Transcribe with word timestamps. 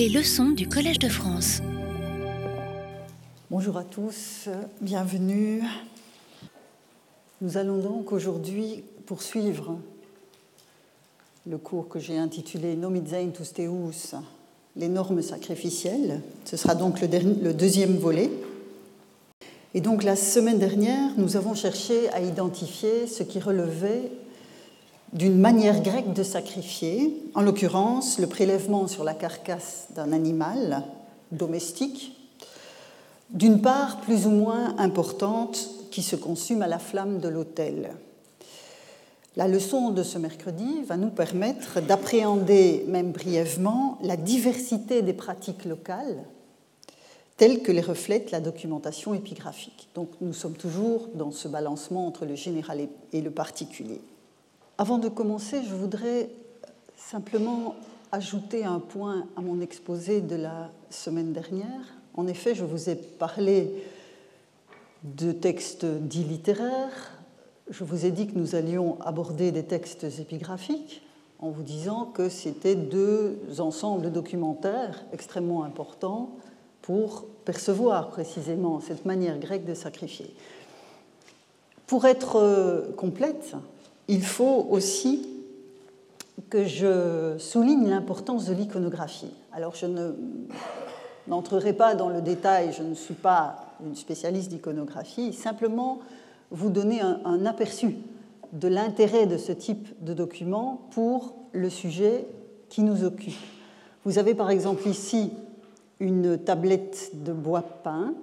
Les 0.00 0.08
leçons 0.08 0.48
du 0.48 0.66
Collège 0.66 0.98
de 0.98 1.10
France. 1.10 1.60
Bonjour 3.50 3.76
à 3.76 3.84
tous, 3.84 4.48
bienvenue. 4.80 5.60
Nous 7.42 7.58
allons 7.58 7.76
donc 7.76 8.10
aujourd'hui 8.10 8.82
poursuivre 9.04 9.78
le 11.46 11.58
cours 11.58 11.86
que 11.90 11.98
j'ai 11.98 12.16
intitulé 12.16 12.76
Nomidzaintus 12.76 13.52
Teus, 13.52 14.14
les 14.74 14.88
normes 14.88 15.20
sacrificielles. 15.20 16.22
Ce 16.46 16.56
sera 16.56 16.74
donc 16.74 17.02
le 17.02 17.52
deuxième 17.52 17.98
volet. 17.98 18.30
Et 19.74 19.82
donc 19.82 20.02
la 20.02 20.16
semaine 20.16 20.58
dernière, 20.58 21.10
nous 21.18 21.36
avons 21.36 21.54
cherché 21.54 22.08
à 22.14 22.22
identifier 22.22 23.06
ce 23.06 23.22
qui 23.22 23.38
relevait 23.38 24.10
d'une 25.12 25.38
manière 25.38 25.82
grecque 25.82 26.12
de 26.12 26.22
sacrifier, 26.22 27.16
en 27.34 27.42
l'occurrence 27.42 28.18
le 28.18 28.26
prélèvement 28.26 28.86
sur 28.86 29.04
la 29.04 29.14
carcasse 29.14 29.88
d'un 29.94 30.12
animal 30.12 30.84
domestique, 31.32 32.16
d'une 33.30 33.60
part 33.60 34.00
plus 34.00 34.26
ou 34.26 34.30
moins 34.30 34.76
importante 34.78 35.68
qui 35.90 36.02
se 36.02 36.16
consume 36.16 36.62
à 36.62 36.68
la 36.68 36.78
flamme 36.78 37.18
de 37.18 37.28
l'autel. 37.28 37.90
La 39.36 39.48
leçon 39.48 39.90
de 39.90 40.02
ce 40.02 40.18
mercredi 40.18 40.82
va 40.86 40.96
nous 40.96 41.10
permettre 41.10 41.80
d'appréhender, 41.80 42.84
même 42.88 43.12
brièvement, 43.12 43.98
la 44.02 44.16
diversité 44.16 45.02
des 45.02 45.12
pratiques 45.12 45.64
locales 45.64 46.24
telles 47.36 47.62
que 47.62 47.72
les 47.72 47.80
reflète 47.80 48.32
la 48.32 48.40
documentation 48.40 49.14
épigraphique. 49.14 49.88
Donc 49.94 50.10
nous 50.20 50.34
sommes 50.34 50.56
toujours 50.56 51.08
dans 51.14 51.30
ce 51.30 51.48
balancement 51.48 52.06
entre 52.06 52.26
le 52.26 52.34
général 52.34 52.86
et 53.14 53.20
le 53.22 53.30
particulier. 53.30 54.02
Avant 54.80 54.96
de 54.96 55.10
commencer, 55.10 55.60
je 55.62 55.74
voudrais 55.74 56.30
simplement 56.96 57.74
ajouter 58.12 58.64
un 58.64 58.78
point 58.78 59.26
à 59.36 59.42
mon 59.42 59.60
exposé 59.60 60.22
de 60.22 60.36
la 60.36 60.70
semaine 60.88 61.34
dernière. 61.34 61.98
En 62.14 62.26
effet, 62.26 62.54
je 62.54 62.64
vous 62.64 62.88
ai 62.88 62.94
parlé 62.94 63.84
de 65.04 65.32
textes 65.32 65.84
dits 65.84 66.24
littéraires. 66.24 67.12
Je 67.68 67.84
vous 67.84 68.06
ai 68.06 68.10
dit 68.10 68.26
que 68.26 68.38
nous 68.38 68.54
allions 68.54 68.98
aborder 69.02 69.52
des 69.52 69.64
textes 69.64 70.06
épigraphiques 70.18 71.02
en 71.40 71.50
vous 71.50 71.62
disant 71.62 72.06
que 72.06 72.30
c'était 72.30 72.74
deux 72.74 73.38
ensembles 73.58 74.10
documentaires 74.10 75.04
extrêmement 75.12 75.62
importants 75.62 76.38
pour 76.80 77.26
percevoir 77.44 78.08
précisément 78.08 78.80
cette 78.80 79.04
manière 79.04 79.38
grecque 79.38 79.66
de 79.66 79.74
sacrifier. 79.74 80.34
Pour 81.86 82.06
être 82.06 82.36
euh, 82.36 82.92
complète, 82.96 83.56
il 84.10 84.24
faut 84.24 84.66
aussi 84.70 85.26
que 86.50 86.64
je 86.64 87.36
souligne 87.38 87.88
l'importance 87.88 88.46
de 88.46 88.52
l'iconographie. 88.52 89.32
Alors 89.52 89.76
je 89.76 89.86
n'entrerai 91.28 91.72
pas 91.72 91.94
dans 91.94 92.08
le 92.08 92.20
détail, 92.20 92.72
je 92.76 92.82
ne 92.82 92.94
suis 92.94 93.14
pas 93.14 93.76
une 93.84 93.94
spécialiste 93.94 94.50
d'iconographie, 94.50 95.32
simplement 95.32 96.00
vous 96.50 96.70
donner 96.70 97.00
un, 97.00 97.20
un 97.24 97.46
aperçu 97.46 97.96
de 98.52 98.66
l'intérêt 98.66 99.26
de 99.26 99.38
ce 99.38 99.52
type 99.52 99.88
de 100.04 100.12
document 100.12 100.88
pour 100.90 101.36
le 101.52 101.70
sujet 101.70 102.26
qui 102.68 102.82
nous 102.82 103.04
occupe. 103.04 103.38
Vous 104.04 104.18
avez 104.18 104.34
par 104.34 104.50
exemple 104.50 104.88
ici 104.88 105.30
une 106.00 106.36
tablette 106.36 107.12
de 107.14 107.32
bois 107.32 107.62
peint 107.62 108.14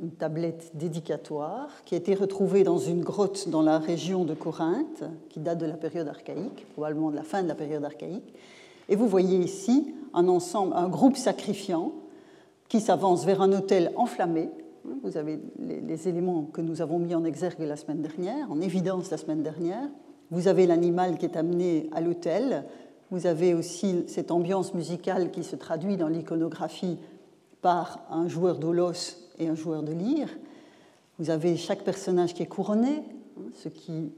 une 0.00 0.10
tablette 0.12 0.70
dédicatoire 0.74 1.68
qui 1.84 1.94
a 1.94 1.98
été 1.98 2.14
retrouvée 2.14 2.64
dans 2.64 2.78
une 2.78 3.02
grotte 3.02 3.48
dans 3.48 3.62
la 3.62 3.78
région 3.78 4.24
de 4.24 4.34
Corinthe, 4.34 5.04
qui 5.28 5.40
date 5.40 5.58
de 5.58 5.66
la 5.66 5.76
période 5.76 6.08
archaïque, 6.08 6.66
probablement 6.72 7.10
de 7.10 7.16
la 7.16 7.22
fin 7.22 7.42
de 7.42 7.48
la 7.48 7.54
période 7.54 7.84
archaïque. 7.84 8.34
Et 8.88 8.96
vous 8.96 9.06
voyez 9.06 9.38
ici 9.38 9.94
un 10.14 10.28
ensemble, 10.28 10.74
un 10.74 10.88
groupe 10.88 11.16
sacrifiant 11.16 11.92
qui 12.68 12.80
s'avance 12.80 13.24
vers 13.24 13.42
un 13.42 13.52
autel 13.52 13.92
enflammé. 13.96 14.50
Vous 15.02 15.16
avez 15.16 15.40
les, 15.58 16.08
éléments 16.08 16.44
que 16.44 16.60
nous 16.60 16.80
avons 16.80 16.98
mis 16.98 17.14
en 17.14 17.24
exergue 17.24 17.60
la 17.60 17.76
semaine 17.76 18.00
dernière, 18.00 18.50
en 18.50 18.60
évidence 18.60 19.10
la 19.10 19.18
semaine 19.18 19.42
dernière. 19.42 19.88
Vous 20.30 20.48
avez 20.48 20.66
l'animal 20.66 21.18
qui 21.18 21.26
est 21.26 21.36
amené 21.36 21.90
à 21.92 22.00
l'autel. 22.00 22.64
Vous 23.10 23.26
avez 23.26 23.54
aussi 23.54 24.04
cette 24.06 24.30
ambiance 24.30 24.72
musicale 24.72 25.30
qui 25.30 25.44
se 25.44 25.56
traduit 25.56 25.96
dans 25.96 26.08
l'iconographie 26.08 26.98
par 27.60 28.00
un 28.10 28.28
joueur 28.28 28.58
d'olos 28.58 29.29
et 29.40 29.48
un 29.48 29.56
joueur 29.56 29.82
de 29.82 29.92
lyre. 29.92 30.28
Vous 31.18 31.30
avez 31.30 31.56
chaque 31.56 31.82
personnage 31.82 32.34
qui 32.34 32.42
est 32.42 32.46
couronné, 32.46 33.02
ce 33.54 33.68
qui 33.68 34.12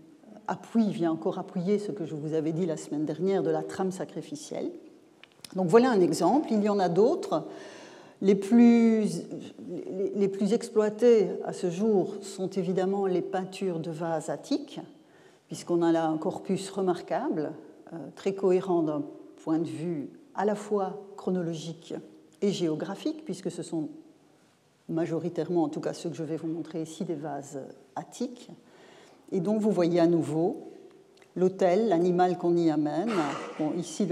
appuie, 0.46 0.90
vient 0.90 1.12
encore 1.12 1.38
appuyer 1.38 1.78
ce 1.78 1.92
que 1.92 2.04
je 2.04 2.14
vous 2.14 2.34
avais 2.34 2.52
dit 2.52 2.66
la 2.66 2.76
semaine 2.76 3.06
dernière 3.06 3.42
de 3.42 3.50
la 3.50 3.62
trame 3.62 3.92
sacrificielle. 3.92 4.70
Donc 5.56 5.68
voilà 5.68 5.90
un 5.90 6.00
exemple, 6.00 6.48
il 6.50 6.62
y 6.62 6.68
en 6.68 6.78
a 6.78 6.88
d'autres. 6.88 7.46
Les 8.20 8.34
plus, 8.34 9.22
les 10.14 10.28
plus 10.28 10.52
exploités 10.52 11.28
à 11.44 11.52
ce 11.52 11.70
jour 11.70 12.14
sont 12.20 12.48
évidemment 12.50 13.06
les 13.06 13.22
peintures 13.22 13.80
de 13.80 13.90
vases 13.90 14.30
attiques, 14.30 14.80
puisqu'on 15.48 15.82
a 15.82 15.92
là 15.92 16.06
un 16.06 16.18
corpus 16.18 16.70
remarquable, 16.70 17.52
euh, 17.92 17.96
très 18.14 18.34
cohérent 18.34 18.82
d'un 18.82 19.02
point 19.42 19.58
de 19.58 19.68
vue 19.68 20.08
à 20.34 20.44
la 20.44 20.54
fois 20.54 21.02
chronologique 21.16 21.94
et 22.40 22.52
géographique, 22.52 23.24
puisque 23.24 23.50
ce 23.50 23.62
sont 23.62 23.88
majoritairement, 24.88 25.64
en 25.64 25.68
tout 25.68 25.80
cas 25.80 25.92
ceux 25.92 26.10
que 26.10 26.16
je 26.16 26.24
vais 26.24 26.36
vous 26.36 26.48
montrer 26.48 26.82
ici, 26.82 27.04
des 27.04 27.14
vases 27.14 27.60
attiques. 27.96 28.50
Et 29.30 29.40
donc 29.40 29.60
vous 29.60 29.70
voyez 29.70 30.00
à 30.00 30.06
nouveau 30.06 30.72
l'autel, 31.36 31.88
l'animal 31.88 32.38
qu'on 32.38 32.56
y 32.56 32.70
amène. 32.70 33.10
Ici, 33.76 34.06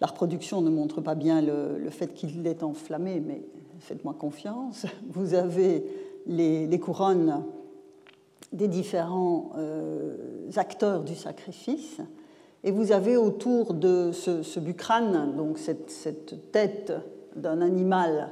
la 0.00 0.06
reproduction 0.06 0.62
ne 0.62 0.70
montre 0.70 1.00
pas 1.00 1.14
bien 1.14 1.42
le, 1.42 1.90
fait 1.90 2.14
qu'il 2.14 2.46
est 2.46 2.62
enflammé, 2.62 3.20
mais 3.20 3.42
faites-moi 3.80 4.14
confiance. 4.18 4.86
Vous 5.08 5.34
avez 5.34 5.84
les, 6.26 6.80
couronnes 6.80 7.44
des 8.52 8.68
différents 8.68 9.52
euh, 9.56 10.50
acteurs 10.56 11.04
du 11.04 11.14
sacrifice. 11.14 12.00
Et 12.62 12.72
vous 12.72 12.92
avez 12.92 13.16
autour 13.16 13.72
de 13.72 14.12
ce, 14.12 14.60
bucrane, 14.60 15.34
donc 15.34 15.56
cette 15.56 16.52
tête 16.52 16.92
d'un 17.34 17.62
animal 17.62 18.28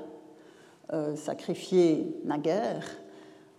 euh, 0.93 1.17
sacrifié 1.17 2.17
naguère, 2.25 2.87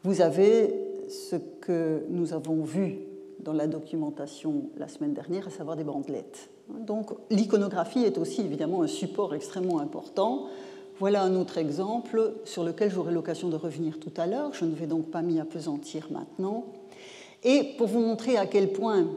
vous 0.03 0.22
avez 0.22 0.73
ce 1.09 1.35
que 1.35 2.03
nous 2.09 2.34
avons 2.34 2.63
vu 2.63 3.00
dans 3.40 3.53
la 3.53 3.67
documentation 3.67 4.69
la 4.78 4.88
semaine 4.88 5.13
dernière, 5.13 5.47
à 5.47 5.51
savoir 5.51 5.78
des 5.78 5.84
bandelettes. 5.84 6.50
Donc 6.69 7.12
l'iconographie 7.29 8.03
est 8.03 8.18
aussi 8.18 8.41
évidemment 8.41 8.81
un 8.81 8.88
support 8.88 9.35
extrêmement 9.35 9.79
important. 9.79 10.47
Voilà 11.00 11.22
un 11.22 11.35
autre 11.35 11.57
exemple 11.57 12.34
sur 12.45 12.63
lequel 12.63 12.91
j'aurai 12.91 13.13
l'occasion 13.13 13.50
de 13.50 13.56
revenir 13.56 14.00
tout 14.00 14.13
à 14.18 14.25
l'heure. 14.25 14.53
Je 14.53 14.66
ne 14.66 14.73
vais 14.73 14.88
donc 14.88 15.12
pas 15.12 15.22
m'y 15.22 15.39
apesantir 15.39 16.07
maintenant. 16.12 16.66
Et 17.44 17.75
pour 17.78 17.88
vous 17.88 18.01
montrer 18.01 18.38
à 18.38 18.45
quel 18.45 18.73
point 18.73 19.07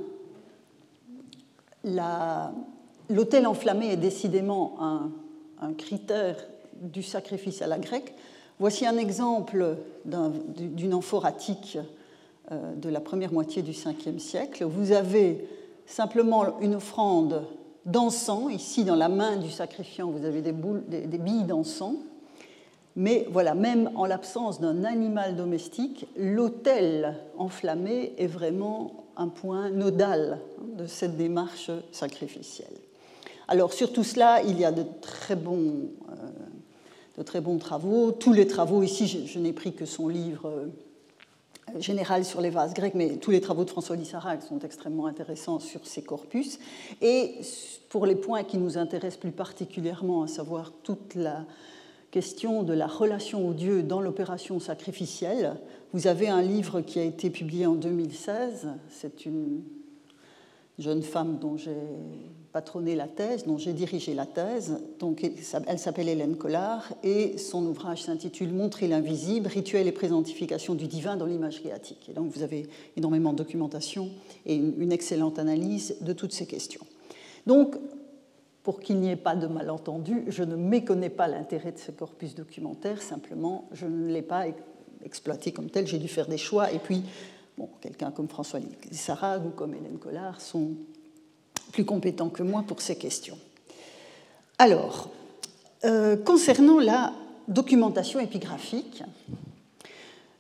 l'autel 3.08 3.46
enflammé 3.46 3.92
est 3.92 3.96
décidément 3.96 4.76
un 5.60 5.72
critère 5.72 6.36
du 6.82 7.02
sacrifice 7.02 7.62
à 7.62 7.66
la 7.66 7.78
grecque. 7.78 8.14
Voici 8.58 8.86
un 8.86 8.98
exemple 8.98 9.76
d'une 10.04 10.94
amphoratique 10.94 11.78
euh, 12.50 12.74
de 12.74 12.88
la 12.88 13.00
première 13.00 13.32
moitié 13.32 13.62
du 13.62 13.72
5e 13.72 14.18
siècle. 14.18 14.64
Vous 14.64 14.92
avez 14.92 15.46
simplement 15.86 16.60
une 16.60 16.74
offrande 16.74 17.44
d'encens. 17.86 18.52
Ici, 18.52 18.84
dans 18.84 18.94
la 18.94 19.08
main 19.08 19.36
du 19.36 19.50
sacrifiant, 19.50 20.10
vous 20.10 20.24
avez 20.24 20.42
des, 20.42 20.52
des, 20.52 21.18
billes 21.18 21.44
d'encens. 21.44 21.96
Mais 22.94 23.26
voilà, 23.30 23.54
même 23.54 23.90
en 23.96 24.04
l'absence 24.04 24.60
d'un 24.60 24.84
animal 24.84 25.34
domestique, 25.34 26.06
l'autel 26.16 27.16
enflammé 27.38 28.12
est 28.18 28.26
vraiment 28.26 29.06
un 29.16 29.28
point 29.28 29.70
nodal 29.70 30.40
de 30.76 30.86
cette 30.86 31.16
démarche 31.16 31.70
sacrificielle. 31.90 32.74
Alors 33.48 33.72
sur 33.72 33.92
tout 33.92 34.04
cela, 34.04 34.42
il 34.42 34.58
y 34.58 34.64
a 34.64 34.72
de 34.72 34.84
très 35.00 35.36
bons 35.36 35.90
euh, 36.10 36.14
de 37.16 37.22
très 37.22 37.40
bons 37.40 37.58
travaux. 37.58 38.12
Tous 38.12 38.32
les 38.32 38.46
travaux, 38.46 38.82
ici, 38.82 39.26
je, 39.26 39.38
n'ai 39.38 39.52
pris 39.52 39.74
que 39.74 39.84
son 39.84 40.08
livre 40.08 40.46
euh, 40.48 41.80
général 41.80 42.24
sur 42.24 42.40
les 42.40 42.50
vases 42.50 42.74
grecs, 42.74 42.94
mais 42.94 43.16
tous 43.16 43.30
les 43.30 43.40
travaux 43.40 43.64
de 43.64 43.70
François 43.70 43.96
Lissarac 43.96 44.42
sont 44.42 44.58
extrêmement 44.60 45.06
intéressants 45.06 45.58
sur 45.58 45.86
ces 45.86 46.02
corpus. 46.02 46.58
Et 47.00 47.36
pour 47.88 48.06
les 48.06 48.16
points 48.16 48.44
qui 48.44 48.58
nous 48.58 48.78
intéressent 48.78 49.20
plus 49.20 49.32
particulièrement, 49.32 50.22
à 50.22 50.28
savoir 50.28 50.72
toute 50.82 51.14
la 51.14 51.44
question 52.10 52.62
de 52.62 52.74
la 52.74 52.86
relation 52.86 53.48
au 53.48 53.54
Dieu 53.54 53.82
dans 53.82 54.00
l'opération 54.00 54.60
sacrificielle, 54.60 55.56
vous 55.92 56.06
avez 56.06 56.28
un 56.28 56.42
livre 56.42 56.80
qui 56.80 56.98
a 56.98 57.04
été 57.04 57.30
publié 57.30 57.66
en 57.66 57.74
2016. 57.74 58.68
C'est 58.88 59.26
une 59.26 59.62
jeune 60.78 61.02
femme 61.02 61.38
dont 61.38 61.56
j'ai 61.56 61.76
patronné 62.52 62.94
la 62.94 63.08
thèse, 63.08 63.44
dont 63.46 63.56
j'ai 63.56 63.72
dirigé 63.72 64.14
la 64.14 64.26
thèse. 64.26 64.78
Donc, 64.98 65.24
elle 65.66 65.78
s'appelle 65.78 66.08
Hélène 66.08 66.36
Collard 66.36 66.92
et 67.02 67.38
son 67.38 67.64
ouvrage 67.64 68.02
s'intitule 68.02 68.52
Montrer 68.52 68.88
l'invisible, 68.88 69.48
rituel 69.48 69.86
et 69.86 69.92
présentification 69.92 70.74
du 70.74 70.86
divin 70.86 71.16
dans 71.16 71.26
l'imagerie 71.26 71.72
attique. 71.72 72.08
Et 72.10 72.12
donc 72.12 72.30
vous 72.30 72.42
avez 72.42 72.68
énormément 72.96 73.32
de 73.32 73.38
documentation 73.38 74.10
et 74.44 74.54
une 74.54 74.92
excellente 74.92 75.38
analyse 75.38 75.96
de 76.02 76.12
toutes 76.12 76.32
ces 76.32 76.46
questions. 76.46 76.84
Donc, 77.46 77.76
pour 78.62 78.80
qu'il 78.80 78.98
n'y 79.00 79.10
ait 79.10 79.16
pas 79.16 79.34
de 79.34 79.46
malentendu, 79.46 80.24
je 80.28 80.44
ne 80.44 80.54
méconnais 80.54 81.10
pas 81.10 81.26
l'intérêt 81.26 81.72
de 81.72 81.78
ce 81.78 81.90
corpus 81.90 82.34
documentaire, 82.34 83.02
simplement 83.02 83.68
je 83.72 83.86
ne 83.86 84.12
l'ai 84.12 84.22
pas 84.22 84.44
exploité 85.04 85.52
comme 85.52 85.70
tel, 85.70 85.86
j'ai 85.86 85.98
dû 85.98 86.08
faire 86.08 86.28
des 86.28 86.38
choix. 86.38 86.70
Et 86.70 86.78
puis, 86.78 87.02
bon, 87.58 87.68
quelqu'un 87.80 88.10
comme 88.10 88.28
François 88.28 88.60
Sarag 88.92 89.46
ou 89.46 89.50
comme 89.50 89.74
Hélène 89.74 89.98
Collard 89.98 90.40
sont 90.40 90.72
plus 91.72 91.84
compétents 91.84 92.28
que 92.28 92.42
moi 92.42 92.64
pour 92.66 92.80
ces 92.80 92.96
questions. 92.96 93.38
Alors, 94.58 95.10
euh, 95.84 96.16
concernant 96.16 96.78
la 96.78 97.12
documentation 97.48 98.20
épigraphique, 98.20 99.02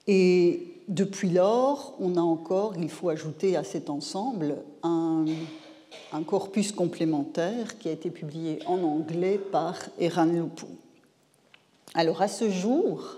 Et 0.07 0.75
depuis 0.87 1.29
lors, 1.29 1.95
on 1.99 2.15
a 2.15 2.21
encore, 2.21 2.75
il 2.77 2.89
faut 2.89 3.09
ajouter 3.09 3.57
à 3.57 3.63
cet 3.63 3.89
ensemble, 3.89 4.57
un, 4.83 5.25
un 6.13 6.23
corpus 6.23 6.71
complémentaire 6.71 7.77
qui 7.77 7.89
a 7.89 7.91
été 7.91 8.09
publié 8.09 8.59
en 8.65 8.81
anglais 8.83 9.37
par 9.37 9.75
Eran 9.99 10.25
Lupu. 10.25 10.65
Alors 11.93 12.21
à 12.21 12.27
ce 12.27 12.49
jour, 12.49 13.17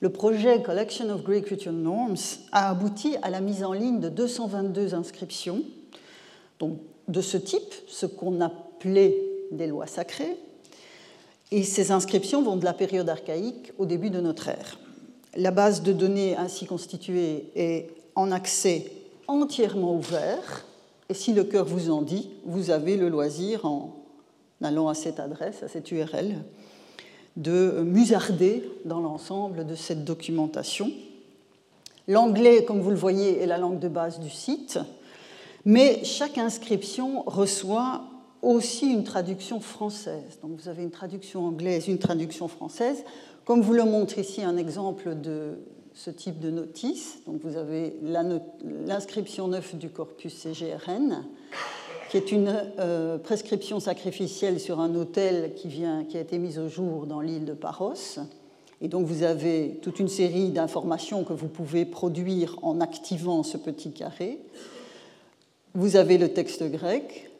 le 0.00 0.10
projet 0.10 0.62
Collection 0.62 1.08
of 1.10 1.22
Greek 1.22 1.48
Ritual 1.48 1.74
Norms 1.74 2.16
a 2.52 2.70
abouti 2.70 3.16
à 3.22 3.30
la 3.30 3.40
mise 3.40 3.64
en 3.64 3.72
ligne 3.72 4.00
de 4.00 4.08
222 4.08 4.94
inscriptions 4.94 5.62
donc 6.58 6.78
de 7.08 7.20
ce 7.20 7.36
type, 7.36 7.74
ce 7.86 8.06
qu'on 8.06 8.40
appelait 8.40 9.16
des 9.52 9.66
lois 9.66 9.86
sacrées. 9.86 10.36
Et 11.52 11.62
ces 11.62 11.92
inscriptions 11.92 12.42
vont 12.42 12.56
de 12.56 12.64
la 12.64 12.72
période 12.72 13.08
archaïque 13.08 13.72
au 13.78 13.86
début 13.86 14.10
de 14.10 14.20
notre 14.20 14.48
ère. 14.48 14.78
La 15.36 15.50
base 15.50 15.82
de 15.82 15.92
données 15.92 16.36
ainsi 16.36 16.66
constituée 16.66 17.50
est 17.54 17.88
en 18.14 18.32
accès 18.32 18.90
entièrement 19.28 19.94
ouvert. 19.94 20.64
Et 21.08 21.14
si 21.14 21.32
le 21.32 21.44
cœur 21.44 21.64
vous 21.64 21.90
en 21.90 22.02
dit, 22.02 22.30
vous 22.44 22.70
avez 22.70 22.96
le 22.96 23.08
loisir, 23.08 23.64
en 23.64 23.94
allant 24.62 24.88
à 24.88 24.94
cette 24.94 25.20
adresse, 25.20 25.62
à 25.62 25.68
cette 25.68 25.90
URL, 25.92 26.36
de 27.36 27.82
musarder 27.84 28.68
dans 28.84 29.00
l'ensemble 29.00 29.66
de 29.66 29.74
cette 29.74 30.04
documentation. 30.04 30.90
L'anglais, 32.08 32.64
comme 32.64 32.80
vous 32.80 32.90
le 32.90 32.96
voyez, 32.96 33.40
est 33.40 33.46
la 33.46 33.58
langue 33.58 33.78
de 33.78 33.88
base 33.88 34.20
du 34.20 34.30
site, 34.30 34.78
mais 35.64 36.02
chaque 36.04 36.38
inscription 36.38 37.22
reçoit 37.26 38.02
aussi 38.42 38.86
une 38.86 39.04
traduction 39.04 39.60
française. 39.60 40.38
Donc 40.42 40.52
vous 40.58 40.68
avez 40.68 40.82
une 40.82 40.90
traduction 40.90 41.46
anglaise, 41.46 41.88
une 41.88 41.98
traduction 41.98 42.48
française. 42.48 43.04
Comme 43.44 43.60
vous 43.60 43.72
le 43.72 43.84
montre 43.84 44.18
ici 44.18 44.42
un 44.42 44.56
exemple 44.56 45.20
de 45.20 45.58
ce 45.96 46.10
type 46.10 46.38
de 46.40 46.50
notice, 46.50 47.20
donc 47.26 47.40
vous 47.42 47.56
avez 47.56 47.96
l'inscription 48.86 49.48
neuve 49.48 49.76
du 49.76 49.88
corpus 49.88 50.34
CGRN 50.34 51.24
qui 52.10 52.18
est 52.18 52.30
une 52.30 52.54
euh, 52.78 53.18
prescription 53.18 53.80
sacrificielle 53.80 54.60
sur 54.60 54.78
un 54.78 54.94
autel 54.94 55.54
qui 55.54 55.84
a 55.84 56.20
été 56.20 56.38
mise 56.38 56.58
au 56.58 56.68
jour 56.68 57.06
dans 57.06 57.20
l'île 57.20 57.46
de 57.46 57.54
Paros. 57.54 58.20
Et 58.80 58.88
donc 58.88 59.06
vous 59.06 59.22
avez 59.22 59.78
toute 59.82 59.98
une 59.98 60.08
série 60.08 60.50
d'informations 60.50 61.24
que 61.24 61.32
vous 61.32 61.48
pouvez 61.48 61.84
produire 61.84 62.58
en 62.62 62.80
activant 62.80 63.42
ce 63.42 63.56
petit 63.56 63.90
carré. 63.90 64.38
Vous 65.74 65.96
avez 65.96 66.18
le 66.18 66.28
texte 66.28 66.62
grec, 66.70 67.30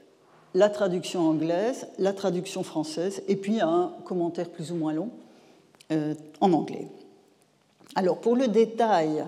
la 0.54 0.70
traduction 0.70 1.28
anglaise, 1.28 1.86
la 1.98 2.14
traduction 2.14 2.62
française, 2.62 3.22
et 3.28 3.36
puis 3.36 3.60
un 3.60 3.92
commentaire 4.04 4.48
plus 4.48 4.72
ou 4.72 4.76
moins 4.76 4.94
long 4.94 5.10
euh, 5.92 6.14
en 6.40 6.52
anglais. 6.52 6.88
Alors 7.96 8.20
pour 8.20 8.36
le 8.36 8.46
détail, 8.46 9.24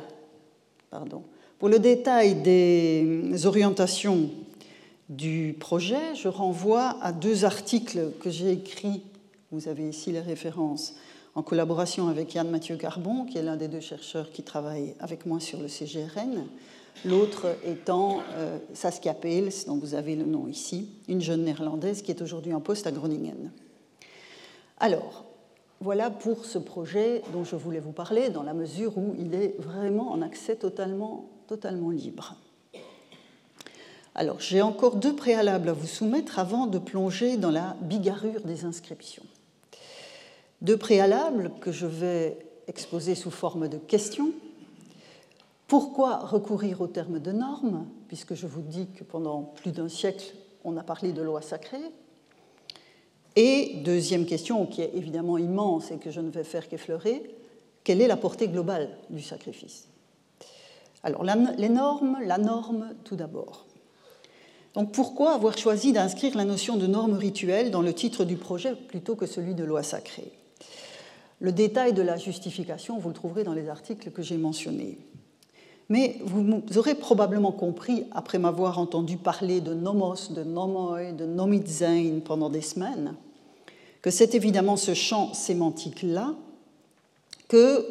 pardon, 0.90 1.23
pour 1.59 1.71
le 1.71 1.78
détail 1.78 2.35
des 2.35 3.47
orientations 3.47 4.28
du 5.09 5.57
projet, 5.59 6.14
je 6.14 6.28
renvoie 6.28 6.99
à 7.00 7.12
deux 7.12 7.47
articles 7.47 8.12
que 8.21 8.28
j'ai 8.28 8.52
écrits, 8.52 9.02
vous 9.52 9.69
avez 9.69 9.88
ici 9.88 10.12
les 10.12 10.21
références, 10.21 10.97
en 11.35 11.42
collaboration 11.42 12.09
avec 12.09 12.35
Yann 12.35 12.50
Mathieu 12.50 12.76
Carbon, 12.76 13.25
qui 13.25 13.38
est 13.38 13.42
l'un 13.42 13.57
des 13.57 13.69
deux 13.69 13.81
chercheurs 13.81 14.31
qui 14.33 14.42
travaille 14.42 14.95
avec 15.00 15.25
moi 15.25 15.40
sur 15.40 15.61
le 15.61 15.69
CGRN, 15.69 16.45
l'autre 17.07 17.47
étant 17.64 18.21
euh, 18.35 18.59
Saskia 18.75 19.14
Peels, 19.14 19.64
dont 19.66 19.78
vous 19.78 19.95
avez 19.95 20.14
le 20.14 20.26
nom 20.26 20.47
ici, 20.47 20.90
une 21.09 21.23
jeune 21.23 21.45
néerlandaise 21.45 22.02
qui 22.02 22.11
est 22.11 22.21
aujourd'hui 22.21 22.52
en 22.52 22.61
poste 22.61 22.87
à 22.87 22.90
Groningen. 22.90 23.50
Alors, 24.78 25.25
voilà 25.80 26.11
pour 26.11 26.44
ce 26.44 26.58
projet 26.58 27.23
dont 27.32 27.44
je 27.44 27.54
voulais 27.54 27.78
vous 27.78 27.92
parler, 27.92 28.30
dans 28.30 28.42
la 28.42 28.54
mesure 28.54 28.99
où 28.99 29.14
il 29.18 29.35
est 29.35 29.54
vraiment 29.58 30.11
en 30.11 30.23
accès 30.23 30.56
totalement, 30.56 31.28
totalement 31.47 31.90
libre. 31.90 32.35
Alors, 34.14 34.40
j'ai 34.40 34.62
encore 34.62 34.97
deux 34.97 35.14
préalables 35.14 35.68
à 35.68 35.73
vous 35.73 35.87
soumettre 35.87 36.40
avant 36.40 36.66
de 36.66 36.78
plonger 36.78 37.37
dans 37.37 37.52
la 37.52 37.76
bigarrure 37.82 38.40
des 38.40 38.64
inscriptions. 38.64 39.23
Deux 40.61 40.76
préalables 40.76 41.52
que 41.61 41.70
je 41.70 41.87
vais 41.87 42.37
exposer 42.66 43.14
sous 43.14 43.30
forme 43.30 43.68
de 43.68 43.78
questions. 43.78 44.32
Pourquoi 45.68 46.16
recourir 46.16 46.80
au 46.80 46.88
terme 46.88 47.20
de 47.20 47.30
normes, 47.30 47.87
puisque 48.08 48.35
je 48.35 48.49
vous 48.49 48.62
dis 48.62 48.88
que 48.88 49.04
pendant 49.04 49.42
plus 49.42 49.70
d'un 49.70 49.88
siècle, 49.88 50.35
on 50.64 50.76
a 50.76 50.82
parlé 50.82 51.12
de 51.12 51.23
loi 51.23 51.40
sacrée 51.40 51.92
Et 53.40 53.76
deuxième 53.85 54.26
question, 54.26 54.66
qui 54.66 54.83
est 54.83 54.90
évidemment 54.97 55.38
immense 55.38 55.92
et 55.92 55.99
que 55.99 56.11
je 56.11 56.21
ne 56.21 56.28
vais 56.28 56.42
faire 56.42 56.68
qu'effleurer, 56.68 57.23
quelle 57.85 58.00
est 58.00 58.09
la 58.09 58.16
portée 58.16 58.49
globale 58.49 58.90
du 59.11 59.23
sacrifice? 59.23 59.87
Alors, 61.04 61.23
les 61.23 61.68
normes, 61.68 62.18
la 62.26 62.38
norme 62.38 62.88
tout 63.04 63.14
d'abord. 63.14 63.64
Donc 64.75 64.90
pourquoi 64.90 65.35
avoir 65.35 65.57
choisi 65.57 65.92
d'inscrire 65.92 66.37
la 66.37 66.45
notion 66.45 66.76
de 66.76 66.88
norme 66.88 67.12
rituelle 67.12 67.71
dans 67.71 67.80
le 67.80 67.92
titre 67.92 68.25
du 68.25 68.35
projet 68.35 68.75
plutôt 68.75 69.14
que 69.14 69.26
celui 69.26 69.54
de 69.54 69.62
loi 69.62 69.85
sacrée? 69.85 70.33
Le 71.38 71.52
détail 71.52 71.92
de 71.92 72.02
la 72.02 72.16
justification, 72.16 72.99
vous 72.99 73.09
le 73.09 73.14
trouverez 73.14 73.45
dans 73.45 73.54
les 73.54 73.68
articles 73.68 74.11
que 74.11 74.23
j'ai 74.23 74.37
mentionnés. 74.37 74.99
Mais 75.88 76.16
vous 76.25 76.61
aurez 76.76 76.97
probablement 76.97 77.52
compris, 77.52 78.04
après 78.11 78.40
m'avoir 78.40 78.80
entendu 78.80 79.16
parler 79.16 79.61
de 79.61 79.75
nomos, 79.75 80.33
de 80.33 80.42
nomoi, 80.42 81.12
de 81.12 81.25
nomitzein 81.25 82.18
pendant 82.25 82.50
des 82.50 82.62
semaines, 82.62 83.14
que 84.02 84.11
c'est 84.11 84.35
évidemment 84.35 84.76
ce 84.76 84.95
champ 84.95 85.35
sémantique-là 85.35 86.35
que 87.49 87.85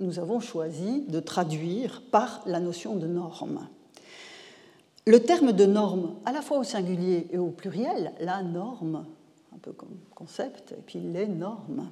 nous 0.00 0.18
avons 0.18 0.40
choisi 0.40 1.02
de 1.08 1.20
traduire 1.20 2.02
par 2.10 2.42
la 2.46 2.60
notion 2.60 2.96
de 2.96 3.06
norme. 3.06 3.68
Le 5.06 5.20
terme 5.20 5.52
de 5.52 5.66
norme, 5.66 6.14
à 6.24 6.32
la 6.32 6.42
fois 6.42 6.58
au 6.58 6.64
singulier 6.64 7.26
et 7.32 7.38
au 7.38 7.48
pluriel, 7.48 8.12
la 8.20 8.42
norme, 8.42 9.04
un 9.54 9.58
peu 9.58 9.72
comme 9.72 9.96
concept, 10.14 10.72
et 10.72 10.82
puis 10.84 11.00
les 11.00 11.26
normes, 11.26 11.90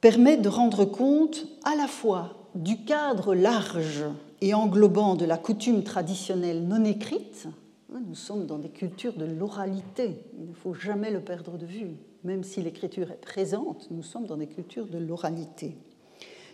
permet 0.00 0.36
de 0.36 0.48
rendre 0.48 0.84
compte 0.84 1.46
à 1.64 1.76
la 1.76 1.86
fois 1.86 2.48
du 2.54 2.84
cadre 2.84 3.34
large 3.34 4.04
et 4.40 4.54
englobant 4.54 5.14
de 5.14 5.26
la 5.26 5.36
coutume 5.36 5.82
traditionnelle 5.82 6.66
non 6.66 6.84
écrite. 6.84 7.46
Nous 7.92 8.14
sommes 8.14 8.46
dans 8.46 8.58
des 8.58 8.68
cultures 8.68 9.14
de 9.14 9.24
l'oralité, 9.24 10.16
il 10.38 10.50
ne 10.50 10.54
faut 10.54 10.74
jamais 10.74 11.10
le 11.10 11.20
perdre 11.20 11.58
de 11.58 11.66
vue. 11.66 11.96
Même 12.22 12.44
si 12.44 12.62
l'écriture 12.62 13.10
est 13.10 13.20
présente, 13.20 13.88
nous 13.90 14.04
sommes 14.04 14.26
dans 14.26 14.36
des 14.36 14.46
cultures 14.46 14.86
de 14.86 14.98
l'oralité. 14.98 15.76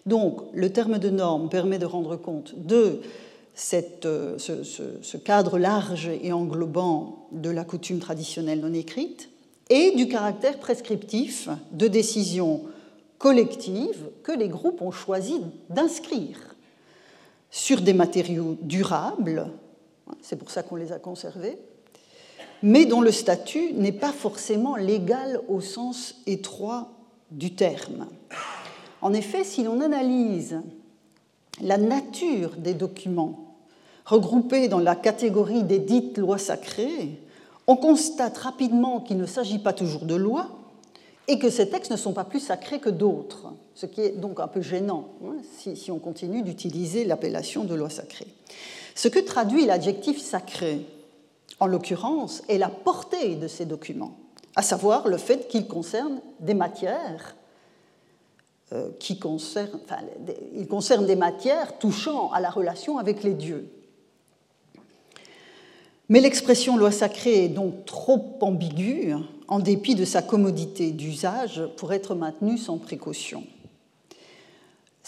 Donc, 0.07 0.41
le 0.55 0.71
terme 0.71 0.99
de 0.99 1.11
norme 1.11 1.51
permet 1.51 1.79
de 1.79 1.85
rendre 1.85 2.17
compte 2.17 2.55
de 2.57 3.01
euh, 4.05 4.39
ce, 4.39 5.17
cadre 5.17 5.59
large 5.59 6.09
et 6.23 6.33
englobant 6.33 7.29
de 7.33 7.51
la 7.51 7.65
coutume 7.65 7.99
traditionnelle 7.99 8.61
non 8.61 8.73
écrite 8.73 9.29
et 9.69 9.93
du 9.97 10.09
caractère 10.09 10.59
prescriptif 10.59 11.49
de 11.73 11.89
décisions 11.89 12.63
collectives 13.19 14.11
que 14.23 14.33
les 14.33 14.49
groupes 14.49 14.81
ont 14.81 14.91
choisi 14.91 15.41
d'inscrire 15.69 16.55
sur 17.51 17.81
des 17.81 17.95
matériaux 17.95 18.57
durables, 18.63 19.51
c'est 20.23 20.37
pour 20.37 20.51
ça 20.51 20.63
qu'on 20.63 20.77
les 20.77 20.93
a 20.93 20.99
conservés, 20.99 21.59
mais 22.63 22.87
dont 22.87 23.01
le 23.01 23.13
statut 23.13 23.73
n'est 23.75 23.93
pas 23.93 24.13
forcément 24.13 24.77
légal 24.77 25.41
au 25.49 25.61
sens 25.61 26.17
étroit 26.27 26.93
du 27.31 27.55
terme. 27.55 28.07
En 29.03 29.13
effet, 29.13 29.45
si 29.45 29.63
l'on 29.63 29.81
analyse 29.81 30.61
la 31.61 31.79
nature 31.79 32.57
des 32.57 32.75
documents 32.75 33.55
regroupés 34.05 34.69
dans 34.69 34.79
la 34.79 34.97
catégorie 34.97 35.65
des 35.65 35.79
dites 35.79 36.19
lois 36.19 36.39
sacrées, 36.39 37.21
on 37.67 37.77
constate 37.77 38.37
rapidement 38.39 39.01
qu'il 39.01 39.17
ne 39.17 39.27
s'agit 39.27 39.59
pas 39.59 39.73
toujours 39.73 40.05
de 40.05 40.15
lois 40.15 40.49
et 41.29 41.39
que 41.39 41.51
ces 41.51 41.69
textes 41.69 41.91
ne 41.91 41.97
sont 41.97 42.13
pas 42.13 42.25
plus 42.25 42.41
sacrés 42.41 42.79
que 42.79 42.91
d'autres, 42.91 43.53
ce 43.75 43.87
qui 43.87 44.01
est 44.01 44.11
donc 44.11 44.39
un 44.39 44.47
peu 44.47 44.61
gênant 44.61 45.09
hein, 45.25 45.37
si, 45.59 45.91
on 45.91 45.99
continue 45.99 46.43
d'utiliser 46.43 47.05
l'appellation 47.05 47.65
de 47.65 47.75
loi 47.75 47.91
sacrée. 47.91 48.29
Ce 48.97 49.09
que 49.09 49.19
traduit 49.19 49.67
l'adjectif 49.67 50.19
sacré, 50.19 50.87
en 51.61 51.67
l'occurrence, 51.67 52.43
est 52.49 52.57
la 52.57 52.71
portée 52.71 53.37
de 53.37 53.47
ces 53.47 53.67
documents, 53.67 54.17
à 54.57 54.63
savoir 54.63 55.07
le 55.07 55.19
fait 55.19 55.49
qu'ils 55.49 55.69
concernent 55.69 56.23
des 56.41 56.55
matières 56.55 57.37
euh, 58.73 58.89
qui 58.99 59.19
concernent, 59.19 59.79
des 61.07 61.17
matières 61.17 61.79
touchant 61.79 62.33
à 62.33 62.41
la 62.41 62.49
relation 62.49 62.97
avec 62.97 63.23
les 63.23 63.35
dieux. 63.35 63.69
Mais 66.09 66.21
l'expression 66.21 66.79
loi 66.79 66.91
sacrée 66.91 67.45
est 67.45 67.49
donc 67.51 67.85
trop 67.85 68.39
ambiguë, 68.41 69.15
en 69.47 69.59
dépit 69.59 69.95
de 69.95 70.07
sa 70.07 70.23
commodité 70.23 70.91
d'usage, 70.91 71.63
pour 71.77 71.93
être 71.93 72.15
maintenue 72.15 72.57
sans 72.57 72.79
précaution. 72.79 73.45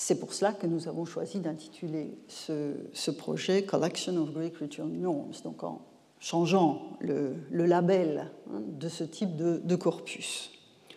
C'est 0.00 0.20
pour 0.20 0.32
cela 0.32 0.52
que 0.52 0.68
nous 0.68 0.86
avons 0.86 1.04
choisi 1.04 1.40
d'intituler 1.40 2.16
ce, 2.28 3.10
projet 3.10 3.64
Collection 3.64 4.16
of 4.18 4.32
Greek 4.32 4.56
Ritual 4.56 4.86
Norms, 4.86 5.32
donc 5.42 5.64
en 5.64 5.80
changeant 6.20 6.96
le, 7.00 7.34
label 7.50 8.30
hein, 8.48 8.60
de 8.64 8.88
ce 8.88 9.02
type 9.02 9.34
de, 9.34 9.76
corpus. 9.76 10.52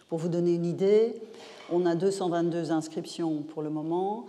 Pour 0.08 0.20
vous 0.20 0.30
donner 0.30 0.54
une 0.54 0.66
idée, 0.66 1.16
on 1.72 1.88
a 1.88 1.96
222 1.96 2.72
inscriptions 2.72 3.42
pour 3.42 3.64
le 3.64 3.72
moment. 3.72 4.28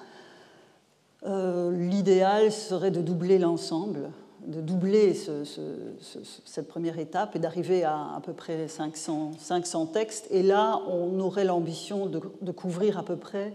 Euh, 1.26 1.70
l'idéal 1.70 2.50
serait 2.50 2.90
de 2.90 3.02
doubler 3.02 3.38
l'ensemble 3.38 4.10
de 4.46 4.60
doubler 4.60 5.14
cette 5.14 6.66
première 6.66 6.98
étape 6.98 7.36
et 7.36 7.38
d'arriver 7.38 7.84
à 7.84 8.14
à 8.16 8.20
peu 8.20 8.32
près 8.32 8.66
500, 8.66 9.32
500 9.38 9.86
textes. 9.86 10.26
Et 10.30 10.42
là, 10.42 10.80
on 10.88 11.20
aurait 11.20 11.44
l'ambition 11.44 12.06
de, 12.06 12.50
couvrir 12.50 12.98
à 12.98 13.04
peu 13.04 13.14
près 13.14 13.54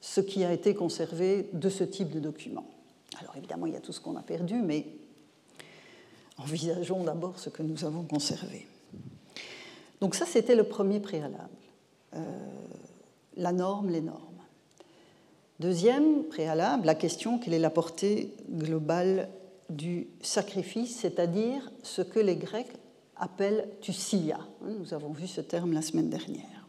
ce 0.00 0.20
qui 0.20 0.44
a 0.44 0.52
été 0.52 0.74
conservé 0.74 1.48
de 1.52 1.68
ce 1.68 1.84
type 1.84 2.10
de 2.10 2.20
document. 2.20 2.66
Alors 3.20 3.36
évidemment, 3.36 3.66
il 3.66 3.72
y 3.72 3.76
a 3.76 3.80
tout 3.80 3.92
ce 3.92 4.00
qu'on 4.00 4.16
a 4.16 4.22
perdu, 4.22 4.56
mais 4.62 4.86
envisageons 6.36 7.04
d'abord 7.04 7.38
ce 7.38 7.48
que 7.48 7.62
nous 7.62 7.84
avons 7.84 8.04
conservé. 8.04 8.66
Donc 10.00 10.14
ça, 10.14 10.26
c'était 10.26 10.54
le 10.54 10.64
premier 10.64 11.00
préalable. 11.00 11.48
Euh, 12.14 12.22
la 13.36 13.52
norme, 13.52 13.90
les 13.90 14.00
normes. 14.00 14.22
Deuxième 15.60 16.24
préalable, 16.24 16.86
la 16.86 16.94
question 16.94 17.38
quelle 17.38 17.54
est 17.54 17.58
la 17.58 17.70
portée 17.70 18.32
globale 18.48 19.28
du 19.70 20.06
sacrifice, 20.22 20.96
c'est-à-dire 21.00 21.70
ce 21.82 22.02
que 22.02 22.20
les 22.20 22.36
Grecs 22.36 22.72
appellent 23.16 23.68
tusia. 23.80 24.38
Nous 24.62 24.94
avons 24.94 25.10
vu 25.10 25.26
ce 25.26 25.40
terme 25.40 25.72
la 25.72 25.82
semaine 25.82 26.08
dernière. 26.08 26.68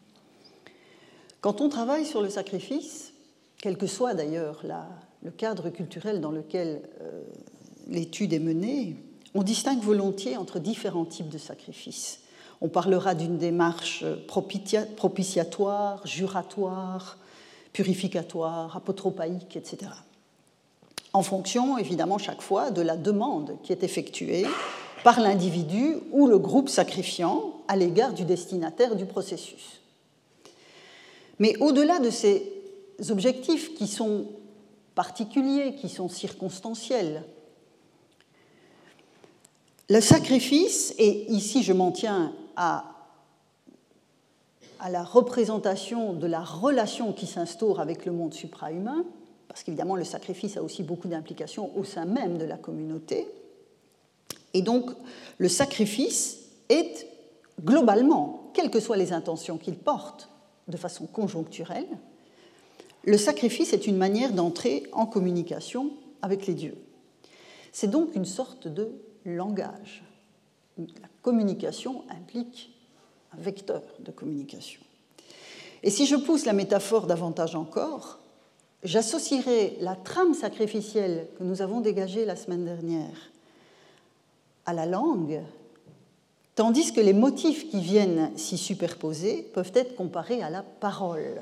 Quand 1.41 1.61
on 1.61 1.69
travaille 1.69 2.05
sur 2.05 2.21
le 2.21 2.29
sacrifice, 2.29 3.08
quel 3.61 3.77
que 3.77 3.87
soit 3.87 4.13
d'ailleurs 4.13 4.63
le 5.23 5.31
cadre 5.31 5.69
culturel 5.69 6.21
dans 6.21 6.31
lequel 6.31 6.81
euh, 7.01 7.21
l'étude 7.87 8.33
est 8.33 8.39
menée, 8.39 8.95
on 9.35 9.43
distingue 9.43 9.81
volontiers 9.81 10.37
entre 10.37 10.59
différents 10.59 11.05
types 11.05 11.29
de 11.29 11.37
sacrifices. 11.37 12.21
On 12.61 12.67
parlera 12.67 13.15
d'une 13.15 13.37
démarche 13.37 14.03
propitiatoire, 14.27 16.05
juratoire, 16.05 17.17
purificatoire, 17.71 18.75
apotropaïque, 18.75 19.55
etc 19.55 19.89
en 21.13 21.23
fonction 21.23 21.77
évidemment 21.77 22.17
chaque 22.17 22.41
fois 22.41 22.71
de 22.71 22.81
la 22.81 22.95
demande 22.95 23.57
qui 23.63 23.71
est 23.71 23.83
effectuée 23.83 24.45
par 25.03 25.19
l'individu 25.19 25.95
ou 26.11 26.27
le 26.27 26.37
groupe 26.37 26.69
sacrifiant 26.69 27.53
à 27.67 27.75
l'égard 27.75 28.13
du 28.13 28.25
destinataire 28.25 28.95
du 28.95 29.05
processus. 29.05 29.81
Mais 31.39 31.55
au-delà 31.61 31.99
de 31.99 32.09
ces 32.09 32.58
objectifs 33.09 33.73
qui 33.75 33.87
sont 33.87 34.27
particuliers, 34.95 35.75
qui 35.75 35.89
sont 35.89 36.09
circonstanciels, 36.09 37.23
le 39.89 40.01
sacrifice, 40.01 40.93
et 40.99 41.31
ici 41.31 41.63
je 41.63 41.73
m'en 41.73 41.91
tiens 41.91 42.33
à, 42.55 42.85
la 44.87 45.03
représentation 45.03 46.13
de 46.13 46.27
la 46.27 46.41
relation 46.41 47.11
qui 47.11 47.25
s'instaure 47.25 47.79
avec 47.79 48.05
le 48.05 48.11
monde 48.11 48.33
suprahumain, 48.33 49.03
parce 49.47 49.63
qu'évidemment 49.63 49.95
le 49.95 50.03
sacrifice 50.03 50.57
a 50.57 50.63
aussi 50.63 50.83
beaucoup 50.83 51.07
d'implications 51.07 51.75
au 51.75 51.83
sein 51.83 52.05
même 52.05 52.37
de 52.37 52.45
la 52.45 52.57
communauté. 52.57 53.27
Et 54.53 54.61
donc 54.61 54.91
le 55.37 55.49
sacrifice 55.49 56.37
est 56.69 57.07
globalement, 57.63 58.51
quelles 58.53 58.69
que 58.69 58.79
soient 58.79 58.95
les 58.95 59.11
intentions 59.11 59.57
qu'il 59.57 59.75
porte 59.75 60.29
de 60.67 60.77
façon 60.77 61.07
conjoncturelle, 61.07 61.87
le 63.05 63.17
sacrifice 63.17 63.73
est 63.73 63.87
une 63.87 63.97
manière 63.97 64.33
d'entrer 64.33 64.83
en 64.91 65.05
communication 65.05 65.91
avec 66.21 66.47
les 66.47 66.53
dieux. 66.53 66.77
C'est 67.71 67.89
donc 67.89 68.15
une 68.15 68.25
sorte 68.25 68.67
de 68.67 68.91
langage. 69.25 70.03
La 70.77 71.07
communication 71.21 72.03
implique 72.09 72.71
un 73.33 73.41
vecteur 73.41 73.83
de 73.99 74.11
communication. 74.11 74.81
Et 75.83 75.89
si 75.89 76.05
je 76.05 76.15
pousse 76.15 76.45
la 76.45 76.53
métaphore 76.53 77.07
davantage 77.07 77.55
encore, 77.55 78.19
j'associerai 78.83 79.77
la 79.79 79.95
trame 79.95 80.33
sacrificielle 80.33 81.27
que 81.37 81.43
nous 81.43 81.61
avons 81.61 81.79
dégagée 81.79 82.25
la 82.25 82.35
semaine 82.35 82.65
dernière 82.65 83.31
à 84.65 84.73
la 84.73 84.85
langue, 84.85 85.41
tandis 86.55 86.93
que 86.93 87.01
les 87.01 87.13
motifs 87.13 87.69
qui 87.69 87.79
viennent 87.79 88.31
s'y 88.37 88.57
superposer 88.57 89.43
peuvent 89.53 89.71
être 89.73 89.95
comparés 89.95 90.43
à 90.43 90.49
la 90.49 90.63
parole. 90.63 91.41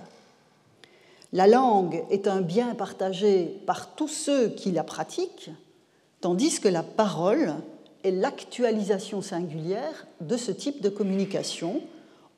La 1.34 1.48
langue 1.48 2.04
est 2.10 2.28
un 2.28 2.42
bien 2.42 2.74
partagé 2.76 3.62
par 3.66 3.96
tous 3.96 4.08
ceux 4.08 4.50
qui 4.50 4.72
la 4.72 4.84
pratiquent, 4.84 5.52
tandis 6.22 6.60
que 6.60 6.70
la 6.70 6.84
parole 6.84 7.56
est 8.04 8.12
l'actualisation 8.12 9.22
singulière 9.22 10.08
de 10.22 10.38
ce 10.38 10.52
type 10.52 10.82
de 10.82 10.90
communication 10.90 11.82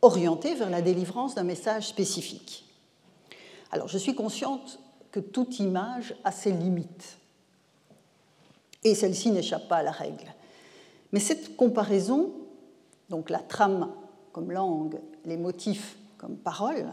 orientée 0.01 0.55
vers 0.55 0.69
la 0.69 0.81
délivrance 0.81 1.35
d'un 1.35 1.43
message 1.43 1.87
spécifique. 1.87 2.65
Alors 3.71 3.87
je 3.87 3.97
suis 3.97 4.15
consciente 4.15 4.79
que 5.11 5.19
toute 5.19 5.59
image 5.59 6.15
a 6.23 6.31
ses 6.31 6.51
limites. 6.51 7.17
Et 8.83 8.95
celle-ci 8.95 9.31
n'échappe 9.31 9.67
pas 9.67 9.77
à 9.77 9.83
la 9.83 9.91
règle. 9.91 10.33
Mais 11.11 11.19
cette 11.19 11.55
comparaison, 11.57 12.31
donc 13.09 13.29
la 13.29 13.39
trame 13.39 13.91
comme 14.31 14.51
langue, 14.51 14.99
les 15.25 15.37
motifs 15.37 15.97
comme 16.17 16.37
parole, 16.37 16.87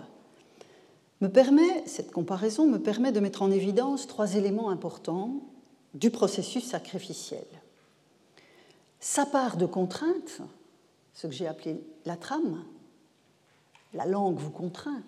me 1.21 1.29
permet, 1.29 1.87
cette 1.87 2.11
comparaison 2.11 2.67
me 2.67 2.79
permet 2.79 3.13
de 3.13 3.21
mettre 3.21 3.43
en 3.43 3.51
évidence 3.51 4.07
trois 4.07 4.35
éléments 4.35 4.71
importants 4.71 5.41
du 5.95 6.11
processus 6.11 6.65
sacrificiel. 6.65 7.47
Sa 9.01 9.25
part 9.25 9.57
de 9.57 9.67
contrainte, 9.67 10.43
ce 11.15 11.27
que 11.27 11.33
j'ai 11.33 11.47
appelé 11.47 11.81
la 12.05 12.17
trame. 12.17 12.63
La 13.95 14.05
langue 14.05 14.37
vous 14.37 14.51
contraint. 14.51 15.03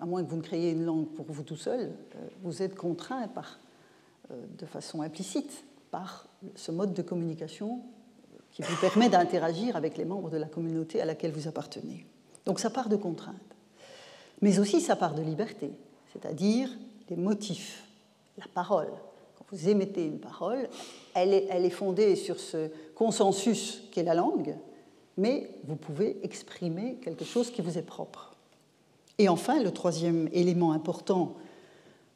À 0.00 0.06
moins 0.06 0.24
que 0.24 0.28
vous 0.28 0.36
ne 0.36 0.42
créiez 0.42 0.72
une 0.72 0.84
langue 0.84 1.06
pour 1.06 1.26
vous 1.28 1.44
tout 1.44 1.56
seul, 1.56 1.80
euh, 1.80 2.28
vous 2.42 2.62
êtes 2.62 2.74
contraint 2.74 3.28
par, 3.28 3.60
euh, 4.32 4.44
de 4.58 4.66
façon 4.66 5.02
implicite 5.02 5.64
par 5.92 6.26
ce 6.56 6.72
mode 6.72 6.94
de 6.94 7.02
communication 7.02 7.82
qui 8.50 8.62
vous 8.62 8.76
permet 8.80 9.08
d'interagir 9.08 9.76
avec 9.76 9.96
les 9.96 10.04
membres 10.04 10.30
de 10.30 10.38
la 10.38 10.46
communauté 10.46 11.00
à 11.00 11.04
laquelle 11.04 11.30
vous 11.30 11.46
appartenez. 11.46 12.06
Donc 12.44 12.58
ça 12.58 12.70
part 12.70 12.88
de 12.88 12.96
contraintes. 12.96 13.55
Mais 14.42 14.58
aussi 14.58 14.80
ça 14.80 14.96
part 14.96 15.14
de 15.14 15.22
liberté, 15.22 15.70
c'est-à-dire 16.12 16.68
les 17.08 17.16
motifs, 17.16 17.84
la 18.38 18.46
parole. 18.52 18.90
Quand 19.38 19.44
vous 19.50 19.68
émettez 19.68 20.04
une 20.04 20.18
parole, 20.18 20.68
elle 21.14 21.32
est 21.32 21.70
fondée 21.70 22.16
sur 22.16 22.38
ce 22.38 22.68
consensus 22.94 23.82
qu'est 23.92 24.02
la 24.02 24.14
langue, 24.14 24.56
mais 25.16 25.48
vous 25.64 25.76
pouvez 25.76 26.18
exprimer 26.22 26.96
quelque 27.02 27.24
chose 27.24 27.50
qui 27.50 27.62
vous 27.62 27.78
est 27.78 27.82
propre. 27.82 28.34
Et 29.18 29.28
enfin, 29.28 29.62
le 29.62 29.70
troisième 29.70 30.28
élément 30.32 30.72
important 30.72 31.36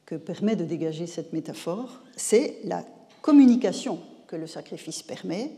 que 0.04 0.16
permet 0.16 0.56
de 0.56 0.64
dégager 0.64 1.06
cette 1.06 1.32
métaphore, 1.32 2.00
c'est 2.16 2.58
la 2.64 2.84
communication 3.22 4.00
que 4.26 4.36
le 4.36 4.46
sacrifice 4.46 5.02
permet, 5.02 5.52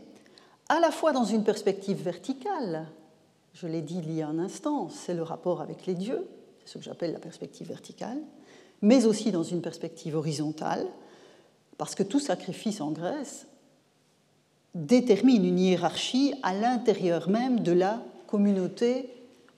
à 0.69 0.79
la 0.79 0.91
fois 0.91 1.11
dans 1.11 1.25
une 1.25 1.43
perspective 1.43 2.01
verticale, 2.01 2.87
je 3.53 3.67
l'ai 3.67 3.81
dit 3.81 3.97
il 3.97 4.13
y 4.13 4.21
a 4.21 4.27
un 4.27 4.39
instant, 4.39 4.89
c'est 4.89 5.13
le 5.13 5.23
rapport 5.23 5.61
avec 5.61 5.85
les 5.85 5.95
dieux, 5.95 6.25
c'est 6.65 6.73
ce 6.73 6.77
que 6.77 6.83
j'appelle 6.83 7.13
la 7.13 7.19
perspective 7.19 7.67
verticale, 7.67 8.17
mais 8.81 9.05
aussi 9.05 9.31
dans 9.31 9.43
une 9.43 9.61
perspective 9.61 10.15
horizontale, 10.15 10.85
parce 11.77 11.95
que 11.95 12.03
tout 12.03 12.19
sacrifice 12.19 12.81
en 12.81 12.91
Grèce 12.91 13.47
détermine 14.75 15.45
une 15.45 15.59
hiérarchie 15.59 16.33
à 16.43 16.53
l'intérieur 16.53 17.29
même 17.29 17.61
de 17.61 17.71
la 17.71 18.03
communauté 18.27 19.09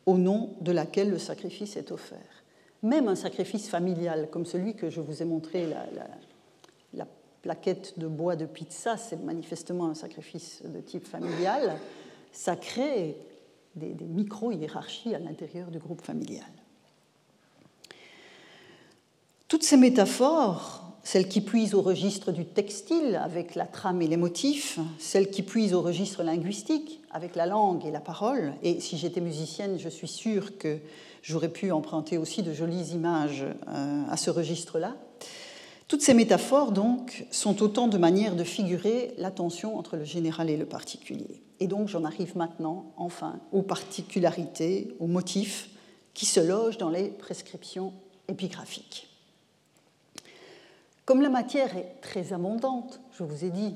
au 0.06 0.18
nom 0.18 0.50
de 0.62 0.72
laquelle 0.72 1.10
le 1.10 1.20
sacrifice 1.20 1.78
est 1.78 1.92
offert. 1.92 2.44
Même 2.84 3.08
un 3.08 3.16
sacrifice 3.16 3.70
familial, 3.70 4.30
comme 4.30 4.46
celui 4.46 4.76
que 4.76 4.90
je 4.90 5.02
vous 5.02 5.22
ai 5.22 5.26
montré, 5.26 5.68
la, 5.68 5.86
la 6.94 7.08
plaquette 7.42 7.98
de 7.98 8.08
bois 8.08 8.36
de 8.36 8.46
pizza, 8.46 8.98
c'est 8.98 9.24
manifestement 9.24 9.88
un 9.88 9.96
sacrifice 9.96 10.62
de 10.64 10.82
type 10.82 11.08
familial, 11.08 11.78
ça 12.32 12.56
crée 12.56 13.18
des, 13.76 13.94
des 13.94 14.06
micro-hiérarchies 14.06 15.16
à 15.16 15.20
l'intérieur 15.20 15.72
du 15.72 15.80
groupe 15.80 16.02
familial. 16.02 16.44
Toutes 19.48 19.64
ces 19.64 19.78
métaphores 19.78 20.86
celles 21.06 21.30
qui 21.30 21.40
puisent 21.40 21.76
au 21.76 21.84
registre 21.84 22.32
du 22.32 22.46
textile 22.46 23.22
avec 23.24 23.54
la 23.54 23.66
trame 23.66 24.02
et 24.02 24.08
les 24.08 24.18
motifs, 24.18 24.80
celles 24.98 25.30
qui 25.30 25.44
puisent 25.44 25.76
au 25.76 25.84
registre 25.84 26.24
linguistique 26.24 27.00
avec 27.12 27.36
la 27.36 27.46
langue 27.46 27.86
et 27.86 27.92
la 27.92 28.00
parole. 28.00 28.56
Et 28.64 28.80
si 28.80 28.98
j'étais 28.98 29.22
musicienne, 29.22 29.78
je 29.78 29.88
suis 29.88 30.08
sûre 30.08 30.58
que 30.58 30.80
j'aurais 31.22 31.50
pu 31.50 31.72
emprunter 31.72 32.18
aussi 32.18 32.42
de 32.42 32.52
jolies 32.54 32.94
images 32.94 33.46
euh, 33.68 34.04
à 34.10 34.18
ce 34.18 34.32
registre-là. 34.32 34.96
Toutes 35.88 36.02
ces 36.02 36.16
métaphores, 36.16 36.72
donc, 36.72 37.28
sont 37.30 37.62
autant 37.62 37.88
de 37.88 38.00
manières 38.00 38.36
de 38.36 38.44
figurer 38.44 39.14
la 39.20 39.30
tension 39.30 39.78
entre 39.78 39.98
le 39.98 40.06
général 40.06 40.50
et 40.50 40.58
le 40.58 40.66
particulier. 40.66 41.44
Et 41.60 41.68
donc, 41.68 41.88
j'en 41.88 42.04
arrive 42.04 42.36
maintenant, 42.36 42.94
enfin, 42.98 43.40
aux 43.52 43.62
particularités, 43.62 44.96
aux 45.00 45.08
motifs 45.08 45.70
qui 46.16 46.26
se 46.26 46.40
logent 46.40 46.80
dans 46.80 46.90
les 46.90 47.10
prescriptions 47.10 47.94
épigraphiques. 48.28 49.15
Comme 51.06 51.22
la 51.22 51.30
matière 51.30 51.78
est 51.78 52.02
très 52.02 52.34
abondante, 52.34 53.00
je 53.18 53.24
vous 53.24 53.46
ai 53.46 53.52
dit, 53.52 53.76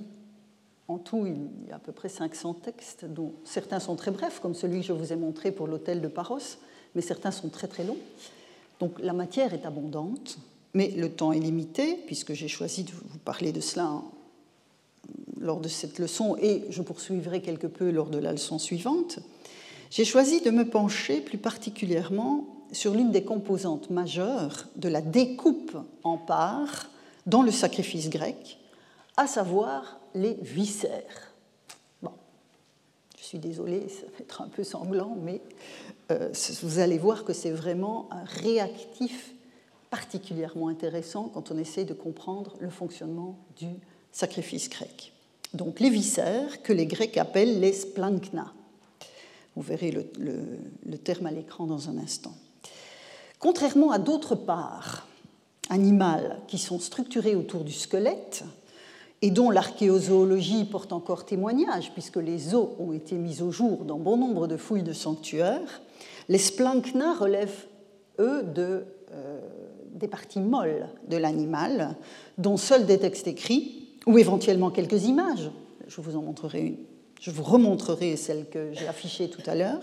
en 0.87 0.97
tout, 0.97 1.27
il 1.27 1.69
y 1.69 1.71
a 1.71 1.75
à 1.75 1.79
peu 1.79 1.91
près 1.91 2.09
500 2.09 2.55
textes, 2.55 3.05
dont 3.05 3.33
certains 3.43 3.79
sont 3.79 3.95
très 3.95 4.09
brefs, 4.09 4.39
comme 4.39 4.55
celui 4.55 4.81
que 4.81 4.87
je 4.87 4.93
vous 4.93 5.13
ai 5.13 5.15
montré 5.15 5.51
pour 5.51 5.67
l'hôtel 5.67 6.01
de 6.01 6.07
Paros, 6.07 6.57
mais 6.95 7.01
certains 7.01 7.29
sont 7.29 7.49
très 7.49 7.67
très 7.67 7.83
longs. 7.83 7.99
Donc 8.79 8.99
la 8.99 9.13
matière 9.13 9.53
est 9.53 9.65
abondante, 9.67 10.39
mais 10.73 10.89
le 10.89 11.11
temps 11.11 11.31
est 11.31 11.39
limité, 11.39 11.99
puisque 12.07 12.33
j'ai 12.33 12.47
choisi 12.47 12.83
de 12.83 12.91
vous 12.91 13.19
parler 13.19 13.51
de 13.51 13.61
cela 13.61 14.01
lors 15.39 15.59
de 15.59 15.67
cette 15.67 15.99
leçon, 15.99 16.35
et 16.41 16.65
je 16.71 16.81
poursuivrai 16.81 17.41
quelque 17.41 17.67
peu 17.67 17.91
lors 17.91 18.09
de 18.09 18.17
la 18.17 18.31
leçon 18.31 18.57
suivante. 18.57 19.19
J'ai 19.91 20.05
choisi 20.05 20.41
de 20.41 20.49
me 20.49 20.67
pencher 20.67 21.21
plus 21.21 21.37
particulièrement 21.37 22.47
sur 22.71 22.95
l'une 22.95 23.11
des 23.11 23.23
composantes 23.23 23.91
majeures 23.91 24.67
de 24.75 24.89
la 24.89 25.01
découpe 25.01 25.77
en 26.03 26.17
parts 26.17 26.89
dans 27.29 27.43
le 27.43 27.51
sacrifice 27.51 28.09
grec, 28.09 28.57
à 29.15 29.27
savoir 29.27 29.99
les 30.15 30.33
viscères. 30.41 31.33
Bon, 32.01 32.11
je 33.17 33.23
suis 33.23 33.39
désolée, 33.39 33.87
ça 33.89 34.05
va 34.07 34.19
être 34.19 34.41
un 34.41 34.47
peu 34.47 34.63
sanglant, 34.63 35.15
mais 35.21 35.41
euh, 36.11 36.31
vous 36.63 36.79
allez 36.79 36.97
voir 36.97 37.23
que 37.23 37.33
c'est 37.33 37.51
vraiment 37.51 38.09
un 38.11 38.23
réactif 38.23 39.33
particulièrement 39.89 40.67
intéressant 40.67 41.29
quand 41.33 41.51
on 41.51 41.57
essaie 41.57 41.85
de 41.85 41.93
comprendre 41.93 42.55
le 42.59 42.69
fonctionnement 42.69 43.37
du 43.57 43.67
sacrifice 44.11 44.69
grec. 44.69 45.13
Donc 45.53 45.79
les 45.79 45.89
viscères 45.89 46.61
que 46.63 46.73
les 46.73 46.85
Grecs 46.85 47.17
appellent 47.17 47.59
les 47.59 47.73
splankna. 47.73 48.53
Vous 49.55 49.63
verrez 49.63 49.91
le, 49.91 50.05
le 50.85 50.97
terme 50.97 51.25
à 51.25 51.31
l'écran 51.31 51.65
dans 51.65 51.89
un 51.89 51.97
instant. 51.97 52.33
Contrairement 53.39 53.91
à 53.91 53.97
d'autres 53.97 54.35
parts 54.35 55.08
animales 55.69 56.39
qui 56.47 56.57
sont 56.57 56.79
structurées 56.79 57.35
autour 57.35 57.63
du 57.63 57.71
squelette 57.71 58.43
et 59.21 59.31
dont 59.31 59.49
l'archéozoologie 59.49 60.65
porte 60.65 60.93
encore 60.93 61.25
témoignage, 61.25 61.91
puisque 61.93 62.17
les 62.17 62.55
os 62.55 62.69
ont 62.79 62.93
été 62.93 63.15
mis 63.15 63.41
au 63.41 63.51
jour 63.51 63.83
dans 63.85 63.97
bon 63.97 64.17
nombre 64.17 64.47
de 64.47 64.57
fouilles 64.57 64.83
de 64.83 64.93
sanctuaires, 64.93 65.81
les 66.29 66.37
splankna 66.37 67.13
relèvent, 67.15 67.67
eux, 68.19 68.43
de, 68.43 68.85
euh, 69.11 69.39
des 69.93 70.07
parties 70.07 70.39
molles 70.39 70.87
de 71.07 71.17
l'animal, 71.17 71.95
dont 72.37 72.55
seuls 72.55 72.85
des 72.85 72.97
textes 72.97 73.27
écrits, 73.27 73.89
ou 74.05 74.17
éventuellement 74.17 74.69
quelques 74.69 75.05
images. 75.05 75.51
Je 75.87 76.01
vous 76.01 76.15
en 76.15 76.21
montrerai 76.21 76.61
une. 76.61 76.77
Je 77.19 77.31
vous 77.31 77.43
remontrerai 77.43 78.15
celle 78.15 78.47
que 78.49 78.71
j'ai 78.73 78.87
affichée 78.87 79.29
tout 79.29 79.41
à 79.45 79.55
l'heure 79.55 79.81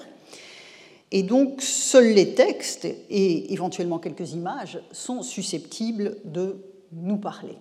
et 1.12 1.22
donc, 1.22 1.62
seuls 1.62 2.12
les 2.12 2.34
textes 2.34 2.84
et 2.84 3.52
éventuellement 3.52 3.98
quelques 3.98 4.32
images 4.32 4.80
sont 4.90 5.22
susceptibles 5.22 6.16
de 6.24 6.56
nous 6.92 7.18
parler. 7.18 7.58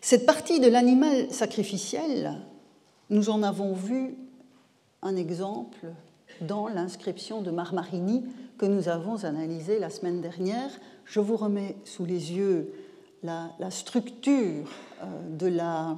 Cette 0.00 0.26
partie 0.26 0.60
de 0.60 0.68
l'animal 0.68 1.30
sacrificiel, 1.30 2.34
nous 3.10 3.30
en 3.30 3.42
avons 3.42 3.72
vu 3.72 4.16
un 5.02 5.16
exemple 5.16 5.86
dans 6.40 6.68
l'inscription 6.68 7.40
de 7.40 7.50
Marmarini 7.50 8.24
que 8.58 8.66
nous 8.66 8.88
avons 8.88 9.24
analysée 9.24 9.78
la 9.78 9.90
semaine 9.90 10.20
dernière. 10.20 10.70
Je 11.04 11.20
vous 11.20 11.36
remets 11.36 11.76
sous 11.84 12.04
les 12.04 12.32
yeux 12.32 12.72
la, 13.22 13.50
structure 13.70 14.68
euh, 15.02 15.06
de 15.30 15.46
la, 15.46 15.96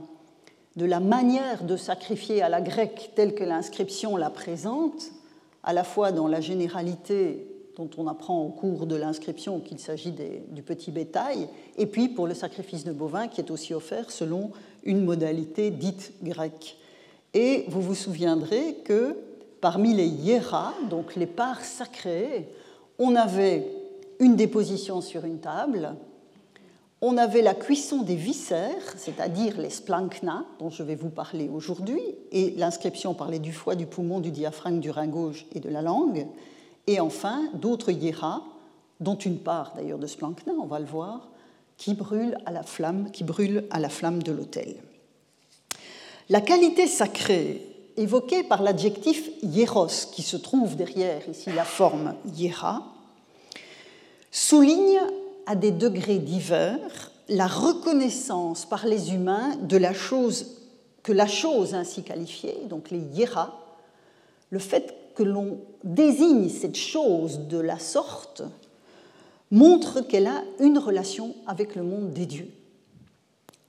de 0.77 0.85
la 0.85 1.01
manière 1.01 1.65
de 1.65 1.77
sacrifier 1.77 2.43
à 2.43 2.49
la 2.49 2.61
grecque 2.61 3.13
telle 3.15 3.35
que 3.35 3.45
l'inscription 3.45 4.17
la 4.17 4.31
présente 4.31 5.13
à 5.69 5.75
la 5.75 5.85
fois 5.85 6.13
dans 6.13 6.29
la 6.29 6.41
généralité 6.41 7.47
dont 7.77 7.91
on 7.99 8.09
apprend 8.09 8.43
au 8.43 8.49
cours 8.49 8.87
de 8.87 8.97
l'inscription 8.97 9.61
qu'il 9.61 9.79
s'agit 9.79 10.15
du 10.49 10.63
petit 10.63 10.91
bétail, 10.91 11.47
et 11.77 11.85
puis 11.85 12.09
pour 12.09 12.27
le 12.27 12.33
sacrifice 12.33 12.85
de 12.85 12.93
bovin 12.93 13.29
qui 13.29 13.43
est 13.43 13.51
aussi 13.51 13.75
offert 13.75 14.11
selon 14.11 14.51
une 14.83 15.05
modalité 15.05 15.71
dite 15.71 16.15
grecque. 16.23 16.79
Et 17.35 17.67
vous 17.69 17.83
vous 17.83 17.95
souviendrez 17.95 18.77
que 18.83 19.19
parmi 19.61 19.93
les 19.93 20.07
hiéras, 20.07 20.73
donc 20.89 21.17
les 21.17 21.27
parts 21.27 21.61
sacrées, 21.61 22.49
on 22.99 23.15
avait 23.15 23.67
une 24.21 24.37
déposition 24.37 25.03
sur 25.03 25.27
une 25.27 25.39
table, 25.39 25.97
on 27.01 27.17
avait 27.17 27.43
la 27.43 27.55
cuisson 27.55 28.03
des 28.03 28.17
viscères, 28.17 28.95
c'est-à-dire 28.97 29.59
les 29.59 29.71
splankna, 29.71 30.45
dont 30.59 30.71
je 30.71 30.83
vais 30.83 30.97
vous 30.97 31.11
parler 31.11 31.49
aujourd'hui, 31.49 32.03
et 32.33 32.51
l'inscription 32.57 33.15
parlait 33.15 33.39
du 33.39 33.53
foie, 33.53 33.77
du 33.77 33.87
poumon, 33.87 34.19
du 34.19 34.33
diaphragme, 34.33 34.81
du 34.81 34.91
rein 34.91 35.07
gauche 35.07 35.47
et 35.55 35.61
de 35.61 35.69
la 35.69 35.83
langue. 35.83 36.27
Et 36.89 36.99
enfin, 36.99 37.49
d'autres 37.55 37.93
hieras, 37.93 38.43
dont 38.99 39.15
une 39.15 39.39
part 39.39 39.75
d'ailleurs 39.77 39.99
de 39.99 40.09
splankna, 40.09 40.53
on 40.61 40.67
va 40.67 40.81
le 40.81 40.87
voir, 40.87 41.29
qui 41.77 41.95
brûlent 41.95 42.37
à 42.47 42.51
la 42.51 42.65
flamme, 42.65 43.11
qui 43.13 43.25
à 43.71 43.79
la 43.79 43.89
flamme 43.89 44.23
de 44.23 44.33
l'autel. 44.33 44.75
La 46.29 46.41
qualité 46.41 46.89
sacrée 46.89 47.63
évoquée 47.97 48.43
par 48.43 48.63
l'adjectif 48.63 49.31
hieros, 49.43 50.09
qui 50.13 50.23
se 50.23 50.37
trouve 50.37 50.75
derrière 50.75 51.29
ici 51.29 51.51
la 51.53 51.65
forme 51.65 52.15
hiera, 52.37 52.83
souligne 54.33 55.01
à 55.49 55.57
des 55.57 55.71
degrés 55.71 56.19
divers 56.19 57.11
la 57.29 57.47
reconnaissance 57.47 58.67
par 58.67 58.87
les 58.87 59.15
humains 59.15 59.57
de 59.63 59.79
la 59.79 59.95
chose 59.95 60.59
que 61.03 61.13
la 61.13 61.27
chose 61.27 61.75
ainsi 61.75 62.03
qualifiée, 62.03 62.59
donc 62.69 62.91
les 62.91 63.01
hiéras, 63.01 63.55
le 64.51 64.59
fait 64.59 64.95
que 65.15 65.23
l'on 65.23 65.59
désigne 65.85 66.51
cette 66.51 66.77
chose 66.77 67.41
de 67.49 67.59
la 67.59 67.79
sorte 67.79 68.43
montre 69.51 70.03
qu'elle 70.03 70.27
a 70.27 70.43
une 70.61 70.79
relation 70.79 71.35
avec 71.47 71.77
le 71.77 71.83
monde 71.83 72.13
des 72.13 72.27
dieux. 72.27 72.51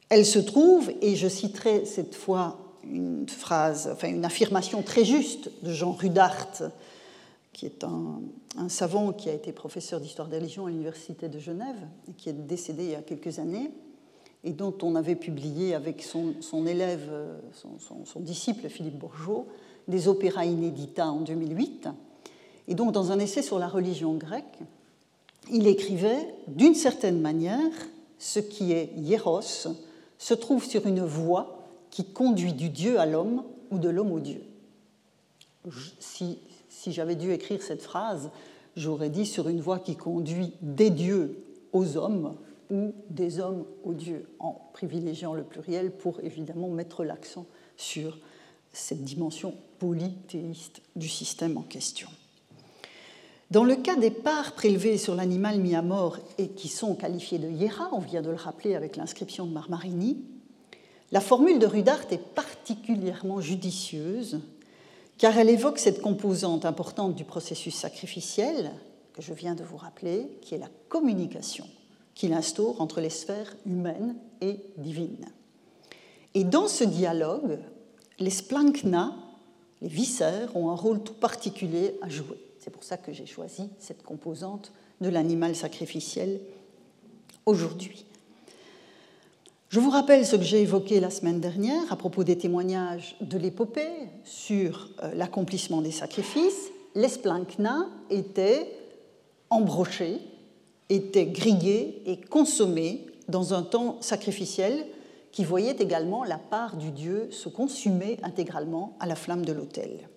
Elle 0.09 0.25
se 0.25 0.39
trouve, 0.39 0.91
et 1.01 1.15
je 1.15 1.29
citerai 1.29 1.85
cette 1.85 2.15
fois 2.15 2.57
une 2.83 3.27
phrase, 3.29 3.89
enfin 3.91 4.09
une 4.09 4.25
affirmation 4.25 4.81
très 4.81 5.05
juste 5.05 5.49
de 5.63 5.71
Jean 5.71 5.93
Rudart, 5.93 6.63
qui 7.53 7.65
est 7.65 7.83
un, 7.83 8.21
savant 8.69 9.11
qui 9.11 9.29
a 9.29 9.33
été 9.33 9.51
professeur 9.51 9.99
d'histoire 9.99 10.27
des 10.27 10.37
religions 10.37 10.65
à 10.65 10.69
l'Université 10.69 11.29
de 11.29 11.39
Genève 11.39 11.87
et 12.07 12.13
qui 12.13 12.29
est 12.29 12.33
décédé 12.33 12.83
il 12.83 12.89
y 12.91 12.95
a 12.95 13.01
quelques 13.01 13.39
années, 13.39 13.71
et 14.43 14.53
dont 14.53 14.73
on 14.83 14.95
avait 14.95 15.15
publié 15.15 15.73
avec 15.73 16.01
son, 16.01 16.33
élève, 16.65 17.11
son, 17.51 18.05
son, 18.05 18.19
disciple 18.21 18.69
Philippe 18.69 18.97
Bourgeot, 18.97 19.47
des 19.89 20.07
opéras 20.07 20.45
inédita 20.45 21.09
en 21.09 21.19
2008. 21.19 21.89
Et 22.69 22.75
donc, 22.75 22.93
dans 22.93 23.11
un 23.11 23.19
essai 23.19 23.41
sur 23.41 23.59
la 23.59 23.67
religion 23.67 24.13
grecque, 24.13 24.59
il 25.51 25.67
écrivait 25.67 26.33
D'une 26.47 26.75
certaine 26.75 27.19
manière, 27.19 27.71
ce 28.17 28.39
qui 28.39 28.71
est 28.71 28.93
hieros 28.95 29.41
se 30.17 30.33
trouve 30.33 30.63
sur 30.63 30.85
une 30.85 31.01
voie 31.01 31.67
qui 31.89 32.05
conduit 32.05 32.53
du 32.53 32.69
Dieu 32.69 32.99
à 32.99 33.05
l'homme 33.05 33.43
ou 33.71 33.79
de 33.79 33.89
l'homme 33.89 34.11
au 34.11 34.19
Dieu. 34.19 34.43
Si, 35.99 36.37
si 36.79 36.93
j'avais 36.93 37.15
dû 37.15 37.33
écrire 37.33 37.61
cette 37.61 37.81
phrase, 37.81 38.31
j'aurais 38.77 39.09
dit 39.09 39.25
sur 39.25 39.49
une 39.49 39.59
voie 39.59 39.79
qui 39.79 39.97
conduit 39.97 40.53
des 40.61 40.89
dieux 40.89 41.43
aux 41.73 41.97
hommes 41.97 42.37
ou 42.71 42.93
des 43.09 43.41
hommes 43.41 43.65
aux 43.83 43.93
dieux, 43.93 44.29
en 44.39 44.53
privilégiant 44.71 45.33
le 45.33 45.43
pluriel 45.43 45.91
pour 45.91 46.21
évidemment 46.21 46.69
mettre 46.69 47.03
l'accent 47.03 47.45
sur 47.75 48.17
cette 48.71 49.03
dimension 49.03 49.55
polythéiste 49.79 50.81
du 50.95 51.09
système 51.09 51.57
en 51.57 51.63
question. 51.63 52.07
Dans 53.51 53.65
le 53.65 53.75
cas 53.75 53.97
des 53.97 54.11
parts 54.11 54.53
prélevées 54.53 54.97
sur 54.97 55.15
l'animal 55.15 55.59
mis 55.59 55.75
à 55.75 55.81
mort 55.81 56.17
et 56.37 56.49
qui 56.49 56.69
sont 56.69 56.95
qualifiées 56.95 57.39
de 57.39 57.49
hiera, 57.49 57.89
on 57.91 57.99
vient 57.99 58.21
de 58.21 58.29
le 58.29 58.35
rappeler 58.35 58.75
avec 58.75 58.95
l'inscription 58.95 59.45
de 59.45 59.51
Marmarini, 59.51 60.23
la 61.11 61.19
formule 61.19 61.59
de 61.59 61.65
Rudart 61.65 62.05
est 62.11 62.23
particulièrement 62.23 63.41
judicieuse 63.41 64.39
car 65.19 65.37
elle 65.37 65.49
évoque 65.49 65.77
cette 65.77 66.01
composante 66.01 66.65
importante 66.65 67.13
du 67.13 67.25
processus 67.25 67.75
sacrificiel 67.75 68.71
que 69.13 69.21
je 69.21 69.33
viens 69.33 69.53
de 69.53 69.63
vous 69.63 69.77
rappeler, 69.77 70.27
qui 70.41 70.55
est 70.55 70.59
la 70.59 70.69
communication 70.87 71.67
qu'il 72.15 72.33
instaure 72.33 72.81
entre 72.81 73.01
les 73.01 73.09
sphères 73.09 73.55
humaines 73.65 74.15
et 74.41 74.59
divines. 74.77 75.25
Et 76.33 76.43
dans 76.43 76.67
ce 76.67 76.83
dialogue, 76.83 77.59
les 78.17 78.29
splankna, 78.29 79.13
les 79.81 79.87
viscères, 79.87 80.55
ont 80.55 80.69
un 80.69 80.75
rôle 80.75 81.03
tout 81.03 81.13
particulier 81.13 81.95
à 82.01 82.09
jouer. 82.09 82.37
C'est 82.59 82.71
pour 82.71 82.83
ça 82.83 82.97
que 82.97 83.13
j'ai 83.13 83.25
choisi 83.25 83.69
cette 83.77 84.03
composante 84.03 84.71
de 85.01 85.09
l'animal 85.09 85.55
sacrificiel 85.55 86.41
aujourd'hui. 87.45 88.05
Je 89.69 89.79
vous 89.79 89.91
rappelle 89.91 90.25
ce 90.25 90.35
que 90.35 90.41
j'ai 90.41 90.63
évoqué 90.63 90.99
la 90.99 91.11
semaine 91.11 91.39
dernière 91.39 91.93
à 91.93 91.95
propos 91.95 92.23
des 92.23 92.35
témoignages 92.35 93.15
de 93.21 93.37
l'épopée 93.37 94.09
sur 94.23 94.89
euh, 95.03 95.13
l'accomplissement 95.13 95.83
des 95.83 95.91
sacrifices. 95.91 96.71
Les 96.95 97.07
splankna 97.07 97.87
étaient 98.09 98.67
embrochés, 99.51 100.21
étaient 100.89 101.27
grillés 101.27 102.01
et 102.07 102.19
consommés 102.19 103.05
dans 103.27 103.53
un 103.53 103.61
temps 103.61 104.01
sacrificiel 104.01 104.87
qui 105.31 105.43
voyait 105.43 105.77
également 105.79 106.23
la 106.23 106.39
part 106.39 106.75
du 106.75 106.89
Dieu 106.89 107.27
se 107.29 107.47
consumer 107.47 108.17
intégralement 108.23 108.97
à 108.99 109.05
la 109.05 109.15
flamme 109.15 109.45
de 109.45 109.53
l'autel. 109.53 110.09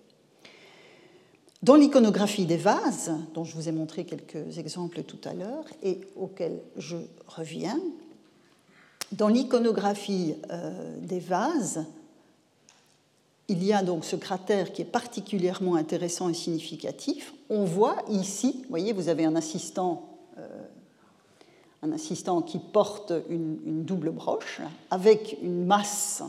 Dans 1.62 1.76
l'iconographie 1.76 2.46
des 2.46 2.56
vases, 2.56 3.12
dont 3.34 3.44
je 3.44 3.54
vous 3.54 3.68
ai 3.68 3.72
montré 3.72 4.06
quelques 4.06 4.56
exemples 4.56 5.02
tout 5.02 5.20
à 5.24 5.34
l'heure 5.34 5.66
et 5.82 6.00
auxquels 6.16 6.62
je 6.78 6.96
reviens, 7.26 7.78
dans 9.12 9.28
l'iconographie 9.28 10.34
euh, 10.50 10.98
des 11.00 11.20
vases, 11.20 11.84
il 13.48 13.62
y 13.62 13.72
a 13.72 13.82
donc 13.82 14.04
ce 14.04 14.16
cratère 14.16 14.72
qui 14.72 14.82
est 14.82 14.86
particulièrement 14.86 15.76
intéressant 15.76 16.28
et 16.28 16.34
significatif. 16.34 17.34
On 17.50 17.64
voit 17.64 17.96
ici, 18.08 18.60
vous 18.62 18.70
voyez, 18.70 18.92
vous 18.92 19.08
avez 19.08 19.24
un 19.24 19.36
assistant, 19.36 20.18
euh, 20.38 20.46
un 21.82 21.92
assistant 21.92 22.40
qui 22.40 22.58
porte 22.58 23.12
une, 23.28 23.84
double 23.84 24.10
broche 24.10 24.62
avec 24.90 25.36
une 25.42 25.66
masse 25.66 26.22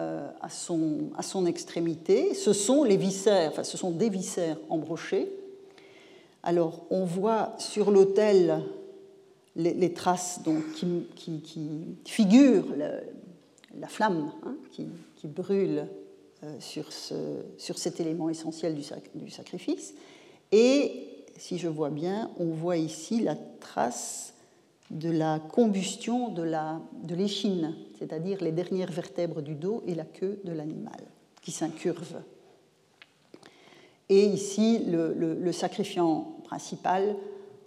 euh, 0.00 0.28
à, 0.40 0.48
son, 0.48 1.46
extrémité. 1.46 2.34
Ce 2.34 2.52
sont 2.52 2.82
les 2.82 2.96
viscères, 2.96 3.64
ce 3.64 3.76
sont 3.76 3.90
des 3.90 4.08
viscères 4.08 4.58
embrochés. 4.68 5.30
Alors 6.42 6.82
on 6.90 7.04
voit 7.04 7.54
sur 7.58 7.92
l'autel 7.92 8.64
les, 9.56 9.92
traces 9.92 10.42
donc, 10.42 10.62
qui, 10.72 11.96
figurent 12.04 12.74
la 13.78 13.88
flamme 13.88 14.32
hein, 14.44 14.56
qui, 14.70 14.86
brûle 15.26 15.86
euh, 16.44 16.56
sur, 16.58 16.92
ce, 16.92 17.14
sur, 17.58 17.78
cet 17.78 18.00
élément 18.00 18.28
essentiel 18.28 18.74
du, 18.74 19.30
sacrifice. 19.30 19.94
Et 20.50 21.06
si 21.36 21.58
je 21.58 21.68
vois 21.68 21.90
bien, 21.90 22.30
on 22.38 22.46
voit 22.46 22.76
ici 22.76 23.20
la 23.20 23.36
trace 23.60 24.34
de 24.90 25.10
la 25.10 25.38
combustion 25.38 26.28
de 26.30 27.14
l'échine, 27.14 27.74
c'est-à-dire 27.98 28.42
les 28.42 28.52
dernières 28.52 28.90
vertèbres 28.90 29.40
du 29.40 29.54
dos 29.54 29.82
et 29.86 29.94
la 29.94 30.04
queue 30.04 30.40
de 30.44 30.52
l'animal, 30.52 31.00
qui 31.40 31.52
s'incurvent. 31.52 32.22
Et 34.08 34.26
ici, 34.26 34.80
le, 34.86 35.52
sacrifiant 35.52 36.36
principal 36.44 37.16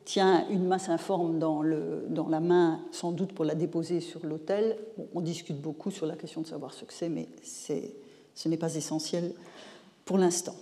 tient 0.06 0.48
une 0.50 0.66
masse 0.66 0.90
informe 0.90 1.40
dans, 1.40 1.62
la 1.64 2.40
main, 2.40 2.80
sans 2.92 3.12
doute 3.12 3.34
pour 3.34 3.44
la 3.44 3.56
déposer 3.56 4.00
sur 4.00 4.26
l'autel. 4.26 4.78
on 5.14 5.22
discute 5.22 5.60
beaucoup 5.60 5.92
sur 5.92 6.06
la 6.06 6.16
question 6.16 6.42
de 6.42 6.48
savoir 6.48 6.74
ce 6.74 6.86
que 6.86 6.94
c'est, 6.94 7.10
mais 7.10 7.28
ce 7.44 8.48
n'est 8.48 8.58
pas 8.58 8.76
essentiel 8.76 9.34
pour 10.06 10.18
l'instant. 10.18 10.56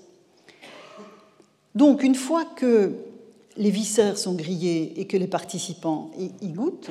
Donc, 1.76 2.04
une 2.04 2.16
fois 2.16 2.46
que 2.46 2.94
les 3.58 3.70
viscères 3.70 4.18
sont 4.18 4.34
grillés 4.34 5.00
et 5.00 5.06
que 5.08 5.18
les 5.18 5.28
participants 5.28 6.12
y 6.18 6.48
goûtent, 6.50 6.90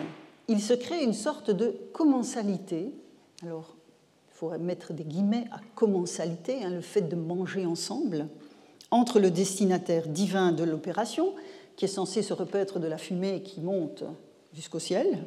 il 0.49 0.61
se 0.61 0.75
crée 0.75 1.03
une 1.03 1.15
sorte 1.15 1.51
de 1.51 1.75
commensalité. 1.93 2.93
Alors, 3.43 3.75
il 4.31 4.39
faudrait 4.39 4.59
mettre 4.59 4.93
des 4.93 5.05
guillemets 5.05 5.47
à 5.51 5.61
commensalité, 5.75 6.65
hein, 6.65 6.71
le 6.71 6.81
fait 6.81 7.03
de 7.03 7.17
manger 7.17 7.65
ensemble, 7.65 8.29
entre 8.91 9.21
le 9.21 9.31
destinataire 9.31 10.09
divin 10.09 10.53
de 10.53 10.65
l'opération, 10.65 11.33
qui 11.77 11.85
est 11.87 11.89
censé 11.89 12.23
se 12.23 12.33
repaître 12.33 12.79
de 12.79 12.87
la 12.87 12.99
fumée 12.99 13.43
qui 13.43 13.61
monte 13.61 14.05
jusqu'au 14.53 14.79
ciel, 14.79 15.19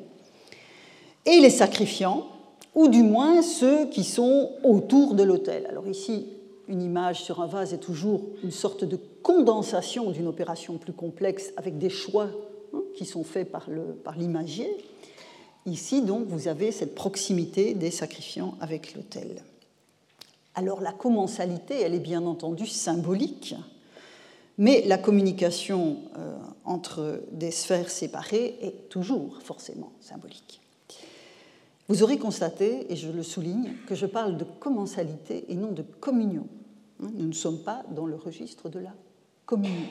et 1.25 1.39
les 1.39 1.49
sacrifiants, 1.49 2.27
ou 2.75 2.87
du 2.87 3.01
moins 3.01 3.41
ceux 3.41 3.89
qui 3.89 4.03
sont 4.03 4.51
autour 4.63 5.15
de 5.15 5.23
l'autel. 5.23 5.65
Alors 5.69 5.87
ici, 5.87 6.27
une 6.67 6.81
image 6.81 7.23
sur 7.23 7.41
un 7.41 7.47
vase 7.47 7.73
est 7.73 7.79
toujours 7.79 8.21
une 8.43 8.51
sorte 8.51 8.83
de 8.83 8.99
condensation 9.23 10.11
d'une 10.11 10.27
opération 10.27 10.77
plus 10.77 10.93
complexe 10.93 11.51
avec 11.57 11.77
des 11.77 11.89
choix 11.89 12.29
hein, 12.73 12.81
qui 12.95 13.05
sont 13.05 13.23
faits 13.23 13.51
par 13.51 13.69
l'imagier. 14.17 14.69
Ici, 15.65 16.03
donc, 16.03 16.27
vous 16.27 16.47
avez 16.47 16.71
cette 16.71 16.93
proximité 16.93 17.73
des 17.73 17.89
sacrifiants 17.89 18.55
avec 18.59 18.93
l'autel. 18.93 19.41
Alors 20.53 20.79
la 20.79 20.93
commensalité, 20.93 21.81
elle 21.81 21.93
est 21.93 21.99
bien 21.99 22.25
entendu 22.25 22.65
symbolique, 22.65 23.55
mais 24.57 24.83
la 24.85 24.97
communication 24.97 25.97
euh, 26.17 26.37
entre 26.63 27.21
des 27.31 27.51
sphères 27.51 27.89
séparées 27.89 28.57
est 28.61 28.89
toujours 28.89 29.41
forcément 29.41 29.91
symbolique. 29.99 30.61
Vous 31.87 32.01
aurez 32.01 32.17
constaté, 32.17 32.91
et 32.91 32.95
je 32.95 33.11
le 33.11 33.21
souligne, 33.21 33.73
que 33.87 33.93
je 33.93 34.05
parle 34.05 34.37
de 34.37 34.43
commensalité 34.43 35.45
et 35.49 35.55
non 35.55 35.71
de 35.71 35.83
communion. 35.83 36.47
Hein, 37.03 37.11
nous 37.13 37.27
ne 37.27 37.33
sommes 37.33 37.59
pas 37.59 37.83
dans 37.91 38.05
le 38.05 38.15
registre 38.15 38.69
de 38.69 38.79
la 38.79 38.93
communion. 39.45 39.87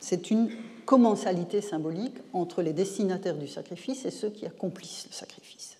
C'est 0.00 0.30
une 0.30 0.50
commensalité 0.84 1.60
symbolique 1.60 2.16
entre 2.32 2.62
les 2.62 2.72
destinataires 2.72 3.38
du 3.38 3.48
sacrifice 3.48 4.04
et 4.04 4.10
ceux 4.10 4.30
qui 4.30 4.46
accomplissent 4.46 5.06
le 5.08 5.14
sacrifice. 5.14 5.76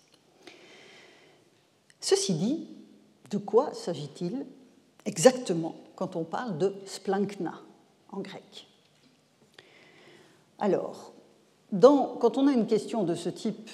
Ceci 2.00 2.34
dit, 2.34 2.68
de 3.30 3.38
quoi 3.38 3.74
s'agit-il 3.74 4.46
exactement 5.04 5.76
quand 5.94 6.16
on 6.16 6.24
parle 6.24 6.56
de 6.58 6.74
splankna? 6.86 7.60
En 8.10 8.20
grec 8.20 8.66
Alors, 10.58 11.12
quand 11.72 12.38
on 12.38 12.46
a 12.46 12.52
une 12.52 12.66
question 12.66 13.04
de 13.04 13.14
ce 13.14 13.28
type 13.28 13.70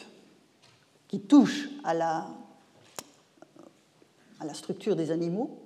qui 1.08 1.20
touche 1.20 1.68
la, 1.84 2.28
à 4.40 4.44
la 4.44 4.54
structure 4.54 4.96
des 4.96 5.10
animaux, 5.10 5.60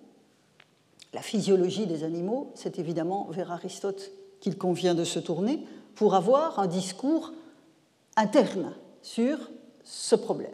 la 1.12 1.22
physiologie 1.22 1.87
des 1.87 2.04
animaux, 2.04 2.52
c'est 2.54 2.78
évidemment 2.78 3.28
vers 3.31 3.50
Aristote 3.50 4.11
qu'il 4.40 4.59
convient 4.59 4.94
de 4.94 5.04
se 5.04 5.18
tourner 5.18 5.66
pour 5.94 6.14
avoir 6.14 6.59
un 6.59 6.66
discours 6.66 7.33
interne 8.16 8.74
sur 9.02 9.38
ce 9.85 10.14
problème, 10.14 10.50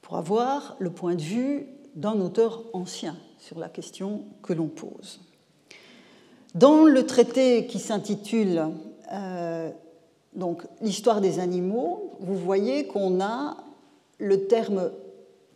pour 0.00 0.16
avoir 0.16 0.76
le 0.78 0.90
point 0.90 1.14
de 1.14 1.22
vue 1.22 1.68
d'un 1.94 2.20
auteur 2.20 2.64
ancien 2.72 3.16
sur 3.38 3.58
la 3.58 3.68
question 3.68 4.24
que 4.42 4.52
l'on 4.52 4.68
pose. 4.68 5.20
Dans 6.54 6.84
le 6.84 7.04
traité 7.04 7.66
qui 7.66 7.80
s'intitule 7.80 8.68
euh, 9.12 9.70
l'histoire 10.80 11.20
des 11.20 11.40
animaux, 11.40 12.12
vous 12.20 12.36
voyez 12.36 12.86
qu'on 12.86 13.20
a 13.20 13.56
le 14.18 14.46
terme 14.46 14.90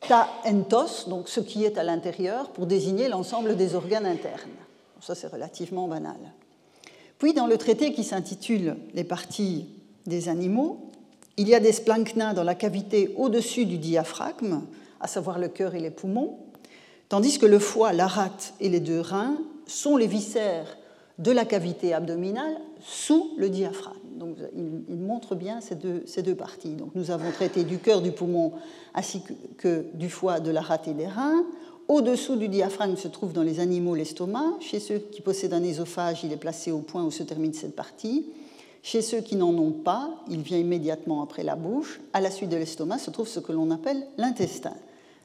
ta 0.00 0.28
entos, 0.44 1.08
donc 1.08 1.28
ce 1.28 1.40
qui 1.40 1.64
est 1.64 1.78
à 1.78 1.82
l'intérieur, 1.82 2.50
pour 2.50 2.66
désigner 2.66 3.08
l'ensemble 3.08 3.56
des 3.56 3.74
organes 3.74 4.06
internes. 4.06 4.50
Ça, 5.00 5.14
c'est 5.14 5.26
relativement 5.28 5.86
banal. 5.88 6.16
Puis, 7.18 7.32
dans 7.32 7.46
le 7.46 7.58
traité 7.58 7.92
qui 7.92 8.04
s'intitule 8.04 8.76
Les 8.94 9.04
parties 9.04 9.66
des 10.06 10.28
animaux, 10.28 10.90
il 11.36 11.48
y 11.48 11.54
a 11.54 11.60
des 11.60 11.72
splanchna 11.72 12.34
dans 12.34 12.44
la 12.44 12.54
cavité 12.54 13.14
au-dessus 13.16 13.66
du 13.66 13.78
diaphragme, 13.78 14.62
à 15.00 15.06
savoir 15.06 15.38
le 15.38 15.48
cœur 15.48 15.74
et 15.76 15.80
les 15.80 15.90
poumons, 15.90 16.38
tandis 17.08 17.38
que 17.38 17.46
le 17.46 17.60
foie, 17.60 17.92
la 17.92 18.08
rate 18.08 18.54
et 18.60 18.68
les 18.68 18.80
deux 18.80 19.00
reins 19.00 19.38
sont 19.66 19.96
les 19.96 20.06
viscères 20.06 20.77
de 21.18 21.32
la 21.32 21.44
cavité 21.44 21.92
abdominale 21.92 22.58
sous 22.80 23.32
le 23.36 23.50
diaphragme. 23.50 23.96
Donc, 24.16 24.36
il, 24.56 24.96
montre 24.96 25.34
bien 25.34 25.60
ces 25.60 25.74
deux, 25.74 26.34
parties. 26.34 26.74
Donc, 26.74 26.90
nous 26.94 27.10
avons 27.10 27.30
traité 27.30 27.64
du 27.64 27.78
cœur, 27.78 28.00
du 28.00 28.12
poumon, 28.12 28.52
ainsi 28.94 29.22
que, 29.56 29.86
du 29.94 30.08
foie, 30.10 30.40
de 30.40 30.50
la 30.50 30.60
rate 30.60 30.88
et 30.88 30.94
des 30.94 31.06
reins. 31.06 31.44
Au-dessous 31.88 32.36
du 32.36 32.48
diaphragme 32.48 32.96
se 32.96 33.08
trouve 33.08 33.32
dans 33.32 33.42
les 33.42 33.60
animaux 33.60 33.94
l'estomac. 33.94 34.54
Chez 34.60 34.80
ceux 34.80 34.98
qui 34.98 35.22
possèdent 35.22 35.54
un 35.54 35.62
ésophage, 35.62 36.22
il 36.24 36.32
est 36.32 36.36
placé 36.36 36.70
au 36.70 36.80
point 36.80 37.04
où 37.04 37.10
se 37.10 37.22
termine 37.22 37.52
cette 37.52 37.74
partie. 37.74 38.26
Chez 38.82 39.02
ceux 39.02 39.20
qui 39.20 39.36
n'en 39.36 39.56
ont 39.56 39.72
pas, 39.72 40.10
il 40.28 40.40
vient 40.42 40.58
immédiatement 40.58 41.22
après 41.22 41.42
la 41.42 41.56
bouche. 41.56 42.00
À 42.12 42.20
la 42.20 42.30
suite 42.30 42.50
de 42.50 42.56
l'estomac 42.56 42.98
se 42.98 43.10
trouve 43.10 43.28
ce 43.28 43.40
que 43.40 43.52
l'on 43.52 43.70
appelle 43.70 44.06
l'intestin. 44.18 44.74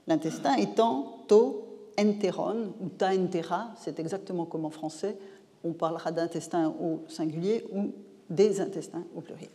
L'intestin 0.08 0.56
étant 0.56 1.18
to 1.28 1.66
enteron 2.00 2.74
ou 2.82 2.90
ta 2.90 3.14
entera, 3.14 3.72
c'est 3.80 4.00
exactement 4.00 4.46
comme 4.46 4.66
en 4.66 4.70
français, 4.70 5.16
on 5.64 5.74
parlera 5.74 6.12
d'intestin 6.12 6.74
au 6.82 7.04
singulier 7.08 7.66
ou 7.72 7.92
des 8.30 8.62
intestins 8.62 9.04
au 9.16 9.22
pluriel. 9.22 9.50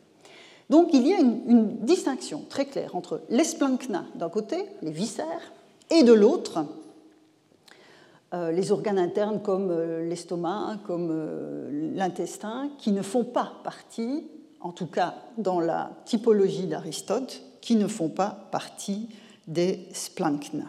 Donc 0.70 0.90
il 0.92 1.06
y 1.06 1.14
a 1.14 1.18
une, 1.18 1.78
distinction 1.80 2.44
très 2.48 2.66
claire 2.66 2.94
entre 2.94 3.22
l'esplanchna 3.30 4.04
d'un 4.14 4.28
côté, 4.28 4.66
les 4.82 4.90
viscères, 4.90 5.52
et 5.90 6.02
de 6.02 6.12
l'autre, 6.12 6.66
euh, 8.34 8.52
les 8.52 8.70
organes 8.72 8.98
internes 8.98 9.40
comme 9.40 9.70
euh, 9.70 10.06
l'estomac, 10.06 10.78
comme 10.86 11.08
euh, 11.10 11.92
l'intestin, 11.94 12.70
qui 12.76 12.92
ne 12.92 13.00
font 13.00 13.24
pas 13.24 13.54
partie, 13.64 14.26
en 14.60 14.72
tout 14.72 14.86
cas 14.86 15.14
dans 15.38 15.60
la 15.60 15.92
typologie 16.04 16.66
d'Aristote, 16.66 17.42
qui 17.62 17.76
ne 17.76 17.86
font 17.86 18.10
pas 18.10 18.48
partie 18.50 19.08
des 19.46 19.88
splanchna. 19.92 20.66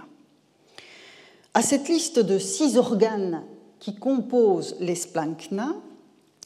À 1.54 1.62
cette 1.62 1.90
liste 1.90 2.20
de 2.20 2.38
six 2.38 2.78
organes 2.78 3.44
qui 3.80 3.96
composent 3.96 4.76
les 4.80 4.96
splanchna, 4.96 5.74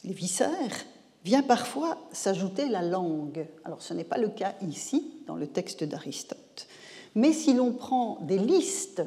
les 0.03 0.13
viscères, 0.13 0.85
vient 1.23 1.43
parfois 1.43 1.97
s'ajouter 2.11 2.67
la 2.67 2.81
langue. 2.81 3.47
Alors 3.63 3.81
ce 3.81 3.93
n'est 3.93 4.03
pas 4.03 4.17
le 4.17 4.29
cas 4.29 4.55
ici, 4.61 5.13
dans 5.25 5.35
le 5.35 5.47
texte 5.47 5.83
d'Aristote. 5.83 6.67
Mais 7.15 7.33
si 7.33 7.53
l'on 7.53 7.71
prend 7.71 8.19
des 8.21 8.37
listes 8.37 9.01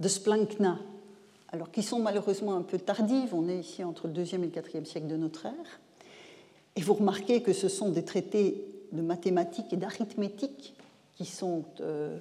de 0.00 0.08
splanchna, 0.08 0.78
alors 1.48 1.70
qui 1.70 1.82
sont 1.82 1.98
malheureusement 1.98 2.54
un 2.54 2.62
peu 2.62 2.78
tardives, 2.78 3.34
on 3.34 3.48
est 3.48 3.58
ici 3.58 3.84
entre 3.84 4.06
le 4.06 4.14
2e 4.14 4.36
et 4.36 4.38
le 4.38 4.48
4e 4.48 4.84
siècle 4.84 5.06
de 5.06 5.16
notre 5.16 5.46
ère, 5.46 5.80
et 6.76 6.80
vous 6.80 6.94
remarquez 6.94 7.42
que 7.42 7.52
ce 7.52 7.68
sont 7.68 7.90
des 7.90 8.04
traités 8.04 8.64
de 8.92 9.02
mathématiques 9.02 9.72
et 9.72 9.76
d'arithmétique 9.76 10.74
qui, 11.16 11.30
euh, 11.80 12.18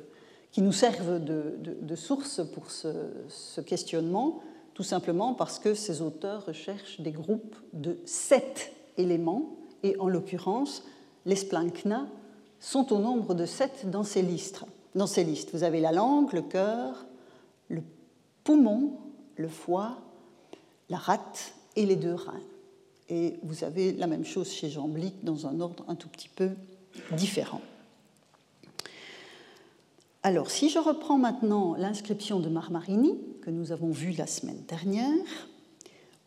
qui 0.51 0.61
nous 0.61 0.73
servent 0.73 1.23
de, 1.23 1.95
source 1.95 2.41
pour 2.53 2.71
ce 2.71 3.61
questionnement, 3.61 4.41
tout 4.73 4.83
simplement 4.83 5.33
parce 5.33 5.59
que 5.59 5.73
ces 5.73 6.01
auteurs 6.01 6.45
recherchent 6.45 7.01
des 7.01 7.11
groupes 7.11 7.55
de 7.73 7.97
sept 8.05 8.71
éléments, 8.97 9.57
et 9.83 9.97
en 9.99 10.07
l'occurrence, 10.07 10.83
les 11.25 11.35
splanchna 11.35 12.07
sont 12.59 12.93
au 12.93 12.99
nombre 12.99 13.33
de 13.33 13.45
sept 13.45 13.89
dans 13.89 14.03
ces 14.03 14.21
listes. 14.21 14.63
Dans 14.95 15.07
ces 15.07 15.23
listes, 15.23 15.49
vous 15.53 15.63
avez 15.63 15.79
la 15.79 15.91
langue, 15.91 16.31
le 16.33 16.41
cœur, 16.41 17.05
le 17.69 17.81
poumon, 18.43 18.97
le 19.35 19.47
foie, 19.47 19.97
la 20.89 20.97
rate 20.97 21.53
et 21.75 21.85
les 21.85 21.95
deux 21.95 22.13
reins. 22.13 22.41
Et 23.09 23.39
vous 23.43 23.63
avez 23.63 23.93
la 23.93 24.07
même 24.07 24.25
chose 24.25 24.51
chez 24.51 24.69
Jean 24.69 24.87
Blic 24.87 25.23
dans 25.23 25.47
un 25.47 25.59
ordre 25.59 25.83
un 25.87 25.95
tout 25.95 26.09
petit 26.09 26.29
peu 26.29 26.49
différent. 27.11 27.61
Alors, 30.23 30.51
si 30.51 30.69
je 30.69 30.77
reprends 30.77 31.17
maintenant 31.17 31.75
l'inscription 31.75 32.39
de 32.39 32.47
Marmarini, 32.47 33.17
que 33.41 33.49
nous 33.49 33.71
avons 33.71 33.89
vue 33.89 34.11
la 34.11 34.27
semaine 34.27 34.63
dernière, 34.67 35.47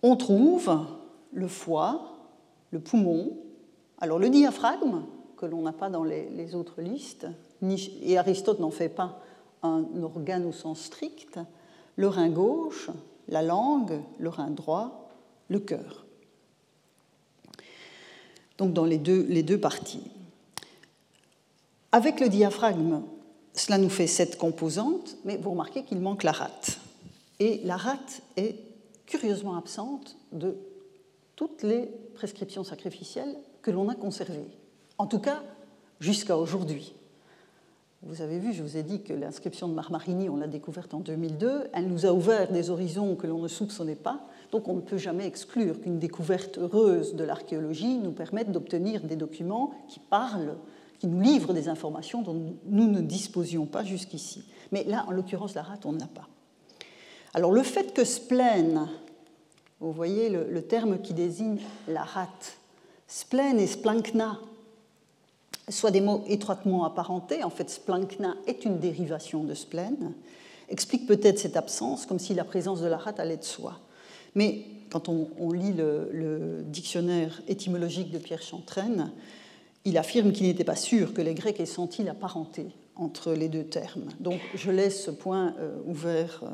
on 0.03 0.17
trouve 0.17 0.85
le 1.33 1.47
foie, 1.47 2.19
le 2.73 2.81
poumon, 2.81 3.39
alors 4.01 4.19
le 4.19 4.31
diaphragme, 4.31 5.05
que 5.37 5.47
l'on 5.47 5.63
n'a 5.63 5.73
pas 5.73 5.91
dans 5.91 6.03
les, 6.03 6.55
autres 6.57 6.83
listes, 6.83 7.29
et 8.03 8.19
Aristote 8.19 8.59
n'en 8.59 8.73
fait 8.73 8.89
pas 8.89 9.21
un 9.63 9.85
organe 10.03 10.45
au 10.45 10.53
sens 10.53 10.81
strict, 10.81 11.39
le 11.95 12.09
rein 12.09 12.31
gauche, 12.31 12.91
la 13.29 13.43
langue, 13.43 14.01
le 14.19 14.29
rein 14.29 14.51
droit, 14.51 15.09
le 15.49 15.61
cœur. 15.61 16.05
Donc 18.59 18.73
dans 18.73 18.85
les 18.85 18.99
deux, 18.99 19.25
les 19.29 19.45
deux 19.45 19.59
parties. 19.59 20.11
Avec 21.93 22.19
le 22.19 22.29
diaphragme, 22.29 23.03
cela 23.55 23.79
nous 23.79 23.89
fait 23.89 24.07
sept 24.07 24.37
composantes, 24.37 25.17
mais 25.25 25.37
vous 25.37 25.51
remarquez 25.51 25.85
qu'il 25.85 26.01
manque 26.01 26.25
la 26.25 26.33
rate. 26.33 26.79
Et 27.41 27.61
la 27.65 27.77
rate 27.77 28.23
est 28.37 28.57
curieusement 29.07 29.57
absente 29.57 30.17
de 30.33 30.57
toutes 31.37 31.63
les 31.63 31.89
prescriptions 32.15 32.65
sacrificielles 32.65 33.37
que 33.63 33.71
l'on 33.71 33.89
a 33.89 33.95
conservées. 33.95 34.49
En 34.99 35.07
tout 35.07 35.19
cas, 35.19 35.43
jusqu'à 36.01 36.37
aujourd'hui. 36.37 36.95
Vous 38.03 38.21
avez 38.21 38.39
vu, 38.39 38.53
je 38.53 38.63
vous 38.63 38.77
ai 38.77 38.83
dit 38.83 39.03
que 39.03 39.15
l'inscription 39.15 39.67
de 39.67 39.73
Marmarini, 39.73 40.29
on 40.29 40.37
l'a 40.37 40.47
découverte 40.47 40.93
en 40.93 41.01
2002. 41.01 41.71
Elle 41.73 41.89
nous 41.89 42.05
a 42.05 42.13
ouvert 42.13 42.53
des 42.53 42.69
horizons 42.69 43.17
que 43.17 43.27
l'on 43.27 43.41
ne 43.41 43.49
soupçonnait 43.49 43.95
pas. 43.95 44.21
Donc 44.53 44.69
on 44.69 44.75
ne 44.75 44.81
peut 44.83 44.99
jamais 44.99 45.27
exclure 45.27 45.81
qu'une 45.81 45.99
découverte 45.99 46.59
heureuse 46.59 47.15
de 47.15 47.25
l'archéologie 47.25 47.97
nous 47.99 48.13
permette 48.13 48.53
d'obtenir 48.53 49.03
des 49.03 49.17
documents 49.17 49.73
qui 49.89 50.01
parlent 50.01 50.57
qui 50.99 51.07
nous 51.07 51.21
livre 51.21 51.53
des 51.53 51.69
informations 51.69 52.23
dont 52.23 52.55
nous 52.67 52.89
ne 52.89 53.01
disposions 53.01 53.67
pas 53.67 53.85
jusqu'ici. 53.85 54.45
Mais 54.73 54.85
là, 54.85 55.05
en 55.09 55.11
l'occurrence, 55.11 55.55
la 55.55 55.63
rate, 55.63 55.87
on 55.87 55.93
n'a 55.93 56.07
pas. 56.07 56.29
Alors 57.35 57.51
le 57.51 57.65
fait 57.65 57.93
que 57.93 58.05
splène, 58.05 58.89
vous 59.81 59.93
voyez 59.93 60.31
le, 60.31 60.63
terme 60.63 61.01
qui 61.01 61.15
désigne 61.15 61.59
la 61.89 62.05
rate, 62.05 62.59
splène 63.09 63.59
et 63.59 63.67
splanchna, 63.67 64.39
soient 65.69 65.91
des 65.91 66.01
mots 66.01 66.23
étroitement 66.29 66.85
apparentés, 66.85 67.43
en 67.43 67.51
fait 67.51 67.71
splanchna 67.71 68.37
est 68.47 68.65
une 68.65 68.79
dérivation 68.79 69.43
de 69.43 69.55
splène, 69.55 70.15
explique 70.69 71.07
peut-être 71.07 71.39
cette 71.39 71.57
absence, 71.57 72.07
comme 72.07 72.19
si 72.19 72.35
la 72.35 72.45
présence 72.45 72.81
de 72.81 72.87
la 72.87 72.99
rate 72.99 73.19
allait 73.19 73.37
de 73.37 73.45
soi. 73.45 73.81
Mais 74.37 74.67
quand 74.91 75.09
on, 75.09 75.51
lit 75.51 75.73
le, 75.73 76.11
le, 76.13 76.63
dictionnaire 76.63 77.43
étymologique 77.49 78.13
de 78.13 78.19
Pierre 78.19 78.43
Chantraine, 78.43 79.11
il 79.85 79.99
affirme 79.99 80.33
qu'il 80.33 80.47
n'était 80.47 80.65
pas 80.65 80.77
sûr 80.77 81.13
que 81.13 81.21
les 81.21 81.35
Grecs 81.35 81.61
aient 81.61 81.67
senti 81.67 82.03
la 82.03 82.15
parenté 82.15 82.67
entre 82.97 83.33
les 83.33 83.49
deux 83.49 83.65
termes. 83.65 84.09
Donc 84.21 84.41
je 84.55 84.71
laisse 84.71 85.05
ce 85.05 85.11
point 85.11 85.55
euh, 85.59 85.77
ouvert. 85.87 86.41
Euh, 86.45 86.49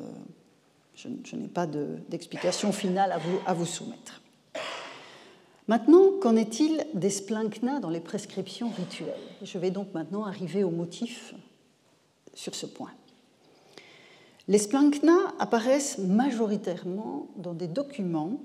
je, 0.95 1.37
n'ai 1.37 1.49
pas 1.49 1.67
d'explication 1.67 2.73
finale 2.73 3.19
à 3.47 3.55
vous, 3.55 3.65
soumettre. 3.65 4.21
Maintenant, 5.67 6.11
qu'en 6.21 6.37
est-il 6.37 6.85
des 6.93 7.09
splanchna 7.09 7.81
dans 7.81 7.89
les 7.89 8.01
prescriptions 8.01 8.71
rituelles? 8.71 9.15
Je 9.43 9.57
vais 9.57 9.71
donc 9.71 9.95
maintenant 9.95 10.25
arriver 10.25 10.63
au 10.63 10.71
motif 10.71 11.35
sur 12.35 12.55
ce 12.55 12.67
point. 12.67 12.91
Les 14.47 14.59
splanchna 14.59 15.17
apparaissent 15.39 15.99
majoritairement 15.99 17.29
dans 17.37 17.55
des 17.55 17.69
documents 17.69 18.41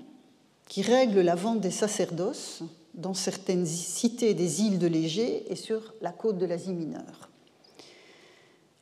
qui 0.68 0.80
règlent 0.80 1.20
la 1.20 1.34
vente 1.34 1.60
des 1.60 1.70
sacerdoces 1.70 2.62
dans 2.96 3.14
certaines 3.14 3.66
cités 3.66 4.34
des 4.34 4.62
îles 4.62 4.78
de 4.78 4.86
l'Égée 4.86 5.50
et 5.52 5.56
sur 5.56 5.94
la 6.00 6.12
côte 6.12 6.38
de 6.38 6.46
l'Asie 6.46 6.72
mineure. 6.72 7.30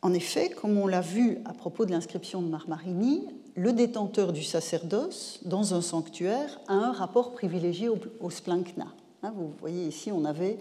En 0.02 0.12
effet, 0.12 0.50
comme 0.50 0.78
on 0.78 0.86
l'a 0.86 1.00
vu 1.00 1.38
à 1.44 1.52
propos 1.52 1.86
de 1.86 1.90
l'inscription 1.90 2.42
de 2.42 2.48
Marmarini, 2.48 3.26
le 3.56 3.72
détenteur 3.72 4.32
du 4.32 4.42
sacerdoce 4.42 5.40
dans 5.44 5.74
un 5.74 5.80
sanctuaire 5.80 6.60
a 6.68 6.74
un 6.74 6.92
rapport 6.92 7.32
privilégié 7.32 7.88
au, 7.88 8.30
splanchna. 8.30 8.86
Hein, 9.22 9.32
vous 9.36 9.52
voyez 9.60 9.86
ici, 9.86 10.12
on 10.12 10.24
avait 10.24 10.58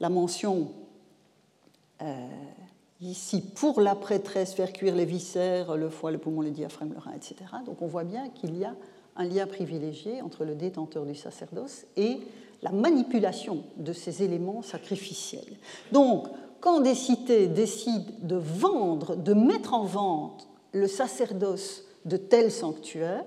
la 0.00 0.10
mention 0.10 0.68
euh, 2.02 2.28
ici 3.00 3.40
pour 3.40 3.80
la 3.80 3.94
prêtresse 3.94 4.54
faire 4.54 4.72
cuire 4.72 4.94
les 4.94 5.06
viscères, 5.06 5.76
le 5.76 5.88
foie, 5.88 6.10
le 6.10 6.18
poumon, 6.18 6.42
le 6.42 6.50
diaphragme, 6.50 6.92
le 6.92 6.98
rein, 6.98 7.12
etc. 7.12 7.36
Donc 7.66 7.82
on 7.82 7.86
voit 7.86 8.04
bien 8.04 8.28
qu'il 8.28 8.56
y 8.56 8.64
a 8.64 8.74
un 9.16 9.24
lien 9.24 9.46
privilégié 9.46 10.22
entre 10.22 10.44
le 10.44 10.54
détenteur 10.54 11.04
du 11.04 11.14
sacerdoce 11.14 11.84
et 11.96 12.20
la 12.64 12.72
manipulation 12.72 13.62
de 13.76 13.92
ces 13.92 14.22
éléments 14.22 14.62
sacrificiels. 14.62 15.58
Donc, 15.92 16.26
quand 16.60 16.80
des 16.80 16.94
cités 16.94 17.46
décident 17.46 18.12
de 18.22 18.36
vendre, 18.36 19.16
de 19.16 19.34
mettre 19.34 19.74
en 19.74 19.84
vente 19.84 20.48
le 20.72 20.88
sacerdoce 20.88 21.84
de 22.06 22.16
tel 22.16 22.50
sanctuaire, 22.50 23.24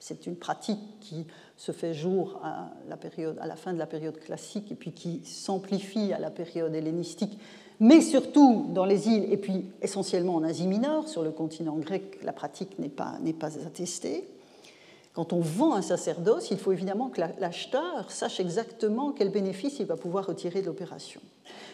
c'est 0.00 0.26
une 0.26 0.34
pratique 0.34 0.80
qui 1.00 1.26
se 1.56 1.70
fait 1.70 1.94
jour 1.94 2.40
à 2.42 2.72
la, 2.88 2.96
période, 2.96 3.38
à 3.40 3.46
la 3.46 3.54
fin 3.54 3.72
de 3.72 3.78
la 3.78 3.86
période 3.86 4.18
classique 4.18 4.72
et 4.72 4.74
puis 4.74 4.90
qui 4.90 5.22
s'amplifie 5.24 6.12
à 6.12 6.18
la 6.18 6.30
période 6.30 6.74
hellénistique, 6.74 7.38
mais 7.78 8.00
surtout 8.00 8.66
dans 8.70 8.84
les 8.84 9.08
îles 9.08 9.32
et 9.32 9.36
puis 9.36 9.70
essentiellement 9.80 10.34
en 10.34 10.42
Asie 10.42 10.66
mineure, 10.66 11.08
sur 11.08 11.22
le 11.22 11.30
continent 11.30 11.76
grec, 11.76 12.18
la 12.24 12.32
pratique 12.32 12.80
n'est 12.80 12.88
pas, 12.88 13.16
pas 13.38 13.58
attestée. 13.64 14.28
Quand 15.14 15.34
on 15.34 15.40
vend 15.40 15.74
un 15.74 15.82
sacerdoce, 15.82 16.50
il 16.50 16.58
faut 16.58 16.72
évidemment 16.72 17.08
que 17.08 17.20
l'acheteur 17.38 18.10
sache 18.10 18.40
exactement 18.40 19.12
quel 19.12 19.30
bénéfice 19.30 19.78
il 19.78 19.86
va 19.86 19.96
pouvoir 19.96 20.26
retirer 20.26 20.62
de 20.62 20.66
l'opération. 20.66 21.20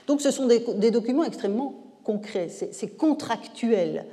Donc 0.09 0.21
ce 0.21 0.33
sont 0.33 0.47
des, 0.47 0.91
documents 0.91 1.25
extrêmement 1.25 1.75
concrets, 2.03 2.49
c'est 2.49 2.97
contractuel. 2.97 4.07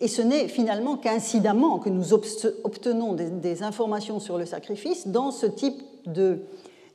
Et 0.00 0.08
ce 0.08 0.20
n'est 0.20 0.48
finalement 0.48 0.96
qu'incidemment 0.96 1.78
que 1.78 1.90
nous 1.90 2.12
obtenons 2.12 3.12
des, 3.12 3.62
informations 3.62 4.18
sur 4.18 4.36
le 4.36 4.46
sacrifice 4.46 5.06
dans 5.06 5.30
ce 5.30 5.46
type 5.46 5.80
de, 6.06 6.40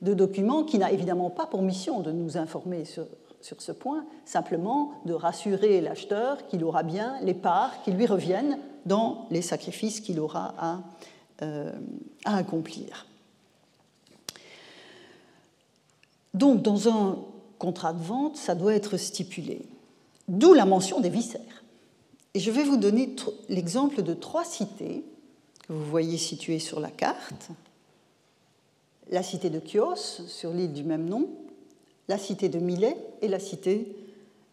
document 0.02 0.64
qui 0.64 0.78
n'a 0.78 0.92
évidemment 0.92 1.30
pas 1.30 1.46
pour 1.46 1.62
mission 1.62 2.00
de 2.00 2.12
nous 2.12 2.36
informer 2.36 2.84
sur, 2.84 3.06
ce 3.40 3.72
point, 3.72 4.04
simplement 4.26 4.90
de 5.06 5.14
rassurer 5.14 5.80
l'acheteur 5.80 6.46
qu'il 6.48 6.64
aura 6.64 6.82
bien 6.82 7.14
les 7.22 7.32
parts 7.32 7.82
qui 7.82 7.92
lui 7.92 8.04
reviennent 8.04 8.58
dans 8.84 9.26
les 9.30 9.40
sacrifices 9.40 10.00
qu'il 10.00 10.20
aura 10.20 10.54
à, 10.58 10.80
à 11.40 12.36
accomplir. 12.36 13.06
Donc, 16.34 16.62
dans 16.62 16.88
un 16.88 17.18
contrat 17.58 17.92
de 17.92 18.02
vente, 18.02 18.36
ça 18.36 18.54
doit 18.54 18.74
être 18.74 18.96
stipulé. 18.96 19.62
D'où 20.28 20.54
la 20.54 20.66
mention 20.66 21.00
des 21.00 21.08
viscères. 21.08 21.64
Et 22.34 22.40
je 22.40 22.50
vais 22.50 22.62
vous 22.62 22.76
donner 22.76 23.16
l'exemple 23.48 24.02
de 24.02 24.14
trois 24.14 24.44
cités 24.44 25.04
que 25.66 25.72
vous 25.72 25.84
voyez 25.84 26.18
situées 26.18 26.58
sur 26.58 26.80
la 26.80 26.90
carte. 26.90 27.48
La 29.10 29.22
cité 29.22 29.50
de 29.50 29.60
Chios, 29.66 29.96
sur 29.96 30.52
l'île 30.52 30.72
du 30.72 30.84
même 30.84 31.08
nom, 31.08 31.28
la 32.08 32.18
cité 32.18 32.48
de 32.48 32.58
Milet 32.58 32.96
et 33.22 33.28
la 33.28 33.38
cité 33.38 33.96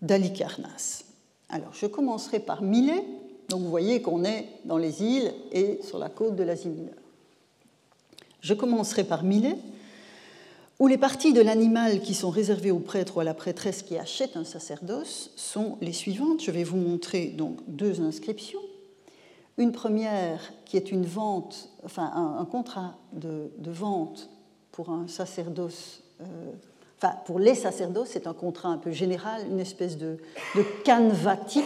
d'Alicarnas. 0.01 1.03
Alors, 1.49 1.73
je 1.73 1.85
commencerai 1.85 2.39
par 2.39 2.61
Milet. 2.61 3.03
Donc, 3.49 3.61
vous 3.61 3.69
voyez 3.69 4.01
qu'on 4.01 4.23
est 4.23 4.47
dans 4.65 4.77
les 4.77 5.03
îles 5.03 5.33
et 5.51 5.79
sur 5.83 5.99
la 5.99 6.09
côte 6.09 6.35
de 6.35 6.43
l'Asie 6.43 6.69
mineure. 6.69 6.93
Je 8.41 8.53
commencerai 8.53 9.03
par 9.03 9.23
Milet, 9.23 9.57
où 10.79 10.87
les 10.87 10.97
parties 10.97 11.33
de 11.33 11.41
l'animal 11.41 12.01
qui 12.01 12.13
sont 12.13 12.29
réservées 12.29 12.71
au 12.71 12.79
prêtre 12.79 13.17
ou 13.17 13.19
à 13.21 13.23
la 13.23 13.33
prêtresse 13.33 13.81
qui 13.81 13.97
achètent 13.97 14.35
un 14.35 14.43
sacerdoce 14.43 15.31
sont 15.35 15.77
les 15.81 15.93
suivantes. 15.93 16.41
Je 16.43 16.51
vais 16.51 16.63
vous 16.63 16.77
montrer 16.77 17.27
donc 17.27 17.59
deux 17.67 18.01
inscriptions. 18.01 18.59
Une 19.57 19.71
première 19.71 20.51
qui 20.65 20.75
est 20.75 20.91
une 20.91 21.05
vente, 21.05 21.69
enfin 21.85 22.11
un, 22.13 22.43
contrat 22.43 22.97
de, 23.13 23.49
vente 23.65 24.29
pour 24.73 24.89
un 24.89 25.07
sacerdoce, 25.07 26.01
euh, 26.19 26.25
pour 27.25 27.39
les 27.39 27.55
sacerdoces, 27.55 28.09
c'est 28.11 28.27
un 28.27 28.33
contrat 28.33 28.69
un 28.69 28.77
peu 28.77 28.91
général, 28.91 29.45
une 29.49 29.59
espèce 29.59 29.97
de, 29.97 30.17
de 30.55 30.63
canevas 30.83 31.37
type, 31.37 31.63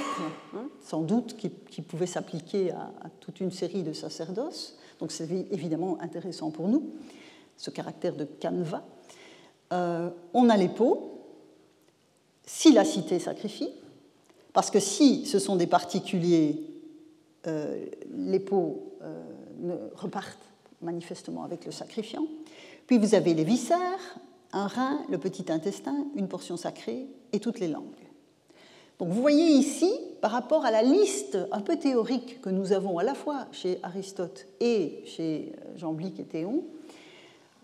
hein, 0.55 0.67
sans 0.81 1.01
doute, 1.01 1.37
qui, 1.37 1.81
pouvait 1.81 2.07
s'appliquer 2.07 2.71
à, 2.71 3.09
toute 3.19 3.39
une 3.39 3.51
série 3.51 3.83
de 3.83 3.93
sacerdoces. 3.93 4.77
Donc 4.99 5.11
c'est 5.11 5.29
évidemment 5.51 5.97
intéressant 6.01 6.51
pour 6.51 6.67
nous, 6.67 6.91
ce 7.57 7.69
caractère 7.69 8.15
de 8.15 8.25
canevas. 8.25 8.83
Euh, 9.71 10.09
on 10.33 10.49
a 10.49 10.57
les 10.57 10.67
pots, 10.67 11.21
si 12.45 12.73
la 12.73 12.83
cité 12.83 13.19
sacrifie, 13.19 13.71
parce 14.51 14.71
que 14.71 14.79
si 14.79 15.25
ce 15.25 15.39
sont 15.39 15.55
des 15.55 15.67
particuliers, 15.67 16.61
euh, 17.47 17.85
les 18.11 18.39
pots 18.39 18.93
euh, 19.01 19.23
repartent 19.95 20.37
manifestement 20.81 21.43
avec 21.43 21.65
le 21.65 21.71
sacrifiant. 21.71 22.25
Puis 22.87 22.97
vous 22.97 23.13
avez 23.13 23.33
les 23.33 23.43
viscères, 23.43 24.19
un 24.53 24.67
rein, 24.67 24.99
le 25.09 25.17
petit 25.17 25.51
intestin, 25.51 25.95
une 26.15 26.27
portion 26.27 26.57
sacrée 26.57 27.07
et 27.33 27.39
toutes 27.39 27.59
les 27.59 27.67
langues. 27.67 27.83
Donc 28.99 29.09
vous 29.09 29.21
voyez 29.21 29.51
ici, 29.51 29.91
par 30.21 30.31
rapport 30.31 30.65
à 30.65 30.71
la 30.71 30.81
liste 30.81 31.37
un 31.51 31.61
peu 31.61 31.77
théorique 31.77 32.41
que 32.41 32.49
nous 32.49 32.73
avons 32.73 32.97
à 32.97 33.03
la 33.03 33.13
fois 33.13 33.47
chez 33.51 33.79
Aristote 33.81 34.45
et 34.59 35.01
chez 35.05 35.53
Jean 35.77 35.93
Blic 35.93 36.19
et 36.19 36.25
Théon, 36.25 36.63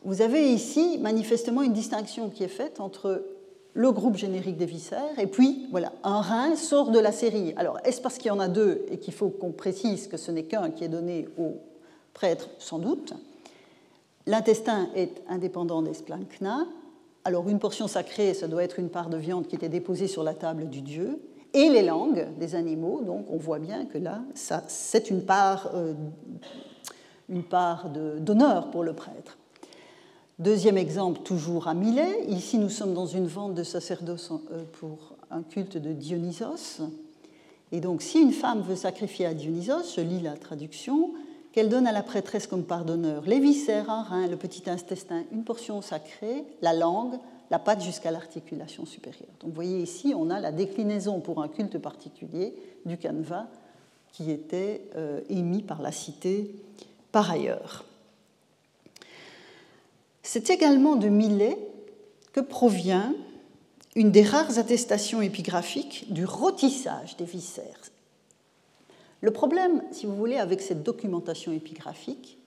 vous 0.06 0.22
avez 0.22 0.54
ici 0.54 0.98
manifestement 1.00 1.62
une 1.62 1.74
distinction 1.74 2.30
qui 2.30 2.44
est 2.44 2.48
faite 2.48 2.80
entre 2.80 3.26
le 3.74 3.92
groupe 3.92 4.16
générique 4.16 4.56
des 4.56 4.66
viscères 4.66 5.20
et 5.20 5.28
puis 5.28 5.68
voilà, 5.72 5.92
un 6.04 6.22
rein 6.22 6.56
sort 6.56 6.92
de 6.92 7.00
la 7.00 7.12
série. 7.12 7.54
Alors 7.58 7.80
est-ce 7.84 8.02
parce 8.02 8.18
qu'il 8.18 8.28
y 8.28 8.32
en 8.32 8.40
a 8.40 8.48
deux 8.48 8.86
et 8.90 8.98
qu'il 8.98 9.14
faut 9.14 9.30
qu'on 9.30 9.52
précise 9.52 10.08
que 10.08 10.16
ce 10.16 10.32
n'est 10.32 10.44
qu'un 10.44 10.70
qui 10.70 10.86
est 10.86 10.90
donné 10.90 11.28
au 11.38 11.58
prêtre? 12.14 12.50
Sans 12.60 12.80
doute. 12.80 13.14
L'intestin 14.28 14.90
est 14.96 15.22
indépendant 15.28 15.82
des 15.82 15.94
splanchna. 15.94 16.66
Alors 17.24 17.48
une 17.50 17.60
portion 17.60 17.88
sacrée, 17.88 18.34
ça 18.34 18.48
doit 18.48 18.64
être 18.64 18.80
une 18.80 18.90
part 18.90 19.10
de 19.10 19.18
viande 19.18 19.48
qui 19.48 19.56
était 19.56 19.70
déposée 19.70 20.08
sur 20.08 20.24
la 20.24 20.34
table 20.34 20.70
du 20.70 20.82
dieu. 20.82 21.20
Et 21.54 21.70
les 21.70 21.84
langues 21.84 22.28
des 22.38 22.56
animaux, 22.56 23.02
donc 23.02 23.28
on 23.30 23.38
voit 23.38 23.60
bien 23.60 23.86
que 23.86 23.98
là, 23.98 24.22
c'est 24.68 25.10
une 25.10 25.24
part, 25.24 25.72
euh, 25.74 25.94
une 27.30 27.44
part 27.44 27.90
d'honneur 27.90 28.72
pour 28.72 28.84
le 28.84 28.94
prêtre. 28.94 29.38
Deuxième 30.38 30.78
exemple, 30.78 31.22
toujours 31.22 31.70
à 31.70 31.74
Milet. 31.74 32.26
Ici, 32.28 32.58
nous 32.58 32.68
sommes 32.68 32.94
dans 32.94 33.06
une 33.06 33.26
vente 33.26 33.54
de 33.54 33.64
sacerdoce 33.64 34.32
euh, 34.52 34.66
pour 34.74 35.16
un 35.32 35.44
culte 35.44 35.78
de 35.78 35.94
Dionysos. 35.94 36.82
Et 37.72 37.80
donc, 37.80 38.02
si 38.02 38.20
une 38.20 38.34
femme 38.34 38.62
veut 38.62 38.76
sacrifier 38.76 39.26
à 39.28 39.34
Dionysos, 39.34 39.96
je 39.96 40.02
lis 40.02 40.20
la 40.20 40.34
traduction, 40.34 41.14
qu'elle 41.56 41.70
donne 41.70 41.88
à 41.88 41.94
la 41.94 42.04
prêtresse 42.04 42.48
comme 42.48 42.66
pardonneur 42.66 43.24
les 43.26 43.40
viscères, 43.40 43.90
un 43.90 44.04
rein, 44.04 44.28
le 44.28 44.36
petit 44.36 44.70
intestin, 44.70 45.24
une 45.32 45.46
portion 45.46 45.82
sacrée, 45.82 46.44
la 46.62 46.74
langue, 46.74 47.18
la 47.50 47.60
patte 47.60 47.82
jusqu'à 47.82 48.12
l'articulation 48.12 48.86
supérieure. 48.86 49.32
Donc, 49.40 49.52
vous 49.52 49.56
voyez 49.56 49.80
ici, 49.80 50.14
on 50.18 50.30
a 50.30 50.42
la 50.42 50.52
déclinaison 50.52 51.22
pour 51.22 51.42
un 51.42 51.48
culte 51.48 51.78
particulier 51.78 52.54
du 52.86 52.98
canevas 52.98 53.48
qui 54.12 54.32
était 54.32 54.82
euh, 54.98 55.22
émis 55.30 55.62
par 55.62 55.82
la 55.82 55.94
cité 55.94 56.54
par 57.14 57.32
ailleurs. 57.32 57.86
C'est 60.24 60.50
également 60.50 60.98
de 60.98 61.08
Millet 61.08 61.58
que 62.34 62.42
provient 62.42 63.14
une 63.96 64.12
des 64.12 64.24
rares 64.24 64.60
attestations 64.60 65.22
épigraphiques 65.22 66.12
du 66.12 66.26
rôtissage 66.26 67.16
des 67.16 67.24
viscères. 67.24 67.80
Le 69.26 69.32
problème, 69.32 69.82
si 69.90 70.06
vous 70.06 70.16
voulez, 70.16 70.38
avec 70.38 70.62
cette 70.62 70.84
documentation 70.84 71.52
épigraphique, 71.52 72.38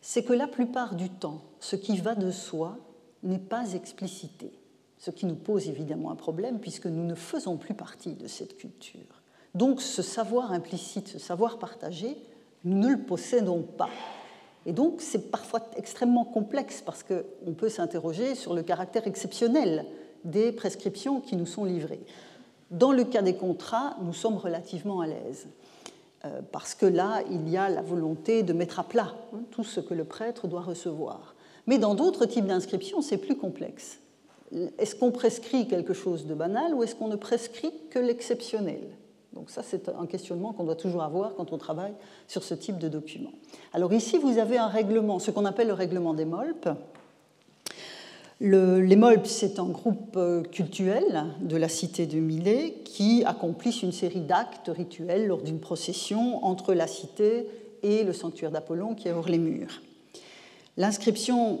c'est 0.00 0.22
que 0.22 0.32
la 0.32 0.46
plupart 0.46 0.94
du 0.94 1.10
temps, 1.10 1.42
ce 1.60 1.76
qui 1.76 1.98
va 1.98 2.14
de 2.14 2.30
soi 2.30 2.78
n'est 3.22 3.38
pas 3.38 3.74
explicité, 3.74 4.50
ce 4.96 5.10
qui 5.10 5.26
nous 5.26 5.34
pose 5.34 5.68
évidemment 5.68 6.10
un 6.10 6.16
problème 6.16 6.58
puisque 6.58 6.86
nous 6.86 7.04
ne 7.04 7.14
faisons 7.14 7.58
plus 7.58 7.74
partie 7.74 8.14
de 8.14 8.28
cette 8.28 8.56
culture. 8.56 9.20
Donc 9.54 9.82
ce 9.82 10.00
savoir 10.00 10.52
implicite, 10.52 11.08
ce 11.08 11.18
savoir 11.18 11.58
partagé, 11.58 12.16
nous 12.64 12.78
ne 12.78 12.88
le 12.88 13.02
possédons 13.02 13.60
pas. 13.60 13.90
Et 14.64 14.72
donc, 14.72 15.02
c'est 15.02 15.30
parfois 15.30 15.68
extrêmement 15.76 16.24
complexe 16.24 16.80
parce 16.80 17.02
qu'on 17.02 17.52
peut 17.52 17.68
s'interroger 17.68 18.34
sur 18.36 18.54
le 18.54 18.62
caractère 18.62 19.06
exceptionnel 19.06 19.84
des 20.24 20.50
prescriptions 20.50 21.20
qui 21.20 21.36
nous 21.36 21.44
sont 21.44 21.66
livrées. 21.66 22.00
Dans 22.70 22.92
le 22.92 23.04
cas 23.04 23.20
des 23.20 23.36
contrats, 23.36 23.98
nous 24.00 24.14
sommes 24.14 24.38
relativement 24.38 25.02
à 25.02 25.06
l'aise 25.06 25.46
parce 26.52 26.74
que 26.74 26.86
là, 26.86 27.22
il 27.30 27.48
y 27.48 27.56
a 27.56 27.68
la 27.68 27.82
volonté 27.82 28.42
de 28.42 28.52
mettre 28.52 28.80
à 28.80 28.84
plat 28.84 29.14
hein, 29.32 29.40
tout 29.50 29.64
ce 29.64 29.80
que 29.80 29.94
le 29.94 30.04
prêtre 30.04 30.48
doit 30.48 30.62
recevoir. 30.62 31.34
Mais 31.66 31.78
dans 31.78 31.94
d'autres 31.94 32.26
types 32.26 32.46
d'inscriptions, 32.46 33.02
c'est 33.02 33.16
plus 33.16 33.36
complexe. 33.36 33.98
Est-ce 34.78 34.94
qu'on 34.94 35.10
prescrit 35.10 35.66
quelque 35.66 35.94
chose 35.94 36.26
de 36.26 36.34
banal 36.34 36.74
ou 36.74 36.82
est-ce 36.82 36.94
qu'on 36.94 37.08
ne 37.08 37.16
prescrit 37.16 37.72
que 37.90 37.98
l'exceptionnel? 37.98 38.80
Donc 39.32 39.50
ça, 39.50 39.62
c'est 39.62 39.88
un 39.88 40.06
questionnement 40.06 40.52
qu'on 40.52 40.64
doit 40.64 40.76
toujours 40.76 41.02
avoir 41.02 41.34
quand 41.34 41.52
on 41.52 41.58
travaille 41.58 41.92
sur 42.26 42.42
ce 42.42 42.54
type 42.54 42.78
de 42.78 42.88
document. 42.88 43.32
Alors 43.72 43.92
ici, 43.92 44.16
vous 44.16 44.38
avez 44.38 44.56
un 44.56 44.68
règlement, 44.68 45.18
ce 45.18 45.30
qu'on 45.30 45.44
appelle 45.44 45.66
le 45.66 45.74
règlement 45.74 46.14
des 46.14 46.24
MOLP. 46.24 46.70
Les 48.40 48.96
MOLP, 48.96 49.26
c'est 49.26 49.58
un 49.58 49.68
groupe 49.68 50.16
euh, 50.16 50.42
cultuel 50.42 51.24
de 51.40 51.56
la 51.56 51.68
cité 51.68 52.06
de 52.06 52.18
Milet 52.18 52.74
qui 52.84 53.24
accomplissent 53.24 53.82
une 53.82 53.92
série 53.92 54.20
d'actes 54.20 54.70
rituels 54.74 55.26
lors 55.26 55.42
d'une 55.42 55.58
procession 55.58 56.44
entre 56.44 56.74
la 56.74 56.86
cité 56.86 57.46
et 57.82 58.04
le 58.04 58.12
sanctuaire 58.12 58.50
d'Apollon 58.50 58.94
qui 58.94 59.08
est 59.08 59.12
hors 59.12 59.28
les 59.28 59.38
murs. 59.38 59.80
L'inscription 60.76 61.60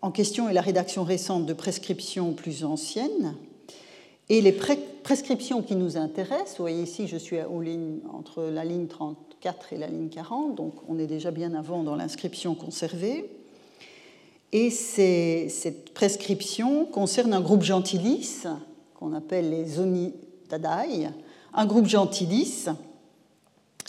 en 0.00 0.10
question 0.10 0.48
est 0.48 0.52
la 0.52 0.60
rédaction 0.60 1.04
récente 1.04 1.46
de 1.46 1.52
prescriptions 1.52 2.32
plus 2.32 2.64
anciennes, 2.64 3.34
et 4.28 4.40
les 4.40 4.52
prescriptions 4.52 5.62
qui 5.62 5.76
nous 5.76 5.96
intéressent, 5.96 6.56
vous 6.56 6.64
voyez 6.64 6.82
ici, 6.82 7.06
je 7.06 7.16
suis 7.16 7.36
entre 8.12 8.44
la 8.44 8.64
ligne 8.64 8.86
34 8.86 9.72
et 9.72 9.78
la 9.78 9.88
ligne 9.88 10.08
40, 10.08 10.54
donc 10.54 10.74
on 10.88 10.98
est 10.98 11.06
déjà 11.06 11.30
bien 11.30 11.54
avant 11.54 11.82
dans 11.82 11.96
l'inscription 11.96 12.54
conservée. 12.54 13.28
Et 14.52 14.70
cette 14.70 15.94
prescription 15.94 16.84
concerne 16.84 17.32
un 17.32 17.40
groupe 17.40 17.62
gentilis, 17.62 18.44
qu'on 18.94 19.14
appelle 19.14 19.48
les 19.48 19.66
Zonitadai, 19.66 21.08
un 21.54 21.66
groupe 21.66 21.86
gentilis 21.86 22.66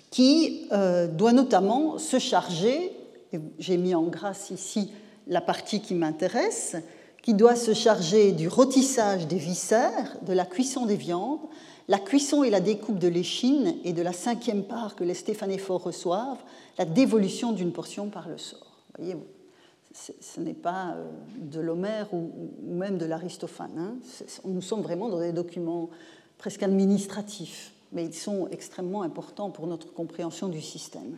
qui 0.09 0.68
euh, 0.72 1.07
doit 1.07 1.34
notamment 1.34 1.97
se 1.97 2.20
charger, 2.20 2.91
j'ai 3.59 3.78
mis 3.78 3.95
en 3.95 4.03
grâce 4.03 4.51
ici 4.51 4.91
la 5.28 5.41
partie 5.41 5.82
qui 5.82 5.95
m'intéresse, 5.95 6.76
qui 7.24 7.34
doit 7.34 7.55
se 7.55 7.74
charger 7.74 8.32
du 8.32 8.47
rôtissage 8.47 9.28
des 9.28 9.38
viscères, 9.38 10.18
de 10.22 10.34
la 10.34 10.45
cuisson 10.45 10.86
des 10.86 10.97
viandes, 10.97 11.39
la 11.88 11.99
cuisson 11.99 12.43
et 12.43 12.49
la 12.49 12.59
découpe 12.59 12.99
de 12.99 13.07
l'échine 13.07 13.76
et 13.84 13.91
de 13.91 14.01
la 14.01 14.14
cinquième 14.14 14.64
part 14.64 14.95
que 14.95 15.03
les 15.03 15.14
stéphanéphores 15.14 15.84
reçoivent, 15.84 16.43
la 16.78 16.86
dévolution 16.86 17.51
d'une 17.51 17.72
portion 17.72 18.07
par 18.07 18.30
le 18.30 18.38
sort. 18.38 18.84
Vous 18.97 19.03
voyez, 19.03 19.18
ce 19.93 20.39
n'est 20.39 20.53
pas 20.53 20.95
euh, 20.95 21.05
de 21.37 21.59
l'Homère 21.59 22.13
ou 22.13 22.31
même 22.63 22.97
de 22.97 23.05
l'Aristophane. 23.05 23.77
Hein. 23.77 23.95
Nous 24.45 24.61
sommes 24.61 24.81
vraiment 24.81 25.09
dans 25.09 25.19
des 25.19 25.31
documents 25.31 25.89
presque 26.37 26.63
administratifs, 26.63 27.73
mais 27.91 28.05
ils 28.05 28.13
sont 28.13 28.47
extrêmement 28.49 29.03
importants 29.03 29.51
pour 29.51 29.67
notre 29.67 29.93
compréhension 29.93 30.49
du 30.49 30.61
système. 30.61 31.17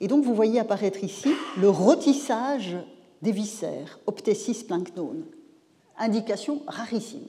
Et 0.00 0.08
donc 0.08 0.24
vous 0.24 0.34
voyez 0.34 0.60
apparaître 0.60 1.04
ici 1.04 1.30
le 1.58 1.68
rôtissage 1.68 2.76
des 3.22 3.32
viscères, 3.32 3.98
optesis 4.06 4.62
planknone, 4.64 5.24
indication 5.98 6.62
rarissime. 6.66 7.26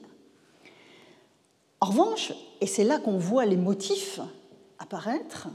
En 1.80 1.86
revanche, 1.86 2.32
et 2.60 2.66
c'est 2.66 2.84
là 2.84 2.98
qu'on 2.98 3.18
voit 3.18 3.44
les 3.44 3.56
motifs 3.56 4.20
apparaître, 4.78 5.48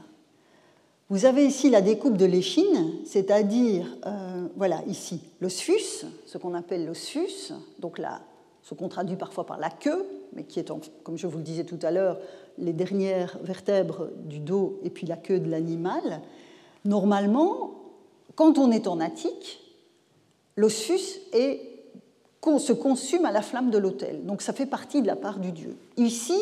vous 1.10 1.26
avez 1.26 1.45
ici 1.45 1.70
la 1.70 1.82
découpe 1.82 2.18
de 2.18 2.26
l'échine, 2.26 2.91
c'est-à-dire, 3.05 3.86
euh, 4.05 4.47
voilà, 4.58 4.82
ici, 4.88 5.22
l'ossus, 5.39 6.05
ce 6.26 6.38
qu'on 6.38 6.53
appelle 6.53 6.86
l'ossus, 6.86 7.53
donc 7.80 7.97
là, 7.97 8.22
ce 8.62 8.74
qu'on 8.74 8.89
traduit 8.89 9.16
parfois 9.16 9.45
par 9.45 9.58
la 9.58 9.70
queue, 9.70 10.05
mais 10.34 10.43
qui 10.43 10.60
est, 10.60 10.70
comme 11.03 11.18
je 11.18 11.28
vous 11.28 11.38
le 11.38 11.43
disais 11.43 11.64
tout 11.64 11.80
à 11.82 11.91
l'heure, 11.91 12.20
les 12.58 12.74
dernières 12.74 13.38
vertèbres 13.41 14.10
du 14.26 14.39
dos 14.39 14.80
et 14.84 14.89
puis 14.89 15.08
la 15.08 15.16
queue 15.16 15.39
de 15.39 15.49
l'animal. 15.49 16.22
Normalement, 16.84 17.72
quand 18.36 18.58
on 18.58 18.72
est 18.72 18.88
en 18.88 18.99
attique, 18.99 19.62
l'ossus 20.58 21.22
se 22.58 22.74
consume 22.74 23.26
à 23.26 23.32
la 23.32 23.41
flamme 23.41 23.70
de 23.70 23.78
l'autel. 23.78 24.26
Donc 24.26 24.41
ça 24.41 24.53
fait 24.53 24.66
partie 24.66 25.01
de 25.01 25.08
la 25.08 25.16
part 25.16 25.39
du 25.39 25.51
dieu. 25.51 25.76
Ici, 25.97 26.39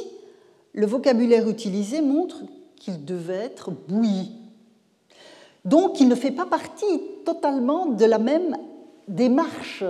le 0.74 0.86
vocabulaire 0.86 1.50
utilisé 1.50 2.02
montre 2.02 2.44
qu'il 2.76 3.06
devait 3.06 3.34
être 3.36 3.72
bouilli. 3.72 4.32
Donc 5.66 6.00
il 6.00 6.08
ne 6.08 6.16
fait 6.16 6.32
pas 6.32 6.46
partie 6.46 7.02
totalement 7.26 7.88
de 7.88 8.06
la 8.06 8.20
même 8.20 8.56
démarche 9.08 9.84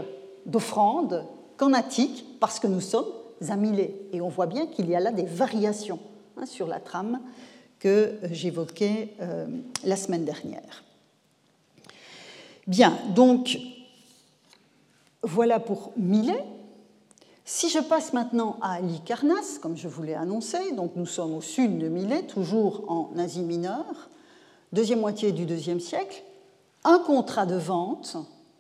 d'offrande 0.46 1.26
qu'en 1.58 1.74
Attique, 1.74 2.26
parce 2.40 2.60
que 2.60 2.68
nous 2.68 2.82
sommes 2.82 3.06
à 3.50 3.56
Et 4.14 4.22
on 4.22 4.30
voit 4.30 4.48
bien 4.48 4.66
qu'il 4.66 4.90
y 4.90 4.96
a 4.96 5.00
là 5.00 5.12
des 5.12 5.26
variations 5.26 6.00
hein, 6.38 6.46
sur 6.46 6.68
la 6.68 6.80
trame 6.80 7.20
que 7.80 8.14
j'évoquais 8.32 9.14
euh, 9.22 9.46
la 9.84 9.98
semaine 9.98 10.24
dernière. 10.24 10.84
Bien, 12.66 12.98
donc 13.14 13.60
voilà 15.22 15.60
pour 15.60 15.92
Millet. 15.98 16.44
Si 17.44 17.70
je 17.70 17.80
passe 17.80 18.14
maintenant 18.14 18.58
à 18.62 18.80
Lycarnas, 18.80 19.60
comme 19.62 19.78
je 19.78 19.88
vous 19.88 20.02
l'ai 20.02 20.16
annoncé, 20.16 20.72
donc 20.72 20.94
nous 20.96 21.06
sommes 21.06 21.36
au 21.36 21.42
sud 21.42 21.78
de 21.78 21.90
Milet, 21.90 22.24
toujours 22.24 22.86
en 22.88 23.12
Asie 23.20 23.44
mineure, 23.44 24.10
deuxième 24.72 25.00
moitié 25.00 25.32
du 25.32 25.46
deuxième 25.46 25.80
siècle, 25.80 26.24
un 26.84 27.00
contrat 27.00 27.46
de 27.46 27.56
vente 27.56 28.18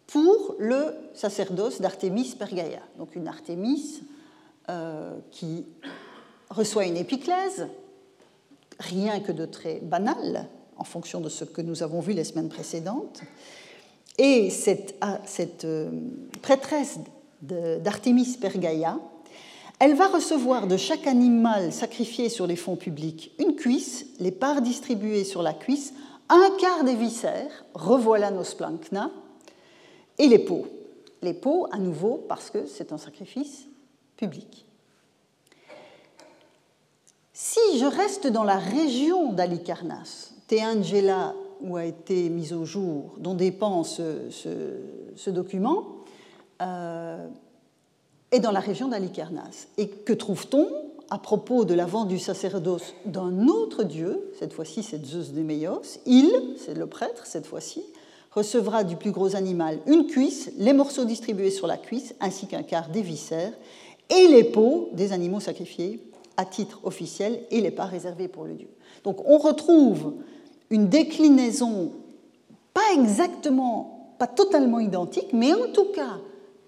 pour 0.07 0.55
le 0.59 0.93
sacerdoce 1.13 1.81
d'Artémis 1.81 2.35
Pergaia. 2.37 2.81
Donc 2.97 3.15
une 3.15 3.27
Artémis 3.27 4.01
euh, 4.69 5.15
qui 5.31 5.65
reçoit 6.49 6.85
une 6.85 6.97
épiclèse, 6.97 7.67
rien 8.79 9.19
que 9.19 9.31
de 9.31 9.45
très 9.45 9.79
banal, 9.79 10.47
en 10.77 10.83
fonction 10.83 11.21
de 11.21 11.29
ce 11.29 11.43
que 11.43 11.61
nous 11.61 11.83
avons 11.83 11.99
vu 11.99 12.13
les 12.13 12.23
semaines 12.23 12.49
précédentes, 12.49 13.21
et 14.17 14.49
cette, 14.49 14.95
ah, 15.01 15.19
euh, 15.63 15.91
prêtresse 16.41 16.99
d'Artémis 17.41 18.37
Pergaia, 18.39 18.97
elle 19.85 19.93
va 19.93 20.07
recevoir 20.07 20.65
de 20.65 20.77
chaque 20.77 21.05
animal 21.05 21.71
sacrifié 21.71 22.29
sur 22.29 22.47
les 22.47 22.55
fonds 22.55 22.75
publics 22.75 23.31
une 23.37 23.55
cuisse, 23.55 24.07
les 24.19 24.31
parts 24.31 24.63
distribuées 24.63 25.23
sur 25.23 25.43
la 25.43 25.53
cuisse, 25.53 25.93
un 26.27 26.49
quart 26.59 26.83
des 26.83 26.95
viscères, 26.95 27.63
revoilà 27.75 28.31
nos 28.31 28.43
splankna, 28.43 29.11
et 30.17 30.27
les 30.27 30.39
peaux. 30.39 30.65
Les 31.21 31.35
peaux, 31.35 31.67
à 31.71 31.77
nouveau, 31.77 32.25
parce 32.27 32.49
que 32.49 32.65
c'est 32.65 32.93
un 32.93 32.97
sacrifice 32.97 33.67
public. 34.17 34.65
Si 37.31 37.77
je 37.77 37.85
reste 37.85 38.25
dans 38.25 38.43
la 38.43 38.57
région 38.57 39.33
d'Alicarnas, 39.33 40.31
Teangela 40.47 41.35
où 41.61 41.77
a 41.77 41.85
été 41.85 42.29
mis 42.29 42.53
au 42.53 42.65
jour, 42.65 43.13
dont 43.19 43.35
dépend 43.35 43.83
ce, 43.83 45.29
document, 45.29 45.85
euh, 46.63 47.27
est 48.35 48.39
dans 48.39 48.51
la 48.51 48.59
région 48.59 48.87
d'Alicarnas. 48.87 49.67
Et 49.77 49.87
que 49.87 50.13
trouve-t-on 50.13 50.67
à 51.09 51.17
propos 51.17 51.65
de 51.65 51.73
la 51.73 51.85
vente 51.85 52.07
du 52.07 52.19
sacerdoce 52.19 52.93
d'un 53.05 53.47
autre 53.47 53.83
dieu, 53.83 54.31
cette 54.39 54.53
fois-ci 54.53 54.83
c'est 54.83 55.03
Zeus 55.05 55.31
Déméos, 55.31 55.99
il, 56.05 56.31
c'est 56.57 56.73
le 56.73 56.87
prêtre 56.87 57.25
cette 57.25 57.45
fois-ci, 57.45 57.83
recevra 58.31 58.83
du 58.83 58.95
plus 58.95 59.11
gros 59.11 59.35
animal 59.35 59.79
une 59.85 60.07
cuisse, 60.07 60.51
les 60.57 60.73
morceaux 60.73 61.05
distribués 61.05 61.51
sur 61.51 61.67
la 61.67 61.77
cuisse, 61.77 62.15
ainsi 62.19 62.47
qu'un 62.47 62.63
quart 62.63 62.89
des 62.89 63.01
viscères, 63.01 63.53
et 64.09 64.27
les 64.27 64.43
peaux 64.43 64.89
des 64.93 65.13
animaux 65.13 65.39
sacrifiés 65.39 65.99
à 66.37 66.45
titre 66.45 66.79
officiel 66.83 67.39
et 67.49 67.61
les 67.61 67.71
pas 67.71 67.85
réservés 67.85 68.27
pour 68.27 68.43
le 68.43 68.53
dieu. 68.53 68.67
Donc 69.03 69.27
on 69.27 69.37
retrouve 69.37 70.13
une 70.69 70.89
déclinaison 70.89 71.91
pas 72.73 72.93
exactement, 72.93 74.15
pas 74.19 74.27
totalement 74.27 74.79
identique, 74.79 75.31
mais 75.31 75.53
en 75.53 75.71
tout 75.71 75.91
cas, 75.95 76.17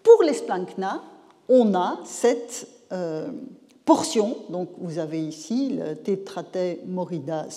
pour 0.04 0.24
les 0.24 0.34
splankna, 0.34 1.04
on 1.50 1.74
a 1.74 2.00
cette 2.04 2.68
euh, 2.92 3.30
portion. 3.86 4.38
Donc 4.50 4.70
vous 4.78 5.00
avez 5.00 5.22
ici 5.22 5.78
le 5.80 5.96
Tetrate 5.96 6.86
morida 6.86 7.48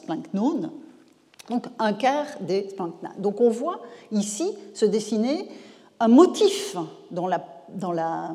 donc 1.50 1.66
un 1.80 1.92
quart 1.92 2.26
des 2.40 2.68
splankna. 2.70 3.10
Donc 3.18 3.40
on 3.40 3.50
voit 3.50 3.80
ici 4.12 4.52
se 4.72 4.86
dessiner 4.86 5.48
un 5.98 6.08
motif 6.08 6.76
dans 7.10 7.26
la, 7.26 7.44
dans 7.70 7.92
la 7.92 8.32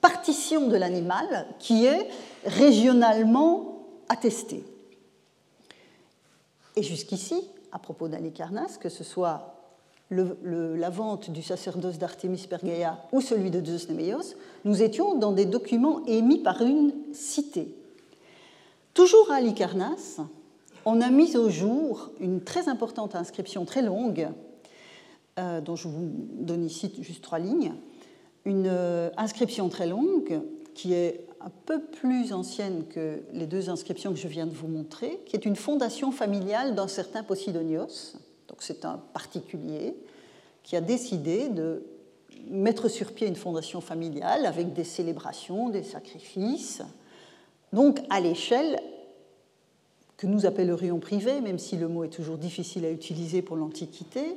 partition 0.00 0.68
de 0.68 0.76
l'animal 0.76 1.46
qui 1.58 1.86
est 1.86 2.08
régionalement 2.44 3.86
attesté. 4.08 4.62
Et 6.76 6.82
jusqu'ici, 6.82 7.42
à 7.72 7.78
propos 7.78 8.08
d'Alicarnas, 8.08 8.76
que 8.78 8.90
ce 8.90 9.04
soit 9.04 9.59
la 10.10 10.90
vente 10.90 11.30
du 11.30 11.42
sacerdoce 11.42 11.98
d'Artémis 11.98 12.46
Pergaea 12.48 12.98
ou 13.12 13.20
celui 13.20 13.50
de 13.50 13.64
Zeus 13.64 13.88
Neméos, 13.88 14.34
nous 14.64 14.82
étions 14.82 15.16
dans 15.16 15.32
des 15.32 15.44
documents 15.44 16.04
émis 16.06 16.38
par 16.38 16.62
une 16.62 16.92
cité. 17.12 17.74
Toujours 18.92 19.30
à 19.30 19.36
Alicarnas, 19.36 20.20
on 20.84 21.00
a 21.00 21.10
mis 21.10 21.36
au 21.36 21.48
jour 21.48 22.10
une 22.20 22.40
très 22.40 22.68
importante 22.68 23.14
inscription 23.14 23.64
très 23.64 23.82
longue, 23.82 24.28
euh, 25.38 25.60
dont 25.60 25.76
je 25.76 25.86
vous 25.86 26.10
donne 26.10 26.64
ici 26.64 26.92
juste 27.00 27.22
trois 27.22 27.38
lignes, 27.38 27.74
une 28.44 28.66
euh, 28.66 29.10
inscription 29.16 29.68
très 29.68 29.86
longue 29.86 30.40
qui 30.74 30.92
est 30.92 31.26
un 31.40 31.50
peu 31.66 31.80
plus 31.80 32.32
ancienne 32.32 32.84
que 32.88 33.22
les 33.32 33.46
deux 33.46 33.70
inscriptions 33.70 34.12
que 34.12 34.18
je 34.18 34.28
viens 34.28 34.46
de 34.46 34.54
vous 34.54 34.68
montrer, 34.68 35.20
qui 35.26 35.36
est 35.36 35.46
une 35.46 35.56
fondation 35.56 36.10
familiale 36.10 36.74
d'un 36.74 36.88
certain 36.88 37.22
Posidonios. 37.22 38.16
C'est 38.60 38.84
un 38.84 39.00
particulier 39.12 39.96
qui 40.62 40.76
a 40.76 40.80
décidé 40.80 41.48
de 41.48 41.82
mettre 42.48 42.88
sur 42.88 43.12
pied 43.12 43.26
une 43.26 43.36
fondation 43.36 43.80
familiale 43.80 44.46
avec 44.46 44.72
des 44.72 44.84
célébrations, 44.84 45.68
des 45.68 45.82
sacrifices, 45.82 46.82
donc 47.72 48.00
à 48.10 48.20
l'échelle 48.20 48.78
que 50.16 50.26
nous 50.26 50.46
appellerions 50.46 50.98
privée, 50.98 51.40
même 51.40 51.58
si 51.58 51.76
le 51.76 51.88
mot 51.88 52.04
est 52.04 52.10
toujours 52.10 52.36
difficile 52.36 52.84
à 52.84 52.90
utiliser 52.90 53.42
pour 53.42 53.56
l'Antiquité, 53.56 54.36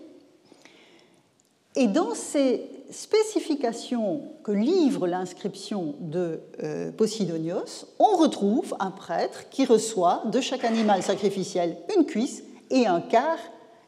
et 1.76 1.88
dans 1.88 2.14
ces 2.14 2.70
spécifications 2.92 4.22
que 4.44 4.52
livre 4.52 5.08
l'inscription 5.08 5.96
de 6.00 6.40
euh, 6.62 6.92
Posidonios, 6.92 7.88
on 7.98 8.18
retrouve 8.18 8.76
un 8.80 8.92
prêtre 8.92 9.50
qui 9.50 9.66
reçoit 9.66 10.24
de 10.32 10.40
chaque 10.40 10.64
animal 10.64 11.02
sacrificiel 11.02 11.78
une 11.98 12.06
cuisse 12.06 12.44
et 12.70 12.86
un 12.86 13.02
quart 13.02 13.40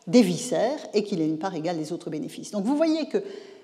des 0.07 0.21
viscères 0.21 0.79
et 0.93 1.03
qu'il 1.03 1.21
ait 1.21 1.27
une 1.27 1.39
part 1.39 1.55
égale 1.55 1.77
des 1.77 1.91
autres 1.91 2.09
bénéfices. 2.09 2.51
Donc 2.51 2.63
vous 2.63 2.75
voyez 2.75 3.07
que 3.07 3.23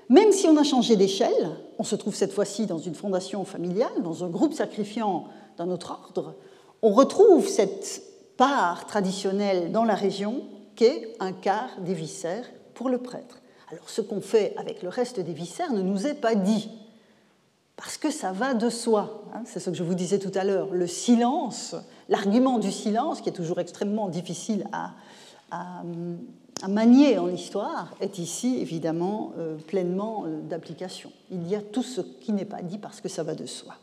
même 0.10 0.32
si 0.32 0.48
on 0.48 0.58
a 0.58 0.64
changé 0.64 0.96
d'échelle, 0.96 1.52
on 1.78 1.84
se 1.84 1.96
trouve 1.96 2.16
cette 2.16 2.34
fois-ci 2.34 2.66
dans 2.66 2.80
une 2.80 2.96
fondation 2.96 3.46
familiale, 3.46 4.04
dans 4.04 4.24
un 4.24 4.30
groupe 4.30 4.54
sacrifiant 4.54 5.26
d'un 5.58 5.70
autre 5.70 6.00
ordre, 6.04 6.36
on 6.82 6.92
retrouve 6.92 7.48
cette 7.48 8.04
part 8.38 8.88
traditionnelle 8.88 9.72
dans 9.72 9.86
la 9.86 9.96
région 9.96 10.44
qu'est 10.76 11.16
un 11.20 11.32
quart 11.32 11.80
des 11.80 11.94
viscères 11.94 12.50
pour 12.74 12.89
le 12.89 12.98
prêtre. 12.98 13.42
Alors 13.72 13.89
ce 13.89 14.02
qu'on 14.02 14.20
fait 14.20 14.54
avec 14.58 14.82
le 14.82 14.89
reste 14.89 15.20
des 15.20 15.34
viscères 15.34 15.72
ne 15.72 15.82
nous 15.82 16.08
est 16.08 16.16
pas 16.16 16.36
dit, 16.36 16.70
parce 17.78 17.98
que 17.98 18.12
ça 18.12 18.32
va 18.32 18.54
de 18.54 18.70
soi. 18.70 19.24
Hein. 19.34 19.44
C'est 19.46 19.60
ce 19.60 19.70
que 19.70 19.76
je 19.76 19.84
vous 19.84 19.96
disais 19.96 20.20
tout 20.20 20.32
à 20.36 20.44
l'heure. 20.44 20.70
Le 20.72 20.88
silence, 20.88 21.76
l'argument 22.10 22.60
du 22.60 22.72
silence, 22.72 23.22
qui 23.22 23.30
est 23.30 23.34
toujours 23.34 23.60
extrêmement 23.60 24.08
difficile 24.10 24.68
à, 24.72 24.92
à 25.52 26.68
manier 26.68 27.18
en 27.18 27.30
histoire 27.30 27.93
est 28.02 28.20
ici 28.20 28.58
évidemment 28.60 29.34
euh, 29.38 29.58
pleinement 29.58 30.26
euh, 30.26 30.41
d'application. 30.41 31.12
Il 31.32 31.47
y 31.47 31.56
a 31.56 31.62
tout 31.62 31.84
ce 31.84 32.02
qui 32.02 32.32
n'est 32.34 32.45
pas 32.45 32.62
dit 32.62 32.78
parce 32.78 33.02
que 33.02 33.10
ça 33.10 33.24
va 33.24 33.34
de 33.34 33.45
soi. 33.45 33.76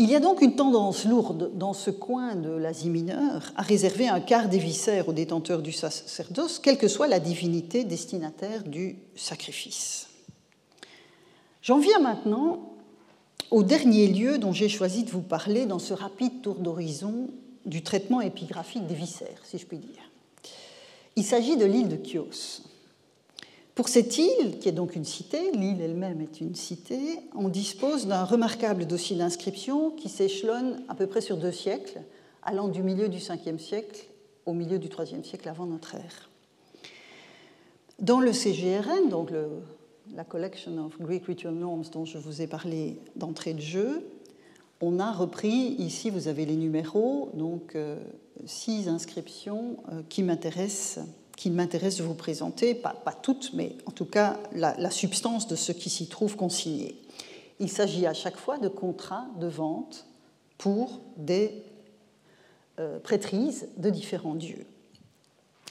Il 0.00 0.08
y 0.08 0.14
a 0.14 0.20
donc 0.20 0.42
une 0.42 0.54
tendance 0.54 1.04
lourde 1.04 1.50
dans 1.54 1.72
ce 1.72 1.90
coin 1.90 2.36
de 2.36 2.50
l'Asie 2.50 2.88
mineure 2.88 3.52
à 3.56 3.62
réserver 3.62 4.08
un 4.08 4.20
quart 4.20 4.48
des 4.48 4.58
viscères 4.58 5.08
aux 5.08 5.12
détenteurs 5.12 5.60
du 5.60 5.72
sacerdoce, 5.72 6.60
quelle 6.60 6.78
que 6.78 6.86
soit 6.86 7.08
la 7.08 7.18
divinité 7.18 7.82
destinataire 7.82 8.62
du 8.62 8.96
sacrifice. 9.16 10.06
J'en 11.62 11.78
viens 11.78 11.98
maintenant 11.98 12.74
au 13.50 13.64
dernier 13.64 14.06
lieu 14.06 14.38
dont 14.38 14.52
j'ai 14.52 14.68
choisi 14.68 15.02
de 15.02 15.10
vous 15.10 15.20
parler 15.20 15.66
dans 15.66 15.80
ce 15.80 15.94
rapide 15.94 16.42
tour 16.42 16.56
d'horizon 16.56 17.28
du 17.68 17.82
traitement 17.82 18.20
épigraphique 18.20 18.86
des 18.86 18.94
viscères, 18.94 19.40
si 19.44 19.58
je 19.58 19.66
puis 19.66 19.78
dire. 19.78 20.10
Il 21.16 21.24
s'agit 21.24 21.56
de 21.56 21.64
l'île 21.64 21.88
de 21.88 22.04
Chios. 22.04 22.62
Pour 23.74 23.88
cette 23.88 24.18
île, 24.18 24.58
qui 24.58 24.68
est 24.68 24.72
donc 24.72 24.96
une 24.96 25.04
cité, 25.04 25.52
l'île 25.52 25.80
elle-même 25.80 26.20
est 26.20 26.40
une 26.40 26.56
cité, 26.56 27.20
on 27.34 27.48
dispose 27.48 28.06
d'un 28.06 28.24
remarquable 28.24 28.86
dossier 28.86 29.16
d'inscription 29.16 29.90
qui 29.90 30.08
s'échelonne 30.08 30.82
à 30.88 30.94
peu 30.94 31.06
près 31.06 31.20
sur 31.20 31.36
deux 31.36 31.52
siècles, 31.52 32.00
allant 32.42 32.68
du 32.68 32.82
milieu 32.82 33.08
du 33.08 33.18
5e 33.18 33.58
siècle 33.58 34.06
au 34.46 34.52
milieu 34.52 34.78
du 34.78 34.88
3e 34.88 35.22
siècle 35.22 35.48
avant 35.48 35.66
notre 35.66 35.94
ère. 35.94 36.28
Dans 38.00 38.20
le 38.20 38.32
CGRN, 38.32 39.08
donc 39.10 39.30
la 40.14 40.24
Collection 40.24 40.86
of 40.86 40.98
Greek 40.98 41.26
Ritual 41.26 41.54
Norms 41.54 41.84
dont 41.92 42.04
je 42.04 42.18
vous 42.18 42.42
ai 42.42 42.46
parlé 42.46 43.00
d'entrée 43.16 43.54
de 43.54 43.60
jeu, 43.60 44.04
on 44.80 44.98
a 44.98 45.12
repris, 45.12 45.74
ici 45.78 46.10
vous 46.10 46.28
avez 46.28 46.46
les 46.46 46.56
numéros, 46.56 47.30
donc 47.34 47.74
euh, 47.74 47.98
six 48.46 48.88
inscriptions 48.88 49.78
euh, 49.92 50.02
qui 50.08 50.22
m'intéressent 50.22 51.00
qui 51.38 51.50
m'intéresse 51.50 51.98
de 51.98 52.02
vous 52.02 52.14
présenter, 52.14 52.74
pas, 52.74 52.96
toutes, 53.22 53.52
mais 53.54 53.76
en 53.86 53.92
tout 53.92 54.04
cas 54.04 54.36
la, 54.50 54.90
substance 54.90 55.46
de 55.46 55.54
ce 55.54 55.70
qui 55.70 55.88
s'y 55.88 56.08
trouve 56.08 56.34
consigné. 56.34 56.96
Il 57.60 57.70
s'agit 57.70 58.08
à 58.08 58.12
chaque 58.12 58.36
fois 58.36 58.58
de 58.58 58.66
contrats 58.66 59.28
de 59.38 59.46
vente 59.46 60.04
pour 60.58 61.00
des 61.16 61.62
euh, 62.80 62.98
prêtrises 62.98 63.68
de 63.76 63.88
différents 63.88 64.34
dieux. 64.34 64.66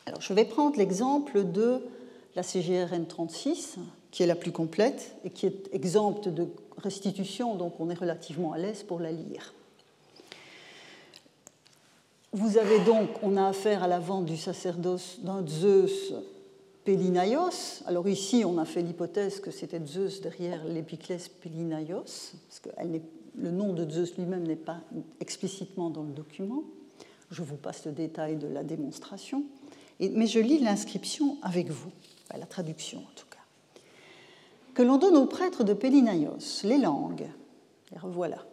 Alors, 0.06 0.22
je 0.22 0.34
vais 0.34 0.46
prendre 0.46 0.78
l'exemple 0.78 1.44
de 1.44 1.82
la 2.38 2.44
CGRN 2.44 3.06
36, 3.06 3.78
qui 4.18 4.24
est 4.24 4.26
la 4.26 4.36
plus 4.36 4.52
complète 4.52 5.16
et 5.24 5.30
qui 5.30 5.46
est 5.46 5.72
exempte 5.74 6.28
de 6.28 6.48
restitution, 6.78 7.54
donc 7.54 7.80
on 7.80 7.92
est 7.92 8.00
relativement 8.00 8.52
à 8.52 8.58
l'aise 8.58 8.82
pour 8.82 9.00
la 9.00 9.12
lire. 9.12 9.54
Vous 12.32 12.58
avez 12.58 12.80
donc, 12.80 13.10
on 13.22 13.38
a 13.38 13.46
affaire 13.46 13.84
à 13.84 13.88
la 13.88 14.00
vente 14.00 14.26
du 14.26 14.36
sacerdoce 14.36 15.20
d'un 15.20 15.46
Zeus 15.46 16.16
Pélinaios. 16.84 17.84
Alors 17.86 18.10
ici, 18.10 18.44
on 18.44 18.58
a 18.58 18.66
fait 18.66 18.82
l'hypothèse 18.82 19.40
que 19.40 19.52
c'était 19.52 19.86
Zeus 19.86 20.20
derrière 20.20 20.66
l'épiclès 20.66 21.28
Pélinaios, 21.28 22.34
parce 22.50 22.60
que 22.60 22.70
le 23.36 23.52
nom 23.52 23.74
de 23.74 23.88
Zeus 23.88 24.18
lui-même 24.18 24.48
n'est 24.48 24.56
pas 24.56 24.82
explicitement 25.20 25.92
dans 25.92 26.02
le 26.02 26.12
document. 26.12 26.64
Je 27.30 27.44
vous 27.44 27.58
passe 27.58 27.86
le 27.86 27.92
détail 27.92 28.38
de 28.38 28.48
la 28.48 28.64
démonstration. 28.64 29.44
mais 30.00 30.26
je 30.26 30.40
lis 30.40 30.58
l'inscription 30.58 31.38
avec 31.44 31.70
vous, 31.70 31.92
la 32.36 32.48
traduction 32.48 32.98
en 32.98 33.14
tout 33.16 33.28
cas. 33.30 33.37
Que 34.78 34.84
l'on 34.84 34.98
donne 34.98 35.18
aux 35.18 35.26
prêtres 35.26 35.64
de 35.64 35.74
Pélinaios 35.74 36.62
les 36.64 36.78
langues, 36.78 37.26
les 37.92 37.98
revoilà 37.98 38.46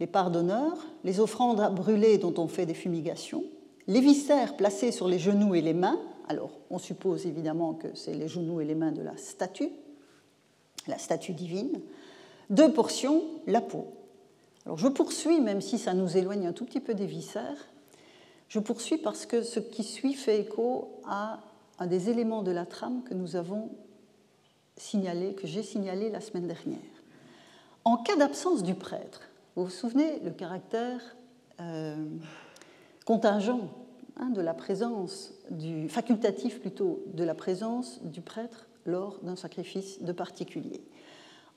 les 0.00 0.06
parts 0.06 0.32
les 1.04 1.20
offrandes 1.20 1.60
à 1.60 1.68
brûler 1.68 2.16
dont 2.16 2.32
on 2.38 2.48
fait 2.48 2.64
des 2.64 2.72
fumigations, 2.72 3.44
les 3.86 4.00
viscères 4.00 4.56
placés 4.56 4.92
sur 4.92 5.08
les 5.08 5.18
genoux 5.18 5.54
et 5.54 5.60
les 5.60 5.74
mains. 5.74 6.00
Alors, 6.26 6.52
on 6.70 6.78
suppose 6.78 7.26
évidemment 7.26 7.74
que 7.74 7.88
c'est 7.94 8.14
les 8.14 8.28
genoux 8.28 8.62
et 8.62 8.64
les 8.64 8.74
mains 8.74 8.92
de 8.92 9.02
la 9.02 9.14
statue, 9.18 9.68
la 10.86 10.96
statue 10.96 11.34
divine. 11.34 11.82
Deux 12.48 12.72
portions, 12.72 13.22
la 13.46 13.60
peau. 13.60 13.88
Alors, 14.64 14.78
je 14.78 14.88
poursuis, 14.88 15.38
même 15.38 15.60
si 15.60 15.76
ça 15.76 15.92
nous 15.92 16.16
éloigne 16.16 16.46
un 16.46 16.54
tout 16.54 16.64
petit 16.64 16.80
peu 16.80 16.94
des 16.94 17.04
viscères, 17.04 17.68
je 18.48 18.58
poursuis 18.58 18.96
parce 18.96 19.26
que 19.26 19.42
ce 19.42 19.60
qui 19.60 19.84
suit 19.84 20.14
fait 20.14 20.40
écho 20.40 20.98
à 21.06 21.40
un 21.78 21.86
des 21.86 22.08
éléments 22.08 22.42
de 22.42 22.52
la 22.52 22.64
trame 22.64 23.02
que 23.02 23.12
nous 23.12 23.36
avons 23.36 23.68
signalé, 24.78 25.34
que 25.34 25.46
j'ai 25.46 25.62
signalé 25.62 26.10
la 26.10 26.20
semaine 26.20 26.46
dernière. 26.46 26.78
En 27.84 27.96
cas 27.96 28.16
d'absence 28.16 28.62
du 28.62 28.74
prêtre, 28.74 29.22
vous 29.56 29.64
vous 29.64 29.70
souvenez 29.70 30.20
le 30.20 30.30
caractère 30.30 31.00
euh, 31.60 31.96
contingent 33.04 33.70
hein, 34.18 34.30
de 34.30 34.40
la 34.40 34.54
présence, 34.54 35.32
facultatif 35.88 36.60
plutôt, 36.60 37.02
de 37.14 37.24
la 37.24 37.34
présence 37.34 38.00
du 38.02 38.20
prêtre 38.20 38.66
lors 38.86 39.18
d'un 39.22 39.36
sacrifice 39.36 40.02
de 40.02 40.12
particulier. 40.12 40.80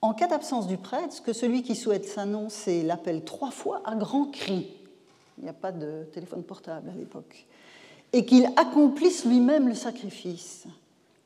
En 0.01 0.13
cas 0.13 0.27
d'absence 0.27 0.67
du 0.67 0.77
prêtre, 0.77 1.21
que 1.21 1.33
celui 1.33 1.61
qui 1.61 1.75
souhaite 1.75 2.05
s'annoncer 2.05 2.81
l'appelle 2.81 3.23
trois 3.23 3.51
fois 3.51 3.83
à 3.85 3.95
grand 3.95 4.25
cri, 4.25 4.73
il 5.37 5.43
n'y 5.43 5.49
a 5.49 5.53
pas 5.53 5.71
de 5.71 6.05
téléphone 6.11 6.43
portable 6.43 6.89
à 6.89 6.93
l'époque, 6.93 7.45
et 8.13 8.25
qu'il 8.25 8.45
accomplisse 8.55 9.25
lui-même 9.25 9.67
le 9.67 9.75
sacrifice, 9.75 10.65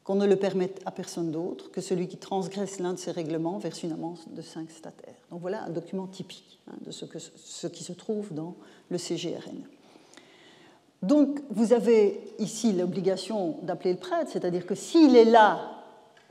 qu'on 0.05 0.15
ne 0.15 0.27
le 0.27 0.35
permette 0.35 0.81
à 0.85 0.91
personne 0.91 1.31
d'autre 1.31 1.71
que 1.71 1.81
celui 1.81 2.07
qui 2.07 2.17
transgresse 2.17 2.79
l'un 2.79 2.93
de 2.93 2.99
ces 2.99 3.11
règlements 3.11 3.57
verse 3.57 3.81
une 3.81 3.91
amende 3.91 4.19
de 4.27 4.41
cinq 4.43 4.69
stataires. 4.69 5.15
Donc 5.31 5.41
voilà 5.41 5.63
un 5.63 5.71
document 5.71 6.05
typique 6.05 6.59
hein, 6.67 6.75
de 6.85 6.91
ce, 6.91 7.67
qui 7.67 7.83
se 7.83 7.91
trouve 7.91 8.31
dans 8.31 8.55
le 8.89 8.99
CGRN. 8.99 9.63
Donc 11.01 11.41
vous 11.49 11.73
avez 11.73 12.21
ici 12.37 12.71
l'obligation 12.71 13.57
d'appeler 13.63 13.93
le 13.93 13.99
prêtre, 13.99 14.29
c'est-à-dire 14.31 14.67
que 14.67 14.75
s'il 14.75 15.15
est 15.15 15.25
là, 15.25 15.83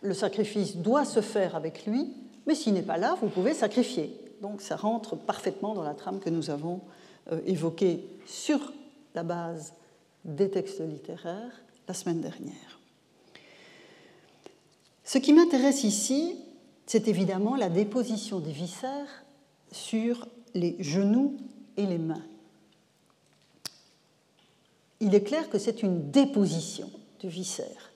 le 0.02 0.14
sacrifice 0.14 0.76
doit 0.76 1.04
se 1.04 1.20
faire 1.20 1.56
avec 1.56 1.84
lui, 1.84 2.12
mais 2.46 2.54
s'il 2.54 2.74
n'est 2.74 2.82
pas 2.82 2.96
là, 2.96 3.18
vous 3.20 3.28
pouvez 3.28 3.54
sacrifier. 3.54 4.16
Donc 4.40 4.60
ça 4.60 4.76
rentre 4.76 5.16
parfaitement 5.16 5.74
dans 5.74 5.82
la 5.82 5.94
trame 5.94 6.20
que 6.20 6.30
nous 6.30 6.48
avons 6.48 6.80
euh, 7.32 7.40
évoquée 7.44 8.06
sur 8.24 8.72
la 9.16 9.24
base 9.24 9.74
des 10.24 10.48
textes 10.48 10.80
littéraires 10.80 11.64
la 11.88 11.94
semaine 11.94 12.20
dernière. 12.20 12.73
Ce 15.04 15.18
qui 15.18 15.34
m'intéresse 15.34 15.84
ici, 15.84 16.36
c'est 16.86 17.08
évidemment 17.08 17.56
la 17.56 17.68
déposition 17.68 18.40
des 18.40 18.52
viscères 18.52 19.24
sur 19.70 20.26
les 20.54 20.76
genoux 20.80 21.36
et 21.76 21.86
les 21.86 21.98
mains. 21.98 22.22
Il 25.00 25.14
est 25.14 25.22
clair 25.22 25.50
que 25.50 25.58
c'est 25.58 25.82
une 25.82 26.10
déposition 26.10 26.90
de 27.22 27.28
viscères 27.28 27.92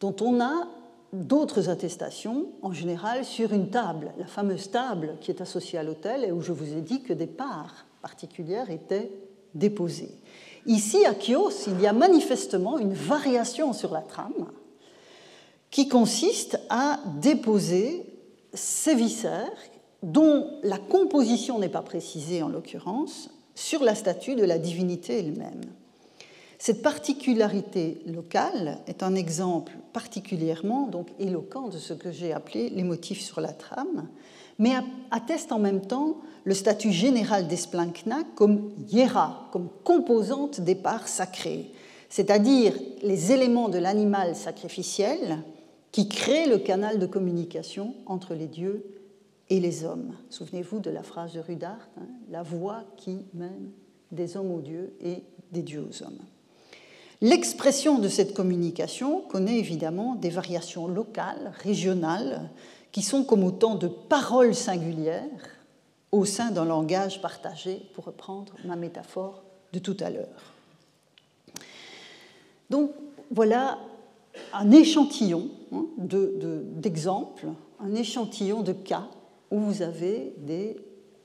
dont 0.00 0.16
on 0.22 0.40
a 0.40 0.66
d'autres 1.12 1.68
attestations, 1.68 2.46
en 2.62 2.72
général 2.72 3.24
sur 3.24 3.52
une 3.52 3.68
table, 3.68 4.12
la 4.16 4.26
fameuse 4.26 4.70
table 4.70 5.16
qui 5.20 5.30
est 5.30 5.42
associée 5.42 5.78
à 5.78 5.82
l'autel 5.82 6.24
et 6.24 6.32
où 6.32 6.40
je 6.40 6.52
vous 6.52 6.72
ai 6.72 6.80
dit 6.80 7.02
que 7.02 7.12
des 7.12 7.26
parts 7.26 7.84
particulières 8.00 8.70
étaient 8.70 9.10
déposées. 9.54 10.14
Ici, 10.66 11.04
à 11.04 11.14
Chios, 11.18 11.50
il 11.66 11.80
y 11.80 11.86
a 11.86 11.92
manifestement 11.92 12.78
une 12.78 12.94
variation 12.94 13.72
sur 13.72 13.92
la 13.92 14.00
trame 14.00 14.46
qui 15.70 15.88
consiste 15.88 16.60
à 16.68 17.00
déposer 17.20 18.04
ces 18.52 18.94
viscères, 18.94 19.52
dont 20.02 20.48
la 20.62 20.78
composition 20.78 21.58
n'est 21.58 21.68
pas 21.68 21.82
précisée 21.82 22.42
en 22.42 22.48
l'occurrence, 22.48 23.30
sur 23.54 23.84
la 23.84 23.94
statue 23.94 24.34
de 24.34 24.44
la 24.44 24.58
divinité 24.58 25.18
elle-même. 25.18 25.60
Cette 26.58 26.82
particularité 26.82 28.02
locale 28.06 28.78
est 28.86 29.02
un 29.02 29.14
exemple 29.14 29.72
particulièrement 29.92 30.88
donc 30.88 31.08
éloquent 31.18 31.68
de 31.68 31.78
ce 31.78 31.94
que 31.94 32.10
j'ai 32.10 32.32
appelé 32.32 32.68
les 32.68 32.82
motifs 32.82 33.22
sur 33.22 33.40
la 33.40 33.52
trame, 33.52 34.08
mais 34.58 34.72
atteste 35.10 35.52
en 35.52 35.58
même 35.58 35.80
temps 35.80 36.18
le 36.44 36.54
statut 36.54 36.92
général 36.92 37.48
d'Esplankna 37.48 38.24
comme 38.34 38.72
hiera, 38.90 39.48
comme 39.52 39.68
composante 39.84 40.60
des 40.60 40.74
parts 40.74 41.08
sacrées, 41.08 41.70
c'est-à-dire 42.10 42.74
les 43.02 43.32
éléments 43.32 43.68
de 43.68 43.78
l'animal 43.78 44.36
sacrificiel 44.36 45.38
qui 45.92 46.08
crée 46.08 46.46
le 46.46 46.58
canal 46.58 46.98
de 46.98 47.06
communication 47.06 47.94
entre 48.06 48.34
les 48.34 48.46
dieux 48.46 48.84
et 49.48 49.60
les 49.60 49.84
hommes. 49.84 50.14
Souvenez-vous 50.30 50.78
de 50.78 50.90
la 50.90 51.02
phrase 51.02 51.32
de 51.32 51.40
Rudart, 51.40 51.88
hein, 51.98 52.06
la 52.30 52.42
voix 52.42 52.84
qui 52.96 53.18
mène 53.34 53.70
des 54.12 54.36
hommes 54.36 54.52
aux 54.52 54.60
dieux 54.60 54.92
et 55.00 55.22
des 55.52 55.62
dieux 55.62 55.84
aux 55.88 56.02
hommes. 56.02 56.18
L'expression 57.20 57.98
de 57.98 58.08
cette 58.08 58.32
communication 58.32 59.20
connaît 59.22 59.58
évidemment 59.58 60.14
des 60.14 60.30
variations 60.30 60.86
locales, 60.86 61.52
régionales, 61.58 62.48
qui 62.92 63.02
sont 63.02 63.24
comme 63.24 63.44
autant 63.44 63.74
de 63.74 63.88
paroles 63.88 64.54
singulières 64.54 65.24
au 66.12 66.24
sein 66.24 66.50
d'un 66.50 66.64
langage 66.64 67.20
partagé, 67.20 67.82
pour 67.94 68.04
reprendre 68.04 68.54
ma 68.64 68.74
métaphore 68.74 69.42
de 69.72 69.78
tout 69.78 69.96
à 70.00 70.10
l'heure. 70.10 70.54
Donc 72.68 72.90
voilà 73.30 73.78
un 74.52 74.70
échantillon 74.70 75.50
hein, 75.72 75.86
d'exemples, 75.98 77.48
un 77.80 77.94
échantillon 77.94 78.62
de 78.62 78.72
cas 78.72 79.08
où 79.50 79.58
vous 79.58 79.82
avez 79.82 80.34
des, 80.38 80.76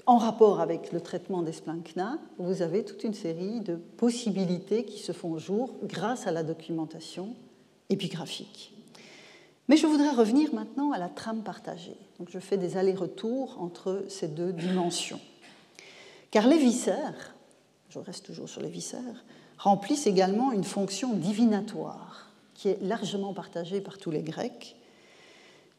en 0.06 0.18
rapport 0.18 0.60
avec 0.60 0.92
le 0.92 1.02
traitement 1.02 1.42
des 1.42 1.52
splanchna, 1.52 2.18
vous 2.38 2.62
avez 2.62 2.84
toute 2.84 3.04
une 3.04 3.14
série 3.14 3.62
de 3.62 3.76
possibilités 3.76 4.86
qui 4.86 5.00
se 5.00 5.12
font 5.12 5.38
jour 5.38 5.76
grâce 5.84 6.28
à 6.28 6.32
la 6.32 6.44
documentation 6.44 7.36
épigraphique. 7.90 8.74
Mais 9.68 9.78
je 9.78 9.88
voudrais 9.88 10.12
revenir 10.12 10.54
maintenant 10.54 10.92
à 10.92 11.00
la 11.00 11.10
trame 11.10 11.42
partagée. 11.42 11.98
Donc 12.20 12.30
je 12.30 12.40
fais 12.40 12.58
des 12.58 12.78
allers-retours 12.78 13.58
entre 13.60 14.06
ces 14.08 14.28
deux 14.28 14.54
dimensions. 14.54 15.20
Car 16.30 16.48
les 16.48 16.58
viscères, 16.58 17.36
je 17.90 17.98
reste 18.00 18.26
toujours 18.26 18.50
sur 18.50 18.62
les 18.62 18.70
viscères, 18.70 19.26
remplissent 19.58 20.06
également 20.06 20.52
une 20.52 20.64
fonction 20.64 21.14
divinatoire 21.14 22.25
qui 22.56 22.70
est 22.70 22.82
largement 22.82 23.34
partagée 23.34 23.82
par 23.82 24.00
tous 24.00 24.10
les 24.10 24.24
Grecs, 24.24 24.76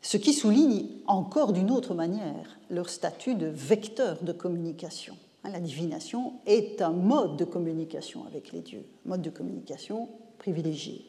ce 0.02 0.16
qui 0.16 0.32
souligne 0.32 0.86
encore 1.06 1.52
d'une 1.52 1.72
autre 1.72 1.94
manière 1.94 2.58
leur 2.70 2.88
statut 2.88 3.34
de 3.34 3.46
vecteur 3.46 4.22
de 4.22 4.32
communication. 4.32 5.16
Hein, 5.42 5.50
la 5.50 5.60
divination 5.60 6.34
est 6.46 6.80
un 6.80 6.92
mode 6.92 7.36
de 7.36 7.44
communication 7.44 8.24
avec 8.26 8.52
les 8.52 8.60
dieux, 8.60 8.84
mode 9.04 9.22
de 9.22 9.30
communication 9.30 10.08
privilégié. 10.38 11.04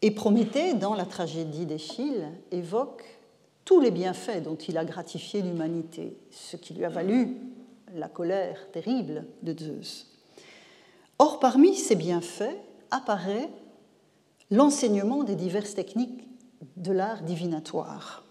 Et 0.00 0.12
Prométhée, 0.12 0.72
dans 0.72 0.94
la 0.94 1.04
tragédie 1.04 1.66
d'Échille, 1.66 2.26
évoque 2.52 3.19
les 3.78 3.92
bienfaits 3.92 4.42
dont 4.42 4.56
il 4.56 4.76
a 4.78 4.84
gratifié 4.84 5.42
l'humanité, 5.42 6.16
ce 6.30 6.56
qui 6.56 6.74
lui 6.74 6.84
a 6.84 6.88
valu 6.88 7.36
la 7.94 8.08
colère 8.08 8.70
terrible 8.72 9.26
de 9.42 9.56
Zeus. 9.56 10.06
Or, 11.18 11.38
parmi 11.38 11.76
ces 11.76 11.94
bienfaits 11.94 12.56
apparaît 12.90 13.50
l'enseignement 14.50 15.22
des 15.22 15.36
diverses 15.36 15.74
techniques 15.74 16.26
de 16.76 16.92
l'art 16.92 17.22
divinatoire. 17.22 18.24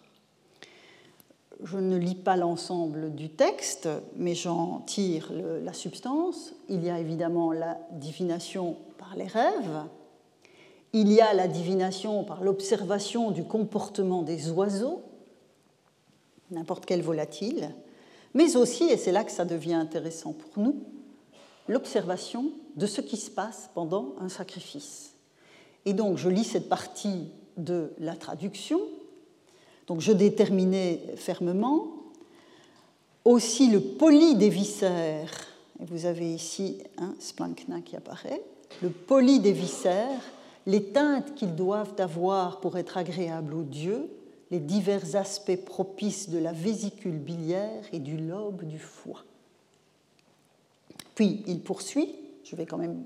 Je 1.63 1.77
ne 1.77 1.97
lis 1.97 2.15
pas 2.15 2.37
l'ensemble 2.37 3.13
du 3.13 3.29
texte, 3.29 3.89
mais 4.15 4.33
j'en 4.33 4.79
tire 4.85 5.31
la 5.31 5.73
substance. 5.73 6.53
Il 6.69 6.83
y 6.83 6.89
a 6.89 6.99
évidemment 6.99 7.51
la 7.51 7.77
divination 7.91 8.77
par 8.97 9.15
les 9.15 9.27
rêves, 9.27 9.83
il 10.93 11.11
y 11.11 11.21
a 11.21 11.33
la 11.33 11.47
divination 11.47 12.23
par 12.23 12.43
l'observation 12.43 13.31
du 13.31 13.43
comportement 13.43 14.23
des 14.23 14.49
oiseaux, 14.49 15.03
n'importe 16.51 16.85
quel 16.85 17.01
volatile, 17.01 17.69
mais 18.33 18.55
aussi, 18.55 18.85
et 18.85 18.97
c'est 18.97 19.11
là 19.11 19.23
que 19.23 19.31
ça 19.31 19.45
devient 19.45 19.73
intéressant 19.73 20.33
pour 20.33 20.63
nous, 20.63 20.83
l'observation 21.67 22.51
de 22.75 22.85
ce 22.85 23.01
qui 23.01 23.17
se 23.17 23.29
passe 23.29 23.69
pendant 23.73 24.15
un 24.19 24.29
sacrifice. 24.29 25.13
Et 25.85 25.93
donc 25.93 26.17
je 26.17 26.29
lis 26.29 26.43
cette 26.43 26.69
partie 26.69 27.29
de 27.57 27.91
la 27.99 28.15
traduction, 28.15 28.79
donc 29.87 30.01
je 30.01 30.11
déterminais 30.11 31.01
fermement 31.15 31.87
aussi 33.25 33.69
le 33.69 33.79
poli 33.79 34.35
des 34.35 34.49
viscères, 34.49 35.47
et 35.79 35.85
vous 35.85 36.05
avez 36.05 36.33
ici 36.33 36.77
un 36.97 37.13
splankna 37.19 37.81
qui 37.81 37.95
apparaît, 37.95 38.43
le 38.81 38.89
poli 38.89 39.39
des 39.39 39.53
viscères 39.53 40.21
les 40.69 40.83
teintes 40.83 41.33
qu'ils 41.33 41.55
doivent 41.55 41.95
avoir 41.97 42.59
pour 42.59 42.77
être 42.77 42.97
agréables 42.97 43.55
aux 43.55 43.63
dieux, 43.63 44.07
les 44.51 44.59
divers 44.59 45.15
aspects 45.15 45.63
propices 45.63 46.29
de 46.29 46.39
la 46.39 46.51
vésicule 46.51 47.17
biliaire 47.17 47.83
et 47.93 47.99
du 47.99 48.17
lobe 48.17 48.63
du 48.65 48.79
foie. 48.79 49.23
Puis 51.15 51.43
il 51.47 51.61
poursuit, 51.61 52.15
je 52.43 52.55
vais 52.55 52.65
quand 52.65 52.77
même 52.77 53.03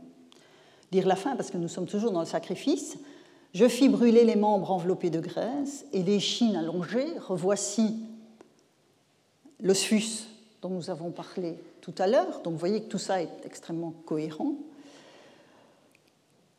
dire 0.92 1.08
la 1.08 1.16
fin 1.16 1.36
parce 1.36 1.50
que 1.52 1.58
nous 1.58 1.68
sommes 1.68 1.88
toujours 1.88 2.12
dans 2.12 2.22
le 2.22 2.26
sacrifice. 2.26 2.98
Je 3.54 3.68
fis 3.68 3.90
brûler 3.90 4.24
les 4.24 4.36
membres 4.36 4.72
enveloppés 4.72 5.10
de 5.10 5.20
graisse 5.20 5.86
et 5.92 6.04
les 6.04 6.20
chines 6.20 6.56
allongées. 6.56 7.18
Revoici 7.20 8.00
l'osfus 9.60 10.28
dont 10.62 10.70
nous 10.70 10.90
avons 10.90 11.12
parlé 11.12 11.56
tout 11.82 11.94
à 11.98 12.08
l'heure. 12.08 12.42
Donc 12.44 12.54
vous 12.54 12.60
voyez 12.60 12.82
que 12.82 12.88
tout 12.88 12.98
ça 12.98 13.22
est 13.22 13.30
extrêmement 13.46 13.94
cohérent 14.06 14.56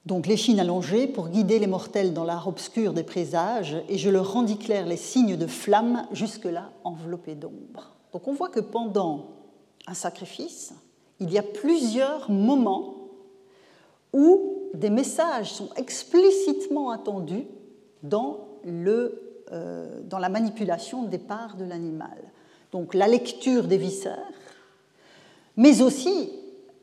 donc 0.07 0.27
l'échine 0.27 0.61
allongée 0.61 1.07
pour 1.07 1.29
guider 1.29 1.59
les 1.59 1.67
mortels 1.67 2.13
dans 2.13 2.25
l'art 2.25 2.47
obscur 2.47 2.93
des 2.93 3.05
présages, 3.05 3.77
et 3.89 3.97
je 3.97 4.11
leur 4.11 4.33
rendis 4.33 4.59
clair 4.59 4.87
les 4.87 4.99
signes 4.99 5.37
de 5.37 5.47
flamme 5.47 6.07
jusque-là 6.13 6.73
enveloppés 6.85 7.35
d'ombre. 7.35 7.97
Donc 8.13 8.29
on 8.29 8.35
voit 8.35 8.51
que 8.51 8.61
pendant 8.61 9.31
un 9.87 9.95
sacrifice, 9.95 10.75
il 11.21 11.33
y 11.33 11.39
a 11.39 11.43
plusieurs 11.43 12.31
moments 12.31 12.97
où 14.13 14.71
des 14.75 14.91
messages 14.91 15.53
sont 15.53 15.71
explicitement 15.77 16.91
attendus 16.91 17.47
dans, 18.03 18.49
le, 18.65 19.43
euh, 19.53 20.01
dans 20.03 20.19
la 20.19 20.29
manipulation 20.29 21.05
des 21.05 21.19
parts 21.19 21.57
de 21.57 21.65
l'animal. 21.65 22.19
Donc 22.73 22.93
la 22.93 23.09
lecture 23.09 23.65
des 23.65 23.79
viscères, 23.79 24.33
mais 25.57 25.81
aussi 25.81 26.31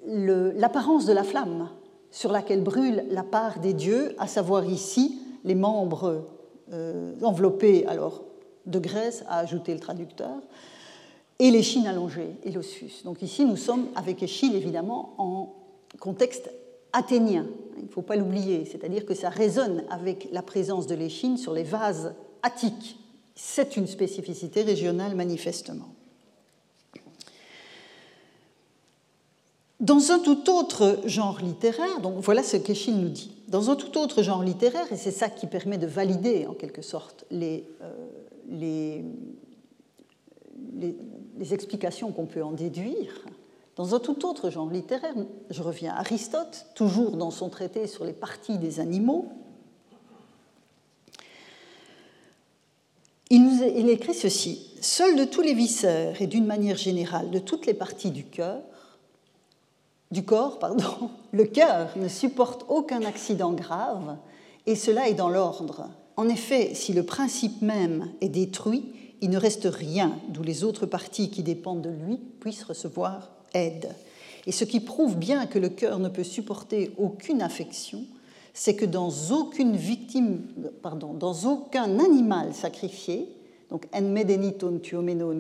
l'apparence 0.08 1.06
de 1.06 1.14
la 1.14 1.24
flamme 1.24 1.70
sur 2.12 2.32
laquelle 2.32 2.62
brûle 2.62 3.06
la 3.10 3.24
part 3.24 3.60
des 3.60 3.74
dieux, 3.74 4.16
à 4.20 4.28
savoir 4.28 4.66
ici 4.66 5.20
les 5.44 5.56
membres 5.56 6.28
euh, 6.74 7.14
enveloppés 7.24 7.86
alors 7.88 8.24
de 8.66 8.80
graisse, 8.80 9.24
a 9.28 9.40
ajouté 9.40 9.74
le 9.74 9.80
traducteur, 9.80 10.38
et 11.40 11.50
les 11.50 11.64
chines 11.64 11.88
allongées 11.88 12.36
et 12.44 12.52
l'ossus. 12.52 13.02
Donc 13.04 13.24
ici, 13.24 13.46
nous 13.46 13.56
sommes 13.56 13.88
avec 13.96 14.22
Échille, 14.22 14.56
évidemment, 14.56 15.16
en 15.18 15.56
contexte 16.00 16.52
athénien. 16.94 17.48
Il 17.78 17.86
ne 17.86 17.90
faut 17.90 18.04
pas 18.04 18.16
l'oublier, 18.16 18.66
c'est-à-dire 18.66 19.06
que 19.06 19.16
ça 19.16 19.30
résonne 19.30 19.84
avec 19.90 20.30
la 20.32 20.44
présence 20.44 20.86
de 20.86 20.94
l'échine 20.94 21.38
sur 21.38 21.54
les 21.54 21.64
vases 21.64 22.14
attiques. 22.44 23.00
C'est 23.34 23.76
une 23.76 23.88
spécificité 23.88 24.62
régionale 24.62 25.16
manifestement. 25.16 25.96
Dans 29.82 30.12
un 30.12 30.20
tout 30.20 30.48
autre 30.52 31.00
genre 31.06 31.40
littéraire, 31.42 32.02
donc 32.02 32.20
voilà 32.20 32.44
ce 32.44 32.56
qu'Echille 32.56 32.94
nous 32.94 33.10
dit, 33.10 33.32
dans 33.48 33.72
un 33.72 33.76
tout 33.76 33.98
autre 33.98 34.22
genre 34.22 34.44
littéraire, 34.44 34.86
et 34.94 34.96
c'est 34.96 35.12
ça 35.12 35.28
qui 35.28 35.48
permet 35.48 35.80
de 35.80 35.88
valider 35.88 36.46
en 36.46 36.54
quelque 36.54 36.84
sorte 36.84 37.26
les, 37.32 37.68
euh, 37.82 37.92
les, 38.48 39.04
les, 41.40 41.54
explications 41.54 42.12
qu'on 42.12 42.28
peut 42.28 42.44
en 42.44 42.52
déduire, 42.52 43.26
dans 43.76 43.96
un 43.96 44.00
tout 44.00 44.24
autre 44.28 44.52
genre 44.52 44.70
littéraire, 44.70 45.16
je 45.50 45.64
reviens 45.64 45.94
à 45.94 46.02
Aristote, 46.02 46.68
toujours 46.76 47.18
dans 47.18 47.32
son 47.32 47.50
traité 47.50 47.88
sur 47.88 48.06
les 48.06 48.14
parties 48.14 48.60
des 48.60 48.80
animaux, 48.80 49.30
il, 53.32 53.90
écrit 53.90 54.14
ceci 54.14 54.68
Seul 54.82 55.16
de 55.16 55.24
tous 55.24 55.42
les 55.42 55.54
viscères 55.54 56.22
et 56.22 56.28
d'une 56.28 56.46
manière 56.46 56.76
générale 56.76 57.32
de 57.32 57.40
toutes 57.40 57.66
les 57.66 57.74
parties 57.74 58.12
du 58.12 58.26
cœur, 58.26 58.62
du 60.12 60.24
corps, 60.24 60.60
pardon, 60.60 61.10
le 61.32 61.46
cœur 61.46 61.90
ne 61.96 62.08
supporte 62.08 62.66
aucun 62.70 63.04
accident 63.04 63.54
grave, 63.54 64.18
et 64.66 64.76
cela 64.76 65.10
est 65.10 65.14
dans 65.14 65.30
l'ordre. 65.30 65.88
En 66.18 66.30
effet, 66.30 66.74
si 66.74 66.94
le 66.94 67.04
principe 67.04 67.62
même 67.62 68.12
est 68.22 68.30
détruit, 68.30 68.94
il 69.22 69.30
ne 69.30 69.38
reste 69.38 69.68
rien 69.72 70.18
d'où 70.30 70.44
les 70.44 70.64
autres 70.64 70.86
parties 70.86 71.30
qui 71.30 71.44
dépendent 71.44 71.82
de 71.82 71.90
lui 71.90 72.18
puissent 72.40 72.64
recevoir 72.64 73.32
aide. 73.54 73.94
Et 74.48 74.52
ce 74.52 74.66
qui 74.66 74.80
prouve 74.80 75.18
bien 75.18 75.46
que 75.46 75.60
le 75.60 75.70
cœur 75.70 76.00
ne 76.00 76.10
peut 76.10 76.24
supporter 76.24 76.92
aucune 76.98 77.42
affection, 77.42 78.04
c'est 78.54 78.76
que 78.76 78.86
dans 78.86 79.12
aucune 79.32 79.76
victime, 79.76 80.42
pardon, 80.82 81.14
dans 81.14 81.46
aucun 81.46 82.00
animal 82.00 82.54
sacrifié, 82.54 83.30
donc 83.70 83.86
en 83.94 84.02
medeniton 84.02 84.80
tuomeno 84.80 85.34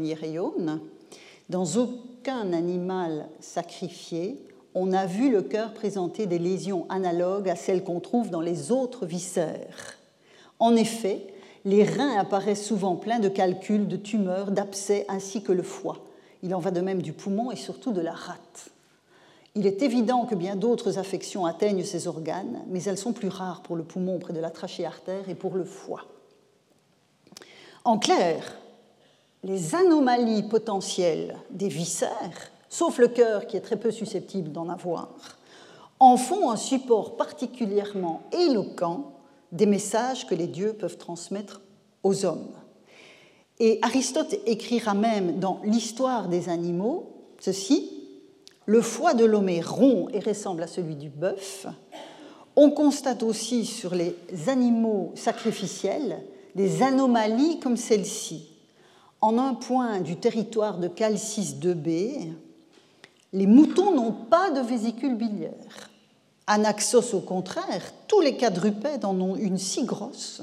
dans 1.50 1.66
aucun 1.78 2.54
animal 2.54 3.28
sacrifié, 3.40 4.38
on 4.74 4.94
a 4.94 5.06
vu 5.06 5.32
le 5.32 5.42
cœur 5.42 5.74
présenter 5.74 6.26
des 6.26 6.40
lésions 6.40 6.86
analogues 6.90 7.50
à 7.50 7.56
celles 7.56 7.84
qu'on 7.84 8.00
trouve 8.00 8.30
dans 8.30 8.42
les 8.42 8.72
autres 8.72 9.06
viscères. 9.06 9.98
En 10.60 10.76
effet, 10.76 11.28
les 11.66 11.84
reins 11.84 12.18
apparaissent 12.18 12.66
souvent 12.66 12.96
pleins 12.96 13.20
de 13.20 13.30
calculs, 13.30 13.88
de 13.88 13.98
tumeurs, 13.98 14.52
d'abcès, 14.52 15.06
ainsi 15.10 15.44
que 15.44 15.52
le 15.52 15.64
foie. 15.64 16.00
Il 16.44 16.56
en 16.56 16.60
va 16.60 16.72
de 16.72 16.82
même 16.82 17.02
du 17.02 17.14
poumon 17.14 17.52
et 17.52 17.56
surtout 17.56 17.92
de 17.92 18.02
la 18.02 18.14
rate. 18.14 18.72
Il 19.54 19.68
est 19.68 19.82
évident 19.82 20.26
que 20.26 20.36
bien 20.36 20.56
d'autres 20.56 20.98
affections 20.98 21.46
atteignent 21.46 21.84
ces 21.84 22.08
organes, 22.08 22.62
mais 22.70 22.84
elles 22.84 22.98
sont 22.98 23.12
plus 23.12 23.28
rares 23.28 23.62
pour 23.62 23.76
le 23.76 23.84
poumon 23.84 24.18
près 24.18 24.34
de 24.34 24.40
la 24.40 24.50
trachée 24.50 24.86
artère 24.86 25.28
et 25.28 25.36
pour 25.36 25.56
le 25.56 25.66
foie. 25.66 26.06
En 27.84 28.00
clair, 28.00 28.58
les 29.44 29.76
anomalies 29.76 30.44
potentielles 30.44 31.36
des 31.50 31.68
viscères, 31.68 32.51
sauf 32.72 32.98
le 32.98 33.10
cœur 33.10 33.46
qui 33.46 33.58
est 33.58 33.62
très 33.62 33.76
peu 33.76 33.92
susceptible 33.92 34.52
d'en 34.52 34.70
avoir, 34.70 35.10
en 36.00 36.18
font 36.18 36.50
un 36.50 36.56
support 36.56 37.18
particulièrement 37.18 38.24
éloquent 38.32 39.12
des 39.52 39.66
messages 39.66 40.26
que 40.26 40.34
les 40.34 40.48
dieux 40.48 40.74
peuvent 40.74 40.98
transmettre 40.98 41.62
aux 42.02 42.26
hommes. 42.26 42.54
Et 43.60 43.78
Aristote 43.82 44.36
écrira 44.46 44.96
même 44.96 45.38
dans 45.38 45.60
L'histoire 45.66 46.30
des 46.30 46.50
animaux 46.50 47.12
ceci 47.40 47.92
Le 48.66 48.82
foie 48.82 49.14
de 49.14 49.26
l'homme 49.26 49.50
est 49.50 49.62
rond 49.62 50.08
et 50.14 50.20
ressemble 50.20 50.64
à 50.64 50.68
celui 50.68 50.96
du 50.96 51.10
bœuf. 51.10 51.68
On 52.56 52.72
constate 52.72 53.22
aussi 53.22 53.66
sur 53.66 53.94
les 53.94 54.16
animaux 54.48 55.12
sacrificiels 55.16 56.24
des 56.56 56.82
anomalies 56.84 57.60
comme 57.60 57.78
celle-ci. 57.78 58.48
En 59.20 59.38
un 59.38 59.56
point 59.56 60.00
du 60.00 60.16
territoire 60.16 60.80
de 60.80 60.88
Calcis 60.88 61.58
2b, 61.62 62.34
les 63.34 63.48
moutons 63.48 63.94
n'ont 63.94 64.12
pas 64.12 64.52
de 64.52 64.62
vésicule 64.62 65.16
biliaire. 65.16 65.90
Anaxos, 66.48 67.14
au 67.14 67.22
contraire, 67.22 67.94
tous 68.08 68.20
les 68.20 68.36
quadrupèdes 68.36 69.06
en 69.06 69.20
ont 69.22 69.36
une 69.36 69.58
si 69.58 69.86
grosse 69.86 70.42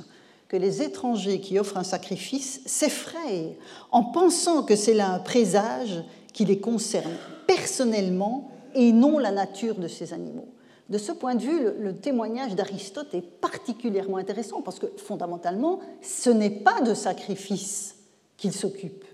que 0.48 0.56
les 0.56 0.82
étrangers 0.82 1.40
qui 1.40 1.58
offrent 1.58 1.76
un 1.76 1.84
sacrifice 1.84 2.62
s'effrayent 2.64 3.56
en 3.90 4.04
pensant 4.04 4.62
que 4.62 4.76
c'est 4.76 4.94
là 4.94 5.10
un 5.10 5.18
présage 5.18 6.02
qui 6.32 6.46
les 6.46 6.58
concerne 6.58 7.12
personnellement 7.46 8.50
et 8.74 8.92
non 8.92 9.18
la 9.18 9.30
nature 9.30 9.74
de 9.74 9.88
ces 9.88 10.14
animaux. 10.14 10.48
De 10.88 10.96
ce 10.96 11.12
point 11.12 11.34
de 11.34 11.42
vue, 11.42 11.60
le, 11.78 11.94
témoignage 11.94 12.54
d'Aristote 12.54 13.12
est 13.12 13.20
particulièrement 13.20 14.16
intéressant 14.16 14.62
parce 14.62 14.78
que 14.78 14.86
fondamentalement, 14.96 15.80
ce 16.00 16.30
n'est 16.30 16.48
pas 16.48 16.80
de 16.80 16.94
sacrifice 16.94 17.96
qu'il 18.38 18.52
s'occupe. 18.52 19.04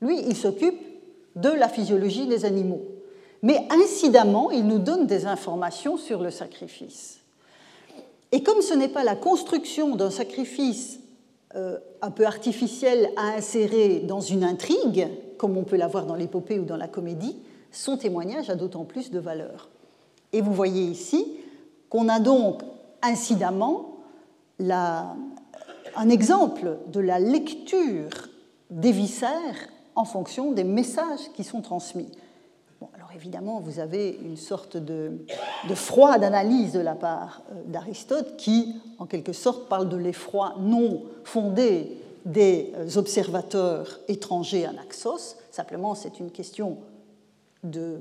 Lui, 0.00 0.18
il 0.26 0.36
s'occupe 0.36 0.80
de 1.36 1.50
la 1.50 1.68
physiologie 1.68 2.26
des 2.26 2.46
animaux. 2.46 2.97
Mais 3.42 3.66
incidemment, 3.70 4.50
il 4.50 4.66
nous 4.66 4.78
donne 4.78 5.06
des 5.06 5.26
informations 5.26 5.96
sur 5.96 6.20
le 6.20 6.30
sacrifice. 6.30 7.20
Et 8.32 8.42
comme 8.42 8.60
ce 8.60 8.74
n'est 8.74 8.88
pas 8.88 9.04
la 9.04 9.16
construction 9.16 9.96
d'un 9.96 10.10
sacrifice 10.10 11.00
euh, 11.54 11.78
un 12.02 12.10
peu 12.10 12.26
artificiel 12.26 13.10
à 13.16 13.36
insérer 13.36 14.00
dans 14.00 14.20
une 14.20 14.44
intrigue, 14.44 15.08
comme 15.38 15.56
on 15.56 15.64
peut 15.64 15.76
l'avoir 15.76 16.04
dans 16.04 16.14
l'épopée 16.14 16.58
ou 16.58 16.64
dans 16.64 16.76
la 16.76 16.88
comédie, 16.88 17.36
son 17.70 17.96
témoignage 17.96 18.50
a 18.50 18.54
d'autant 18.54 18.84
plus 18.84 19.10
de 19.10 19.18
valeur. 19.18 19.70
Et 20.32 20.40
vous 20.40 20.52
voyez 20.52 20.82
ici 20.82 21.36
qu'on 21.88 22.08
a 22.08 22.20
donc 22.20 22.62
incidemment 23.00 23.96
un 24.60 26.08
exemple 26.10 26.78
de 26.88 27.00
la 27.00 27.18
lecture 27.18 28.28
des 28.70 28.92
viscères 28.92 29.68
en 29.94 30.04
fonction 30.04 30.52
des 30.52 30.64
messages 30.64 31.32
qui 31.34 31.44
sont 31.44 31.62
transmis 31.62 32.08
évidemment, 33.14 33.60
vous 33.60 33.80
avez 33.80 34.18
une 34.22 34.36
sorte 34.36 34.76
de, 34.76 35.12
froide 35.74 36.24
analyse 36.24 36.72
de 36.72 36.80
la 36.80 36.94
part 36.94 37.42
euh, 37.50 37.62
d'Aristote 37.66 38.36
qui, 38.36 38.74
en 38.98 39.06
quelque 39.06 39.32
sorte, 39.32 39.68
parle 39.68 39.88
de 39.88 39.96
l'effroi 39.96 40.54
non 40.60 41.02
fondé 41.24 41.96
des 42.24 42.72
euh, 42.76 42.88
observateurs 42.96 44.00
étrangers 44.08 44.64
à 44.66 44.72
Naxos. 44.72 45.36
Simplement, 45.50 45.94
c'est 45.94 46.20
une 46.20 46.30
question 46.30 46.78
de, 47.64 48.00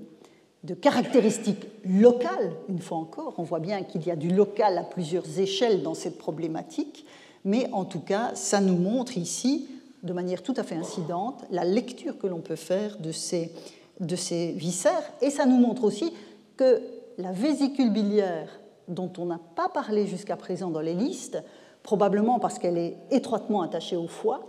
de 0.63 0.73
caractéristiques 0.73 1.67
locales, 1.85 2.51
une 2.69 2.79
fois 2.79 2.97
encore. 2.97 3.35
On 3.37 3.43
voit 3.43 3.59
bien 3.59 3.83
qu'il 3.83 4.05
y 4.05 4.11
a 4.11 4.15
du 4.15 4.29
local 4.29 4.77
à 4.77 4.83
plusieurs 4.83 5.39
échelles 5.39 5.83
dans 5.83 5.93
cette 5.93 6.17
problématique, 6.17 7.05
mais 7.45 7.69
en 7.71 7.85
tout 7.85 8.01
cas, 8.01 8.31
ça 8.35 8.59
nous 8.59 8.77
montre 8.77 9.17
ici, 9.17 9.69
de 10.03 10.13
manière 10.13 10.43
tout 10.43 10.53
à 10.57 10.63
fait 10.63 10.75
incidente, 10.75 11.43
la 11.49 11.63
lecture 11.63 12.17
que 12.17 12.27
l'on 12.27 12.39
peut 12.39 12.55
faire 12.55 12.97
de 12.97 13.11
ces 13.11 13.51
de 13.99 14.15
ces 14.15 14.51
viscères. 14.51 15.11
Et 15.21 15.29
ça 15.29 15.45
nous 15.45 15.57
montre 15.57 15.83
aussi 15.83 16.13
que 16.55 16.81
la 17.17 17.31
vésicule 17.31 17.91
biliaire, 17.91 18.49
dont 18.87 19.11
on 19.17 19.25
n'a 19.25 19.39
pas 19.55 19.69
parlé 19.69 20.07
jusqu'à 20.07 20.37
présent 20.37 20.69
dans 20.69 20.81
les 20.81 20.93
listes, 20.93 21.41
probablement 21.83 22.39
parce 22.39 22.59
qu'elle 22.59 22.77
est 22.77 22.97
étroitement 23.11 23.61
attachée 23.61 23.95
au 23.95 24.07
foie, 24.07 24.41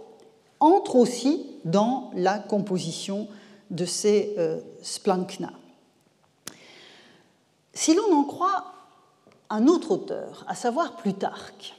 entre 0.61 0.97
aussi 0.97 1.47
dans 1.65 2.11
la 2.15 2.39
composition 2.39 3.29
de 3.71 3.85
ces 3.85 4.35
euh, 4.39 4.61
splankna. 4.83 5.53
Si 7.73 7.95
l'on 7.95 8.13
en 8.13 8.25
croit 8.25 8.65
un 9.51 9.67
autre 9.67 9.93
auteur, 9.93 10.45
à 10.49 10.55
savoir 10.55 10.97
Plutarque, 10.97 11.75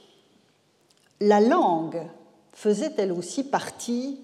la 1.20 1.40
langue 1.40 2.02
faisait 2.52 2.92
elle 2.96 3.12
aussi 3.12 3.44
partie 3.44 4.18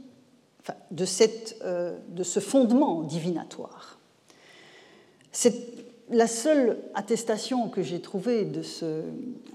de, 0.91 1.05
cette, 1.05 1.57
euh, 1.63 1.97
de, 2.09 2.23
ce 2.23 2.41
fondement 2.41 3.03
divinatoire. 3.03 3.99
C'est 5.33 5.55
la 6.11 6.27
seule 6.27 6.79
attestation 6.95 7.69
que 7.69 7.83
j'ai 7.83 8.01
trouvée 8.01 8.45
de 8.45 8.63
ce, 8.63 9.03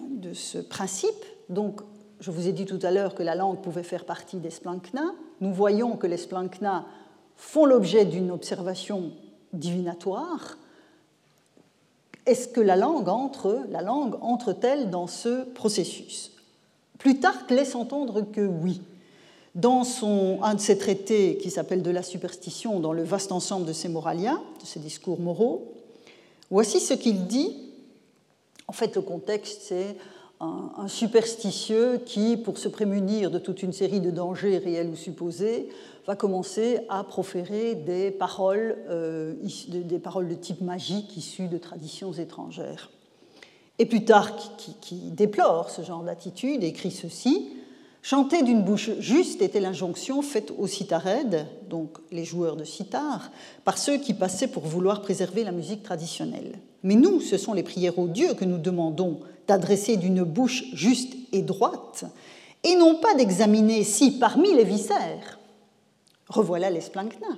de 0.09 0.34
ce, 0.34 0.57
principe. 0.57 1.26
Donc, 1.49 1.82
je 2.20 2.32
vous 2.32 2.47
ai 2.47 2.51
dit 2.51 2.66
tout 2.66 2.80
à 2.84 2.91
l'heure 2.91 3.16
que 3.16 3.24
la 3.24 3.36
langue 3.36 3.62
pouvait 3.62 3.84
faire 3.84 4.05
partie 4.05 4.38
des 4.38 4.49
splankna. 4.51 5.14
Nous 5.39 5.53
voyons 5.53 5.97
que 5.97 6.07
les 6.07 6.18
splankna 6.18 6.86
font 7.36 7.66
l'objet 7.66 8.05
d'une 8.05 8.32
observation 8.32 9.12
divinatoire. 9.53 10.57
Est-ce 12.26 12.47
que 12.47 12.62
la 12.62 12.76
langue 12.76 13.09
entre, 13.09 13.66
la 13.72 13.82
langue 13.82 14.16
entre-t-elle 14.22 14.89
dans 14.89 15.07
ce 15.07 15.43
processus? 15.43 16.32
Plutarque 16.99 17.49
laisse 17.49 17.74
entendre 17.74 18.22
que 18.22 18.41
oui. 18.41 18.82
Dans 19.54 19.84
un 20.43 20.56
de 20.56 20.62
ses 20.62 20.78
traités 20.78 21.38
qui 21.38 21.49
s'appelle 21.49 21.82
De 21.82 21.91
la 21.91 22.04
superstition, 22.04 22.80
dans 22.80 22.93
le 22.93 23.04
vaste 23.04 23.34
ensemble 23.34 23.66
de 23.66 23.74
ses 23.74 23.89
moralia, 23.89 24.39
de 24.62 24.66
ses 24.66 24.80
discours 24.80 25.20
moraux, 25.20 25.74
voici 26.49 26.80
ce 26.80 26.93
qu'il 26.93 27.28
dit. 27.28 27.58
En 28.68 28.74
fait, 28.74 28.95
le 28.95 29.02
contexte, 29.02 29.64
c'est 29.64 29.97
un, 30.39 30.88
superstitieux 30.88 31.99
qui, 32.06 32.38
pour 32.38 32.58
se 32.58 32.70
prémunir 32.70 33.30
de 33.30 33.39
toute 33.39 33.62
une 33.62 33.74
série 33.74 33.99
de 33.99 34.10
dangers 34.10 34.58
réels 34.58 34.89
ou 34.89 34.95
supposés, 34.95 35.68
va 36.08 36.16
commencer 36.16 36.80
à 36.88 37.04
proférer 37.04 37.76
des 37.76 38.10
paroles, 38.10 38.78
euh, 38.89 39.36
des 39.68 39.99
paroles 39.99 40.30
de 40.30 40.36
type 40.36 40.62
magique 40.62 41.16
issues 41.18 41.49
de 41.49 41.58
traditions 41.58 42.14
étrangères. 42.14 42.89
Et 43.80 43.86
Plutarque, 43.86 44.39
qui 44.80 45.12
déplore 45.12 45.70
ce 45.70 45.82
genre 45.82 46.04
d'attitude, 46.04 46.64
écrit 46.64 46.91
ceci 46.91 47.49
Chanter 48.04 48.41
d'une 48.41 48.64
bouche 48.64 48.89
juste 48.99 49.43
était 49.43 49.60
l'injonction 49.60 50.24
faite 50.24 50.52
aux 50.58 50.66
citarèdes, 50.66 51.45
donc 51.70 51.99
les 52.12 52.26
joueurs 52.26 52.56
de 52.56 52.64
sitar, 52.64 53.32
par 53.64 53.78
ceux 53.78 53.97
qui 53.97 54.16
passaient 54.16 54.47
pour 54.47 54.64
vouloir 54.64 55.04
préserver 55.04 55.43
la 55.43 55.52
musique 55.52 55.84
traditionnelle. 55.84 56.60
Mais 56.82 56.95
nous, 56.95 57.22
ce 57.22 57.38
sont 57.38 57.54
les 57.54 57.62
prières 57.62 57.99
aux 57.99 58.08
dieux 58.08 58.34
que 58.34 58.45
nous 58.45 58.58
demandons 58.58 59.20
d'adresser 59.47 59.97
d'une 59.97 60.24
bouche 60.24 60.64
juste 60.74 61.14
et 61.32 61.43
droite, 61.43 62.06
et 62.64 62.76
non 62.76 62.95
pas 62.95 63.14
d'examiner 63.14 63.84
si 63.84 64.18
parmi 64.18 64.52
les 64.54 64.64
viscères, 64.64 65.39
revoilà 66.28 66.72
les 66.72 66.82
splankna, 66.82 67.38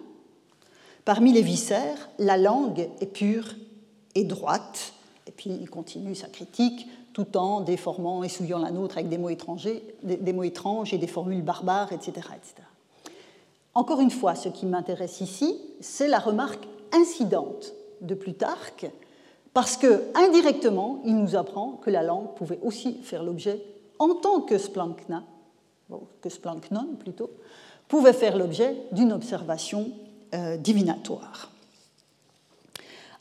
parmi 1.04 1.34
les 1.34 1.42
viscères, 1.42 2.10
la 2.20 2.38
langue 2.38 2.88
est 3.02 3.06
pure 3.12 3.56
et 4.16 4.24
droite, 4.24 4.94
et 5.28 5.32
puis 5.32 5.50
il 5.50 5.70
continue 5.70 6.16
sa 6.16 6.28
critique, 6.28 6.88
tout 7.14 7.38
en 7.38 7.62
déformant 7.62 8.24
et 8.24 8.30
souillant 8.30 8.60
la 8.60 8.72
nôtre 8.72 8.98
avec 8.98 9.10
des 9.10 9.18
mots, 9.18 9.30
étrangers, 9.30 9.84
des, 10.04 10.34
mots 10.34 10.44
étranges 10.44 10.94
et 10.94 10.98
des 10.98 11.08
formules 11.08 11.44
barbares, 11.44 11.94
etc., 11.94 12.12
etc. 12.36 12.56
Encore 13.76 14.02
une 14.02 14.12
fois, 14.12 14.36
ce 14.36 14.50
qui 14.50 14.66
m'intéresse 14.66 15.22
ici, 15.22 15.56
c'est 15.80 16.08
la 16.08 16.20
remarque 16.20 16.68
incidente 16.92 17.74
de 18.02 18.16
Plutarque, 18.16 18.90
parce 19.54 19.78
que 19.78 20.04
indirectement, 20.16 21.02
il 21.06 21.16
nous 21.16 21.36
apprend 21.36 21.80
que 21.84 21.90
la 21.90 22.04
langue 22.04 22.34
pouvait 22.36 22.60
aussi 22.64 22.96
faire 23.04 23.24
l'objet, 23.24 23.64
en 24.00 24.16
tant 24.16 24.42
que 24.42 24.58
splankna, 24.58 25.24
que 26.22 26.30
splanknon 26.30 26.96
plutôt, 27.00 27.30
pouvait 27.88 28.14
faire 28.14 28.38
l'objet 28.38 28.76
d'une 28.92 29.14
observation 29.14 29.92
euh, 30.34 30.58
divinatoire. 30.58 31.53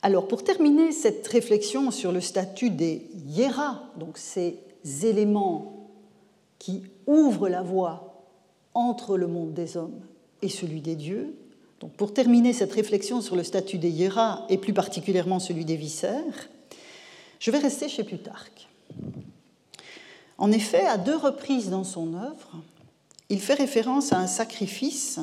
Alors, 0.05 0.27
pour 0.27 0.43
terminer 0.43 0.91
cette 0.91 1.25
réflexion 1.29 1.89
sur 1.89 2.11
le 2.11 2.19
statut 2.19 2.69
des 2.69 3.07
hiéras, 3.25 3.83
donc 3.97 4.17
ces 4.17 4.59
éléments 5.01 5.87
qui 6.59 6.83
ouvrent 7.07 7.47
la 7.47 7.61
voie 7.61 8.25
entre 8.73 9.17
le 9.17 9.27
monde 9.27 9.53
des 9.53 9.77
hommes 9.77 10.01
et 10.41 10.49
celui 10.49 10.81
des 10.81 10.95
dieux, 10.95 11.33
donc 11.79 11.93
pour 11.93 12.13
terminer 12.13 12.51
cette 12.51 12.73
réflexion 12.73 13.21
sur 13.21 13.37
le 13.37 13.43
statut 13.43 13.77
des 13.77 13.91
hiéras 13.91 14.45
et 14.49 14.57
plus 14.57 14.73
particulièrement 14.73 15.39
celui 15.39 15.63
des 15.63 15.77
viscères, 15.77 16.49
je 17.39 17.49
vais 17.49 17.59
rester 17.59 17.87
chez 17.87 18.03
Plutarque. 18.03 18.67
En 20.37 20.51
effet, 20.51 20.85
à 20.85 20.97
deux 20.97 21.15
reprises 21.15 21.69
dans 21.69 21.85
son 21.85 22.13
œuvre, 22.15 22.51
il 23.29 23.39
fait 23.39 23.53
référence 23.53 24.11
à 24.11 24.17
un 24.17 24.27
sacrifice 24.27 25.19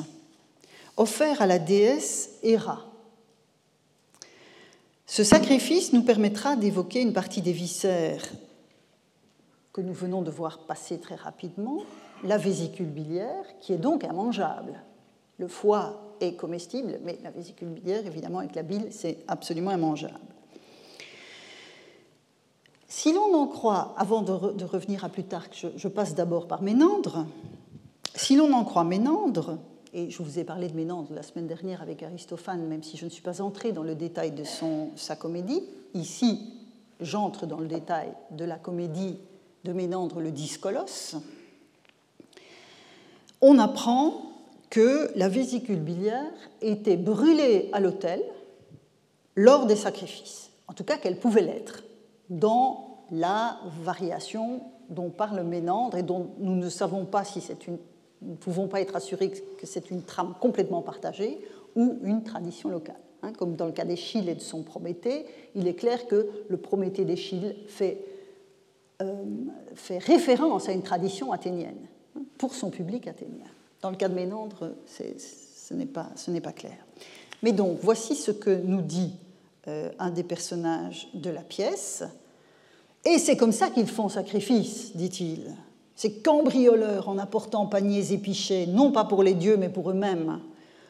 offert 0.97 1.39
à 1.39 1.45
la 1.45 1.59
déesse 1.59 2.31
Héra 2.41 2.90
ce 5.11 5.25
sacrifice 5.25 5.91
nous 5.91 6.03
permettra 6.03 6.55
d'évoquer 6.55 7.01
une 7.01 7.11
partie 7.11 7.41
des 7.41 7.51
viscères 7.51 8.23
que 9.73 9.81
nous 9.81 9.91
venons 9.91 10.21
de 10.21 10.31
voir 10.31 10.59
passer 10.59 11.01
très 11.01 11.15
rapidement, 11.15 11.79
la 12.23 12.37
vésicule 12.37 12.85
biliaire, 12.85 13.43
qui 13.59 13.73
est 13.73 13.77
donc 13.77 14.05
immangeable. 14.05 14.81
Le 15.37 15.49
foie 15.49 16.15
est 16.21 16.37
comestible, 16.37 17.01
mais 17.03 17.19
la 17.23 17.29
vésicule 17.29 17.67
biliaire, 17.67 18.07
évidemment, 18.07 18.39
avec 18.39 18.55
la 18.55 18.63
bile, 18.63 18.87
c'est 18.91 19.17
absolument 19.27 19.73
immangeable. 19.73 20.15
Si 22.87 23.11
l'on 23.11 23.33
en 23.35 23.47
croit, 23.47 23.93
avant 23.97 24.21
de, 24.21 24.63
revenir 24.63 25.03
à 25.03 25.09
plus 25.09 25.25
tard, 25.25 25.43
je, 25.51 25.67
je 25.75 25.89
passe 25.89 26.15
d'abord 26.15 26.47
par 26.47 26.61
Ménandre, 26.61 27.25
si 28.15 28.37
l'on 28.37 28.53
en 28.53 28.63
croit 28.63 28.85
Ménandre, 28.85 29.57
et 29.93 30.09
je 30.09 30.23
vous 30.23 30.39
ai 30.39 30.43
parlé 30.43 30.67
de 30.67 30.75
Ménandre 30.75 31.13
la 31.13 31.23
semaine 31.23 31.47
dernière 31.47 31.81
avec 31.81 32.03
Aristophane, 32.03 32.65
même 32.65 32.83
si 32.83 32.97
je 32.97 33.05
ne 33.05 33.09
suis 33.09 33.21
pas 33.21 33.41
entrée 33.41 33.71
dans 33.71 33.83
le 33.83 33.95
détail 33.95 34.31
de 34.31 34.43
son, 34.43 34.89
sa 34.95 35.15
comédie, 35.15 35.63
ici 35.93 36.53
j'entre 36.99 37.45
dans 37.45 37.59
le 37.59 37.67
détail 37.67 38.13
de 38.31 38.45
la 38.45 38.57
comédie 38.57 39.17
de 39.63 39.73
Ménandre 39.73 40.21
le 40.21 40.31
Discolos, 40.31 41.15
on 43.41 43.57
apprend 43.59 44.21
que 44.69 45.11
la 45.15 45.27
vésicule 45.27 45.79
biliaire 45.79 46.31
était 46.61 46.97
brûlée 46.97 47.69
à 47.73 47.79
l'autel 47.79 48.23
lors 49.35 49.65
des 49.65 49.75
sacrifices, 49.75 50.51
en 50.67 50.73
tout 50.73 50.83
cas 50.83 50.97
qu'elle 50.97 51.17
pouvait 51.17 51.41
l'être, 51.41 51.83
dans 52.29 52.99
la 53.11 53.59
variation 53.81 54.61
dont 54.89 55.09
parle 55.09 55.43
Ménandre 55.43 55.97
et 55.97 56.03
dont 56.03 56.31
nous 56.39 56.55
ne 56.55 56.69
savons 56.69 57.05
pas 57.05 57.23
si 57.25 57.41
c'est 57.41 57.67
une, 57.67 57.77
nous 58.21 58.31
ne 58.31 58.37
pouvons 58.37 58.67
pas 58.67 58.81
être 58.81 58.95
assurés 58.95 59.31
que 59.31 59.65
c'est 59.65 59.89
une 59.89 60.03
trame 60.03 60.35
complètement 60.39 60.81
partagée 60.81 61.39
ou 61.75 61.97
une 62.03 62.23
tradition 62.23 62.69
locale. 62.69 62.99
Hein. 63.23 63.33
comme 63.33 63.55
dans 63.55 63.67
le 63.67 63.71
cas 63.71 63.85
d'Échille 63.85 64.29
et 64.29 64.35
de 64.35 64.41
son 64.41 64.63
Prométhée, 64.63 65.25
il 65.53 65.67
est 65.67 65.75
clair 65.75 66.07
que 66.07 66.27
le 66.49 66.57
Prométhée 66.57 67.05
d'Échille 67.05 67.55
fait 67.67 68.03
euh, 69.01 69.13
fait 69.73 69.97
référence 69.97 70.69
à 70.69 70.73
une 70.73 70.83
tradition 70.83 71.31
athénienne 71.31 71.87
hein, 72.15 72.21
pour 72.37 72.53
son 72.53 72.69
public 72.69 73.07
athénien. 73.07 73.47
Dans 73.81 73.89
le 73.89 73.95
cas 73.95 74.09
de 74.09 74.13
Ménandre, 74.13 74.75
ce 74.85 75.73
n'est 75.73 75.85
pas, 75.85 76.11
pas, 76.43 76.51
clair. 76.51 76.77
Mais 77.41 77.51
donc, 77.51 77.79
voici 77.81 78.15
ce 78.15 78.31
que 78.31 78.51
nous 78.51 78.81
dit 78.81 79.13
euh, 79.67 79.89
un 79.97 80.11
des 80.11 80.23
personnages 80.23 81.07
de 81.13 81.29
la 81.29 81.41
pièce. 81.41 82.03
Et 83.05 83.17
c'est 83.17 83.37
comme 83.37 83.53
ça 83.53 83.69
qu'ils 83.69 83.87
font 83.87 84.09
sacrifice, 84.09 84.95
dit-il. 84.95 85.55
Ces 86.01 86.13
cambrioleurs 86.13 87.09
en 87.09 87.19
apportant 87.19 87.67
paniers 87.67 88.11
épichés, 88.11 88.65
non 88.65 88.91
pas 88.91 89.05
pour 89.05 89.21
les 89.21 89.35
dieux, 89.35 89.55
mais 89.55 89.69
pour 89.69 89.91
eux-mêmes. 89.91 90.39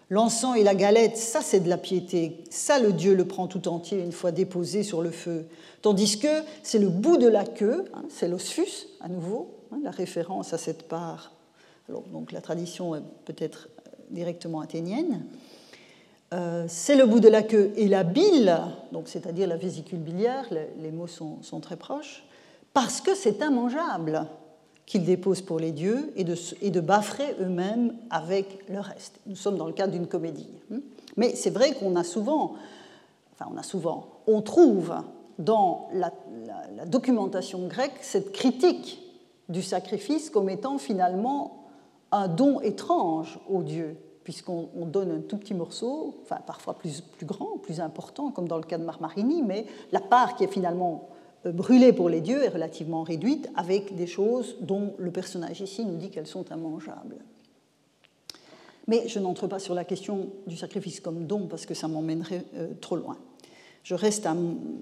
L'encens 0.09 0.55
et 0.55 0.63
la 0.63 0.73
galette, 0.73 1.17
ça 1.17 1.41
c'est 1.41 1.59
de 1.59 1.67
la 1.67 1.77
piété. 1.77 2.45
Ça, 2.49 2.79
le 2.79 2.93
Dieu 2.93 3.13
le 3.13 3.27
prend 3.27 3.47
tout 3.47 3.67
entier 3.67 3.99
une 3.99 4.13
fois 4.13 4.31
déposé 4.31 4.83
sur 4.83 5.01
le 5.01 5.11
feu. 5.11 5.47
Tandis 5.81 6.17
que 6.17 6.29
c'est 6.63 6.79
le 6.79 6.87
bout 6.87 7.17
de 7.17 7.27
la 7.27 7.43
queue, 7.43 7.83
hein, 7.93 8.03
c'est 8.07 8.29
l'osfus 8.29 8.87
à 9.01 9.09
nouveau, 9.09 9.53
hein, 9.73 9.79
la 9.83 9.91
référence 9.91 10.53
à 10.53 10.57
cette 10.57 10.87
part. 10.87 11.33
Donc 11.89 12.31
la 12.31 12.39
tradition 12.39 12.95
est 12.95 13.03
peut-être 13.25 13.67
euh, 13.79 13.89
directement 14.11 14.61
athénienne. 14.61 15.25
Euh, 16.33 16.63
c'est 16.69 16.95
le 16.95 17.05
bout 17.05 17.19
de 17.19 17.27
la 17.27 17.43
queue 17.43 17.73
et 17.75 17.89
la 17.89 18.05
bile, 18.05 18.57
donc 18.93 19.09
c'est-à-dire 19.09 19.49
la 19.49 19.57
vésicule 19.57 19.99
biliaire, 19.99 20.45
les, 20.81 20.91
mots 20.91 21.07
sont, 21.07 21.43
sont, 21.43 21.59
très 21.59 21.75
proches, 21.75 22.23
parce 22.73 23.01
que 23.01 23.13
c'est 23.13 23.41
immangeable 23.41 24.25
qu'ils 24.91 25.05
déposent 25.05 25.41
pour 25.41 25.57
les 25.57 25.71
dieux 25.71 26.11
et 26.17 26.25
de, 26.25 26.35
et 26.61 26.69
de 26.69 26.81
baffrer 26.81 27.37
eux-mêmes 27.39 27.95
avec 28.09 28.59
le 28.67 28.81
reste. 28.81 29.21
Nous 29.25 29.37
sommes 29.37 29.55
dans 29.55 29.67
le 29.67 29.71
cadre 29.71 29.93
d'une 29.93 30.05
comédie. 30.05 30.49
Hein. 30.69 30.79
Mais 31.15 31.33
c'est 31.33 31.49
vrai 31.49 31.75
qu'on 31.75 31.95
a 31.95 32.03
souvent, 32.03 32.55
enfin 33.31 33.49
on 33.53 33.57
a 33.57 33.63
souvent, 33.63 34.07
on 34.27 34.41
trouve 34.41 34.93
dans 35.39 35.87
la, 35.93 36.11
documentation 36.87 37.67
grecque 37.67 37.99
cette 38.01 38.33
critique 38.33 39.01
du 39.47 39.61
sacrifice 39.61 40.29
comme 40.29 40.49
étant 40.49 40.77
finalement 40.77 41.69
un 42.11 42.27
don 42.27 42.59
étrange 42.59 43.39
aux 43.49 43.63
dieux, 43.63 43.95
puisqu'on 44.25 44.67
donne 44.87 45.11
un 45.11 45.21
tout 45.21 45.37
petit 45.37 45.53
morceau, 45.53 46.15
enfin 46.23 46.39
parfois 46.45 46.73
plus, 46.73 46.99
plus 46.99 47.25
grand, 47.25 47.59
plus 47.61 47.79
important, 47.79 48.29
comme 48.29 48.49
dans 48.49 48.57
le 48.57 48.63
cas 48.63 48.77
de 48.77 48.83
Marmarini, 48.83 49.41
mais 49.41 49.67
la 49.93 50.01
part 50.01 50.35
qui 50.35 50.43
est 50.43 50.51
finalement 50.51 51.07
brûlée 51.45 51.93
pour 51.93 52.09
les 52.09 52.21
dieux 52.21 52.43
est 52.43 52.49
relativement 52.49 53.03
réduite, 53.03 53.49
avec 53.55 53.95
des 53.95 54.07
choses 54.07 54.55
dont 54.61 54.93
le 54.97 55.11
personnage 55.11 55.61
ici 55.61 55.85
nous 55.85 55.97
dit 55.97 56.09
qu'elles 56.09 56.27
sont 56.27 56.45
immangeables. 56.51 57.17
Mais 58.87 59.07
je 59.07 59.19
n'entre 59.19 59.47
pas 59.47 59.59
sur 59.59 59.73
la 59.73 59.85
question 59.85 60.29
du 60.47 60.57
sacrifice 60.57 60.99
comme 60.99 61.25
don, 61.25 61.47
parce 61.47 61.65
que 61.65 61.73
ça 61.73 61.87
m'emmènerait 61.87 62.43
euh, 62.55 62.73
trop 62.79 62.95
loin. 62.95 63.17
Je 63.83 63.95
reste 63.95 64.25
à 64.25 64.35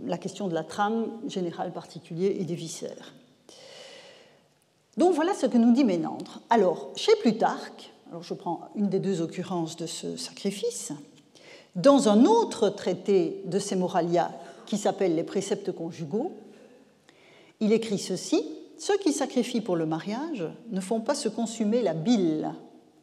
la 0.05 0.17
question 0.17 0.47
de 0.47 0.53
la 0.53 0.63
trame 0.63 1.07
générale 1.27 1.71
particulière 1.71 2.31
et 2.37 2.43
des 2.43 2.55
viscères. 2.55 3.13
Donc 4.97 5.13
voilà 5.13 5.33
ce 5.33 5.45
que 5.45 5.57
nous 5.57 5.71
dit 5.71 5.85
Ménandre. 5.85 6.41
Alors, 6.49 6.89
chez 6.95 7.13
Plutarque, 7.21 7.91
alors 8.09 8.23
je 8.23 8.33
prends 8.33 8.69
une 8.75 8.89
des 8.89 8.99
deux 8.99 9.21
occurrences 9.21 9.77
de 9.77 9.85
ce 9.85 10.17
sacrifice, 10.17 10.91
dans 11.75 12.09
un 12.09 12.25
autre 12.25 12.69
traité 12.69 13.41
de 13.45 13.59
ces 13.59 13.75
Moralia 13.75 14.31
qui 14.65 14.77
s'appelle 14.77 15.15
Les 15.15 15.23
préceptes 15.23 15.71
conjugaux, 15.71 16.33
il 17.59 17.73
écrit 17.73 17.99
ceci 17.99 18.43
Ceux 18.77 18.97
qui 18.97 19.13
sacrifient 19.13 19.61
pour 19.61 19.75
le 19.75 19.85
mariage 19.85 20.43
ne 20.69 20.81
font 20.81 21.01
pas 21.01 21.15
se 21.15 21.29
consumer 21.29 21.81
la 21.81 21.93
bile 21.93 22.51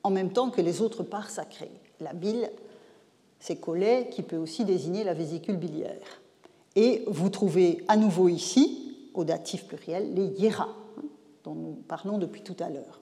en 0.02 0.10
même 0.10 0.30
temps 0.30 0.50
que 0.50 0.60
les 0.60 0.80
autres 0.80 1.02
parts 1.02 1.30
sacrées. 1.30 1.70
La 2.00 2.12
bile, 2.12 2.50
c'est 3.40 3.56
collet 3.56 4.08
qui 4.10 4.22
peut 4.22 4.36
aussi 4.36 4.64
désigner 4.64 5.04
la 5.04 5.14
vésicule 5.14 5.56
biliaire. 5.56 6.20
Et 6.76 7.02
vous 7.06 7.28
trouvez 7.28 7.84
à 7.88 7.96
nouveau 7.96 8.28
ici, 8.28 9.10
au 9.14 9.24
datif 9.24 9.64
pluriel, 9.64 10.14
les 10.14 10.26
hiéras, 10.26 10.68
hein, 10.98 11.02
dont 11.44 11.54
nous 11.54 11.78
parlons 11.88 12.18
depuis 12.18 12.42
tout 12.42 12.56
à 12.60 12.68
l'heure. 12.68 13.00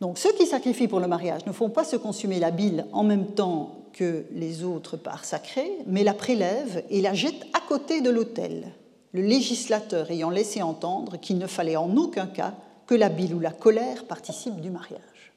Donc 0.00 0.18
ceux 0.18 0.32
qui 0.32 0.46
sacrifient 0.46 0.88
pour 0.88 1.00
le 1.00 1.08
mariage 1.08 1.46
ne 1.46 1.52
font 1.52 1.70
pas 1.70 1.84
se 1.84 1.96
consumer 1.96 2.38
la 2.38 2.50
bile 2.50 2.86
en 2.92 3.02
même 3.02 3.28
temps 3.28 3.86
que 3.92 4.24
les 4.32 4.62
autres 4.62 4.96
parts 4.96 5.24
sacrées, 5.24 5.72
mais 5.86 6.04
la 6.04 6.12
prélèvent 6.12 6.84
et 6.90 7.00
la 7.00 7.14
jettent 7.14 7.46
à 7.54 7.60
côté 7.60 8.02
de 8.02 8.10
l'autel, 8.10 8.74
le 9.12 9.22
législateur 9.22 10.10
ayant 10.10 10.30
laissé 10.30 10.62
entendre 10.62 11.18
qu'il 11.18 11.38
ne 11.38 11.46
fallait 11.46 11.76
en 11.76 11.96
aucun 11.96 12.26
cas 12.26 12.54
que 12.86 12.94
la 12.94 13.08
bile 13.08 13.34
ou 13.34 13.40
la 13.40 13.50
colère 13.50 14.04
participent 14.04 14.60
du 14.60 14.70
mariage. 14.70 15.32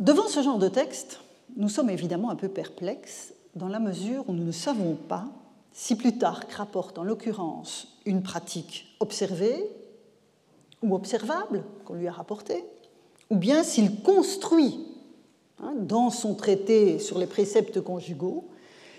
Devant 0.00 0.28
ce 0.28 0.42
genre 0.42 0.58
de 0.58 0.68
texte, 0.68 1.20
nous 1.56 1.68
sommes 1.68 1.90
évidemment 1.90 2.30
un 2.30 2.36
peu 2.36 2.48
perplexes 2.48 3.32
dans 3.56 3.68
la 3.68 3.80
mesure 3.80 4.28
où 4.28 4.32
nous 4.32 4.44
ne 4.44 4.52
savons 4.52 4.94
pas 4.94 5.24
si 5.72 5.96
Plutarque 5.96 6.52
rapporte 6.52 6.98
en 6.98 7.02
l'occurrence 7.02 7.88
une 8.06 8.22
pratique 8.22 8.96
observée 9.00 9.68
ou 10.82 10.94
observable 10.94 11.64
qu'on 11.84 11.94
lui 11.94 12.06
a 12.06 12.12
rapportée, 12.12 12.64
ou 13.30 13.36
bien 13.36 13.64
s'il 13.64 14.02
construit 14.02 14.86
hein, 15.60 15.74
dans 15.76 16.10
son 16.10 16.34
traité 16.34 16.98
sur 16.98 17.18
les 17.18 17.26
préceptes 17.26 17.80
conjugaux, 17.80 18.48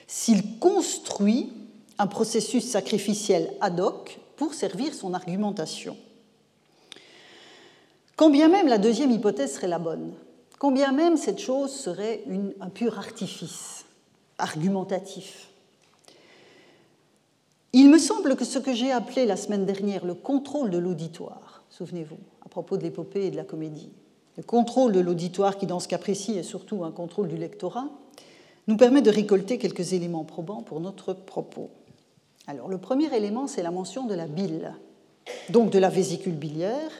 s'il 0.09 0.57
construit 0.57 1.53
un 1.99 2.07
processus 2.07 2.67
sacrificiel 2.67 3.53
ad 3.61 3.79
hoc 3.79 4.19
pour 4.37 4.55
servir 4.55 4.95
son 4.95 5.13
argumentation. 5.13 5.95
Quand 8.15 8.31
bien 8.31 8.47
même 8.47 8.67
la 8.67 8.79
deuxième 8.79 9.11
hypothèse 9.11 9.53
serait 9.53 9.67
la 9.67 9.77
bonne, 9.77 10.11
combien 10.57 10.91
même 10.91 11.15
cette 11.15 11.37
chose 11.37 11.71
serait 11.71 12.23
un 12.59 12.69
pur 12.69 12.97
artifice 12.97 13.85
argumentatif. 14.39 15.49
Il 17.71 17.91
me 17.91 17.99
semble 17.99 18.35
que 18.35 18.45
ce 18.45 18.57
que 18.57 18.73
j'ai 18.73 18.91
appelé 18.91 19.27
la 19.27 19.37
semaine 19.37 19.67
dernière 19.67 20.05
le 20.05 20.15
contrôle 20.15 20.71
de 20.71 20.79
l'auditoire, 20.79 21.61
souvenez-vous, 21.69 22.17
à 22.43 22.49
propos 22.49 22.77
de 22.77 22.83
l'épopée 22.83 23.27
et 23.27 23.31
de 23.31 23.37
la 23.37 23.43
comédie, 23.43 23.91
le 24.37 24.43
contrôle 24.43 24.91
de 24.91 25.01
l'auditoire 25.01 25.57
qui 25.59 25.67
dans 25.67 25.79
ce 25.79 25.87
cas 25.87 25.99
précis 25.99 26.35
est 26.35 26.43
surtout 26.43 26.83
un 26.83 26.91
contrôle 26.91 27.27
du 27.27 27.37
lectorat, 27.37 27.89
nous 28.69 28.77
permet 28.77 29.01
de 29.01 29.09
récolter 29.09 29.57
quelques 29.57 29.93
éléments 29.93 30.23
probants 30.23 30.61
pour 30.61 30.79
notre 30.79 31.13
propos. 31.13 31.71
Alors 32.45 32.67
le 32.67 32.77
premier 32.77 33.11
élément, 33.15 33.47
c'est 33.47 33.63
la 33.63 33.71
mention 33.71 34.05
de 34.05 34.13
la 34.13 34.27
bile, 34.27 34.75
donc 35.49 35.71
de 35.71 35.79
la 35.79 35.89
vésicule 35.89 36.35
biliaire, 36.35 36.91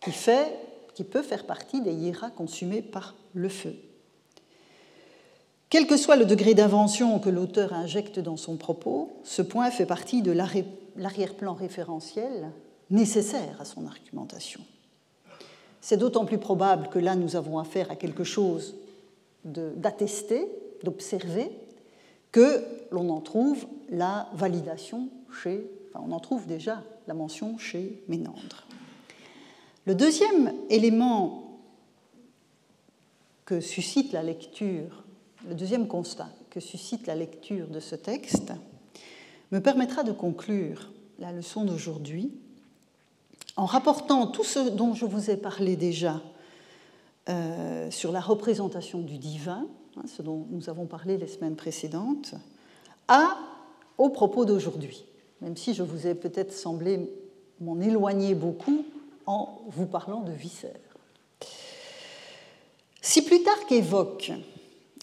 qui 0.00 0.12
fait 0.12 0.54
qui 0.92 1.04
peut 1.04 1.22
faire 1.22 1.46
partie 1.46 1.80
des 1.80 1.94
hiéras 1.94 2.28
consumés 2.28 2.82
par 2.82 3.14
le 3.32 3.48
feu. 3.48 3.74
Quel 5.70 5.86
que 5.86 5.96
soit 5.96 6.16
le 6.16 6.26
degré 6.26 6.52
d'invention 6.52 7.18
que 7.20 7.30
l'auteur 7.30 7.72
injecte 7.72 8.18
dans 8.18 8.36
son 8.36 8.56
propos, 8.56 9.10
ce 9.24 9.40
point 9.40 9.70
fait 9.70 9.86
partie 9.86 10.20
de 10.20 10.32
l'arrière-plan 10.32 11.54
référentiel 11.54 12.50
nécessaire 12.90 13.56
à 13.60 13.64
son 13.64 13.86
argumentation. 13.86 14.60
C'est 15.80 15.96
d'autant 15.96 16.26
plus 16.26 16.38
probable 16.38 16.88
que 16.88 16.98
là, 16.98 17.16
nous 17.16 17.34
avons 17.34 17.58
affaire 17.58 17.90
à 17.90 17.96
quelque 17.96 18.24
chose 18.24 18.74
d'attesté, 19.44 20.46
d'observé, 20.82 21.50
que 22.32 22.64
l'on 22.90 23.10
en 23.10 23.20
trouve 23.20 23.66
la 23.90 24.28
validation 24.34 25.08
chez, 25.42 25.70
enfin, 25.88 26.04
on 26.06 26.12
en 26.12 26.20
trouve 26.20 26.46
déjà 26.46 26.82
la 27.06 27.14
mention 27.14 27.58
chez 27.58 28.02
Ménandre. 28.08 28.66
Le 29.86 29.94
deuxième 29.94 30.52
élément 30.68 31.60
que 33.46 33.60
suscite 33.60 34.12
la 34.12 34.22
lecture, 34.22 35.04
le 35.48 35.54
deuxième 35.54 35.88
constat 35.88 36.28
que 36.50 36.60
suscite 36.60 37.06
la 37.06 37.14
lecture 37.14 37.68
de 37.68 37.80
ce 37.80 37.94
texte, 37.94 38.52
me 39.52 39.60
permettra 39.60 40.02
de 40.02 40.12
conclure 40.12 40.90
la 41.18 41.32
leçon 41.32 41.64
d'aujourd'hui 41.64 42.30
en 43.56 43.64
rapportant 43.64 44.26
tout 44.26 44.44
ce 44.44 44.68
dont 44.68 44.94
je 44.94 45.04
vous 45.04 45.30
ai 45.30 45.36
parlé 45.36 45.76
déjà 45.76 46.20
euh, 47.28 47.90
sur 47.90 48.12
la 48.12 48.20
représentation 48.20 49.00
du 49.00 49.18
divin, 49.18 49.66
ce 50.06 50.22
dont 50.22 50.46
nous 50.50 50.68
avons 50.68 50.86
parlé 50.86 51.16
les 51.16 51.26
semaines 51.26 51.56
précédentes, 51.56 52.34
à, 53.08 53.36
au 53.96 54.10
propos 54.10 54.44
d'aujourd'hui, 54.44 55.04
même 55.40 55.56
si 55.56 55.74
je 55.74 55.82
vous 55.82 56.06
ai 56.06 56.14
peut-être 56.14 56.52
semblé 56.52 57.10
m'en 57.60 57.80
éloigner 57.80 58.34
beaucoup 58.34 58.84
en 59.26 59.60
vous 59.68 59.86
parlant 59.86 60.20
de 60.20 60.32
viscères. 60.32 60.72
Si 63.00 63.22
Plutarque 63.22 63.72
évoque 63.72 64.32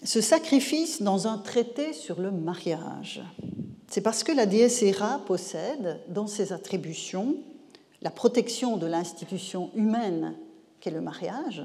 ce 0.03 0.21
sacrifice 0.21 1.01
dans 1.01 1.27
un 1.27 1.37
traité 1.37 1.93
sur 1.93 2.19
le 2.19 2.31
mariage, 2.31 3.23
c'est 3.87 4.01
parce 4.01 4.23
que 4.23 4.31
la 4.31 4.45
déesse 4.45 4.83
Héra 4.83 5.19
possède 5.25 5.99
dans 6.09 6.27
ses 6.27 6.53
attributions 6.53 7.37
la 8.01 8.11
protection 8.11 8.77
de 8.77 8.85
l'institution 8.85 9.71
humaine 9.73 10.35
qu'est 10.79 10.91
le 10.91 11.01
mariage, 11.01 11.63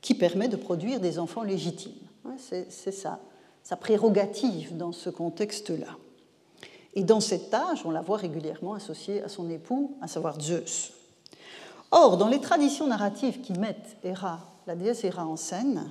qui 0.00 0.14
permet 0.14 0.48
de 0.48 0.56
produire 0.56 1.00
des 1.00 1.18
enfants 1.18 1.42
légitimes. 1.42 2.09
C'est 2.36 2.92
sa 2.92 3.76
prérogative 3.76 4.76
dans 4.76 4.92
ce 4.92 5.10
contexte-là. 5.10 5.96
Et 6.94 7.04
dans 7.04 7.20
cette 7.20 7.50
tâche, 7.50 7.84
on 7.84 7.90
la 7.90 8.00
voit 8.00 8.16
régulièrement 8.16 8.74
associée 8.74 9.22
à 9.22 9.28
son 9.28 9.48
époux, 9.48 9.96
à 10.00 10.08
savoir 10.08 10.40
Zeus. 10.40 10.92
Or, 11.92 12.16
dans 12.16 12.28
les 12.28 12.40
traditions 12.40 12.86
narratives 12.86 13.40
qui 13.40 13.52
mettent 13.52 13.96
Héra, 14.02 14.40
la 14.66 14.74
déesse 14.74 15.04
Héra 15.04 15.26
en 15.26 15.36
scène, 15.36 15.90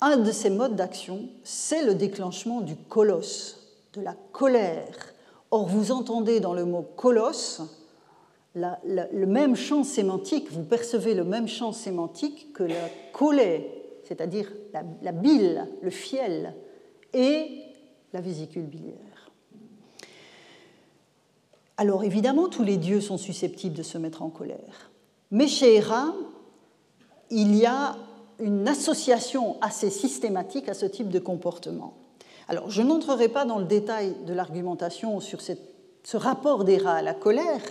un 0.00 0.16
de 0.18 0.32
ces 0.32 0.50
modes 0.50 0.76
d'action, 0.76 1.28
c'est 1.42 1.84
le 1.84 1.94
déclenchement 1.94 2.60
du 2.60 2.76
colosse, 2.76 3.60
de 3.94 4.02
la 4.02 4.14
colère. 4.32 5.14
Or, 5.50 5.66
vous 5.66 5.92
entendez 5.92 6.40
dans 6.40 6.54
le 6.54 6.64
mot 6.64 6.82
colosse 6.82 7.62
le 8.54 9.24
même 9.26 9.56
champ 9.56 9.84
sémantique, 9.84 10.52
vous 10.52 10.62
percevez 10.62 11.14
le 11.14 11.24
même 11.24 11.48
champ 11.48 11.72
sémantique 11.72 12.52
que 12.52 12.62
la 12.62 12.88
colère, 13.12 13.62
c'est-à-dire 14.06 14.52
la, 15.02 15.12
bile, 15.12 15.66
le 15.82 15.90
fiel, 15.90 16.54
et 17.12 17.62
la 18.12 18.20
vésicule 18.20 18.64
biliaire. 18.64 19.30
Alors 21.76 22.04
évidemment, 22.04 22.48
tous 22.48 22.62
les 22.62 22.76
dieux 22.76 23.00
sont 23.00 23.18
susceptibles 23.18 23.76
de 23.76 23.82
se 23.82 23.98
mettre 23.98 24.22
en 24.22 24.30
colère. 24.30 24.90
Mais 25.30 25.48
chez 25.48 25.76
Héra, 25.76 26.14
il 27.30 27.56
y 27.56 27.66
a 27.66 27.96
une 28.38 28.68
association 28.68 29.56
assez 29.60 29.90
systématique 29.90 30.68
à 30.68 30.74
ce 30.74 30.86
type 30.86 31.08
de 31.08 31.18
comportement. 31.18 31.94
Alors 32.48 32.70
je 32.70 32.82
n'entrerai 32.82 33.28
pas 33.28 33.44
dans 33.44 33.58
le 33.58 33.64
détail 33.64 34.14
de 34.26 34.34
l'argumentation 34.34 35.20
sur 35.20 35.40
ce 35.40 36.16
rapport 36.16 36.64
d'Héra 36.64 36.94
à 36.94 37.02
la 37.02 37.14
colère. 37.14 37.62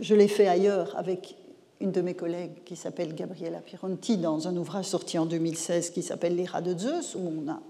Je 0.00 0.14
l'ai 0.14 0.28
fait 0.28 0.48
ailleurs 0.48 0.96
avec 0.96 1.36
une 1.80 1.92
de 1.92 2.02
mes 2.02 2.14
collègues 2.14 2.62
qui 2.64 2.76
s'appelle 2.76 3.14
Gabriela 3.14 3.60
Pironti 3.60 4.18
dans 4.18 4.46
un 4.46 4.56
ouvrage 4.56 4.84
sorti 4.84 5.18
en 5.18 5.26
2016 5.26 5.90
qui 5.90 6.02
s'appelle 6.02 6.36
L'Héra 6.36 6.60
de 6.60 6.78
Zeus, 6.78 7.14
où 7.14 7.20
on 7.20 7.50
a 7.50 7.60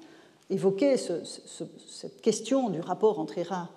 évoqué 0.50 0.96
cette 0.96 2.20
question 2.20 2.70
du 2.70 2.80
rapport 2.80 3.20
entre 3.20 3.38
Héra 3.38 3.68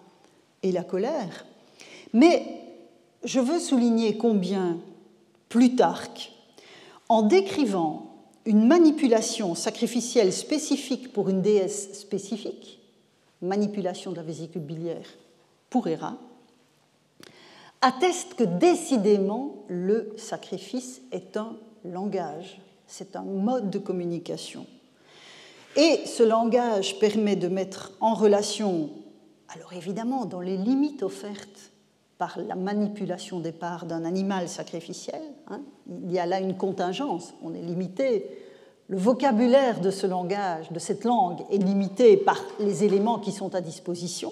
et 0.63 0.71
la 0.71 0.84
colère. 0.84 1.45
Mais 2.13 2.43
je 3.23 3.39
veux 3.39 3.59
souligner 3.59 4.17
combien 4.17 4.77
Plutarque, 5.49 6.31
en 7.09 7.21
décrivant 7.21 8.07
une 8.45 8.65
manipulation 8.65 9.53
sacrificielle 9.53 10.34
spécifique 10.34 11.13
pour 11.13 11.29
une 11.29 11.43
déesse 11.43 11.93
spécifique, 11.99 12.79
manipulation 13.43 14.11
de 14.11 14.15
la 14.15 14.23
vésicule 14.23 14.63
biliaire 14.63 15.05
pour 15.69 15.88
Héra, 15.88 16.17
atteste 17.84 18.36
que 18.36 18.43
décidément 18.43 19.65
le 19.67 20.13
sacrifice 20.17 21.01
est 21.11 21.36
un 21.36 21.57
langage, 21.84 22.61
c'est 22.88 23.15
un 23.15 23.23
mode 23.23 23.69
de 23.69 23.77
communication. 23.77 24.65
Et 25.75 25.99
ce 26.05 26.23
langage 26.23 26.97
permet 26.99 27.36
de 27.36 27.49
mettre 27.49 27.91
en 27.99 28.13
relation, 28.13 28.89
alors 29.49 29.73
évidemment 29.73 30.25
dans 30.25 30.39
les 30.39 30.55
limites 30.55 31.03
offertes 31.03 31.71
par 32.17 32.39
la 32.39 32.55
manipulation 32.55 33.39
des 33.39 33.51
parts 33.51 33.86
d'un 33.86 34.05
animal 34.05 34.47
sacrificiel. 34.47 35.21
Hein. 35.47 35.59
Il 36.03 36.11
y 36.11 36.19
a 36.19 36.25
là 36.25 36.39
une 36.39 36.55
contingence, 36.55 37.34
on 37.43 37.53
est 37.53 37.61
limité. 37.61 38.29
Le 38.88 38.97
vocabulaire 38.97 39.81
de 39.81 39.91
ce 39.91 40.07
langage, 40.07 40.71
de 40.71 40.79
cette 40.79 41.03
langue, 41.03 41.41
est 41.51 41.57
limité 41.57 42.15
par 42.15 42.39
les 42.59 42.86
éléments 42.86 43.19
qui 43.19 43.31
sont 43.31 43.55
à 43.55 43.61
disposition, 43.61 44.31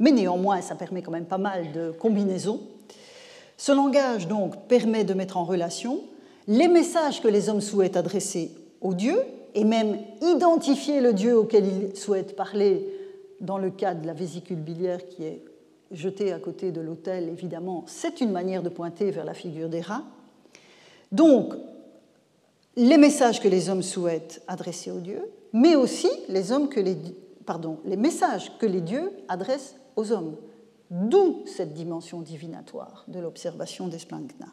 mais 0.00 0.10
néanmoins, 0.10 0.62
ça 0.62 0.74
permet 0.74 1.02
quand 1.02 1.12
même 1.12 1.26
pas 1.26 1.38
mal 1.38 1.70
de 1.72 1.90
combinaisons. 1.92 2.60
Ce 3.58 3.72
langage, 3.72 4.28
donc, 4.28 4.66
permet 4.68 5.04
de 5.04 5.12
mettre 5.12 5.36
en 5.36 5.44
relation 5.44 6.00
les 6.46 6.68
messages 6.68 7.20
que 7.20 7.28
les 7.28 7.50
hommes 7.50 7.60
souhaitent 7.60 7.98
adresser 7.98 8.52
au 8.80 8.94
Dieu, 8.94 9.18
et 9.54 9.64
même 9.64 9.98
identifier 10.22 11.00
le 11.00 11.12
Dieu 11.12 11.36
auquel 11.36 11.64
ils 11.66 11.96
souhaitent 11.96 12.36
parler 12.36 12.86
dans 13.40 13.58
le 13.58 13.70
cas 13.70 13.94
de 13.94 14.06
la 14.06 14.12
vésicule 14.12 14.58
biliaire 14.58 15.08
qui 15.08 15.24
est 15.24 15.42
jeté 15.90 16.32
à 16.32 16.38
côté 16.38 16.70
de 16.70 16.80
l'autel, 16.80 17.28
évidemment, 17.28 17.84
c'est 17.86 18.20
une 18.20 18.30
manière 18.30 18.62
de 18.62 18.68
pointer 18.68 19.10
vers 19.10 19.24
la 19.24 19.34
figure 19.34 19.68
des 19.68 19.80
rats. 19.80 20.04
Donc, 21.10 21.54
les 22.76 22.98
messages 22.98 23.40
que 23.40 23.48
les 23.48 23.70
hommes 23.70 23.82
souhaitent 23.82 24.42
adresser 24.46 24.90
aux 24.90 25.00
dieux, 25.00 25.24
mais 25.52 25.74
aussi 25.74 26.10
les, 26.28 26.42
les 27.84 27.96
messages 27.96 28.52
que 28.58 28.66
les 28.66 28.80
dieux 28.80 29.10
adressent 29.28 29.74
aux 29.96 30.12
hommes. 30.12 30.36
D'où 30.90 31.44
cette 31.46 31.74
dimension 31.74 32.20
divinatoire 32.20 33.04
de 33.08 33.18
l'observation 33.18 33.88
des 33.88 33.98
splanchna. 33.98 34.46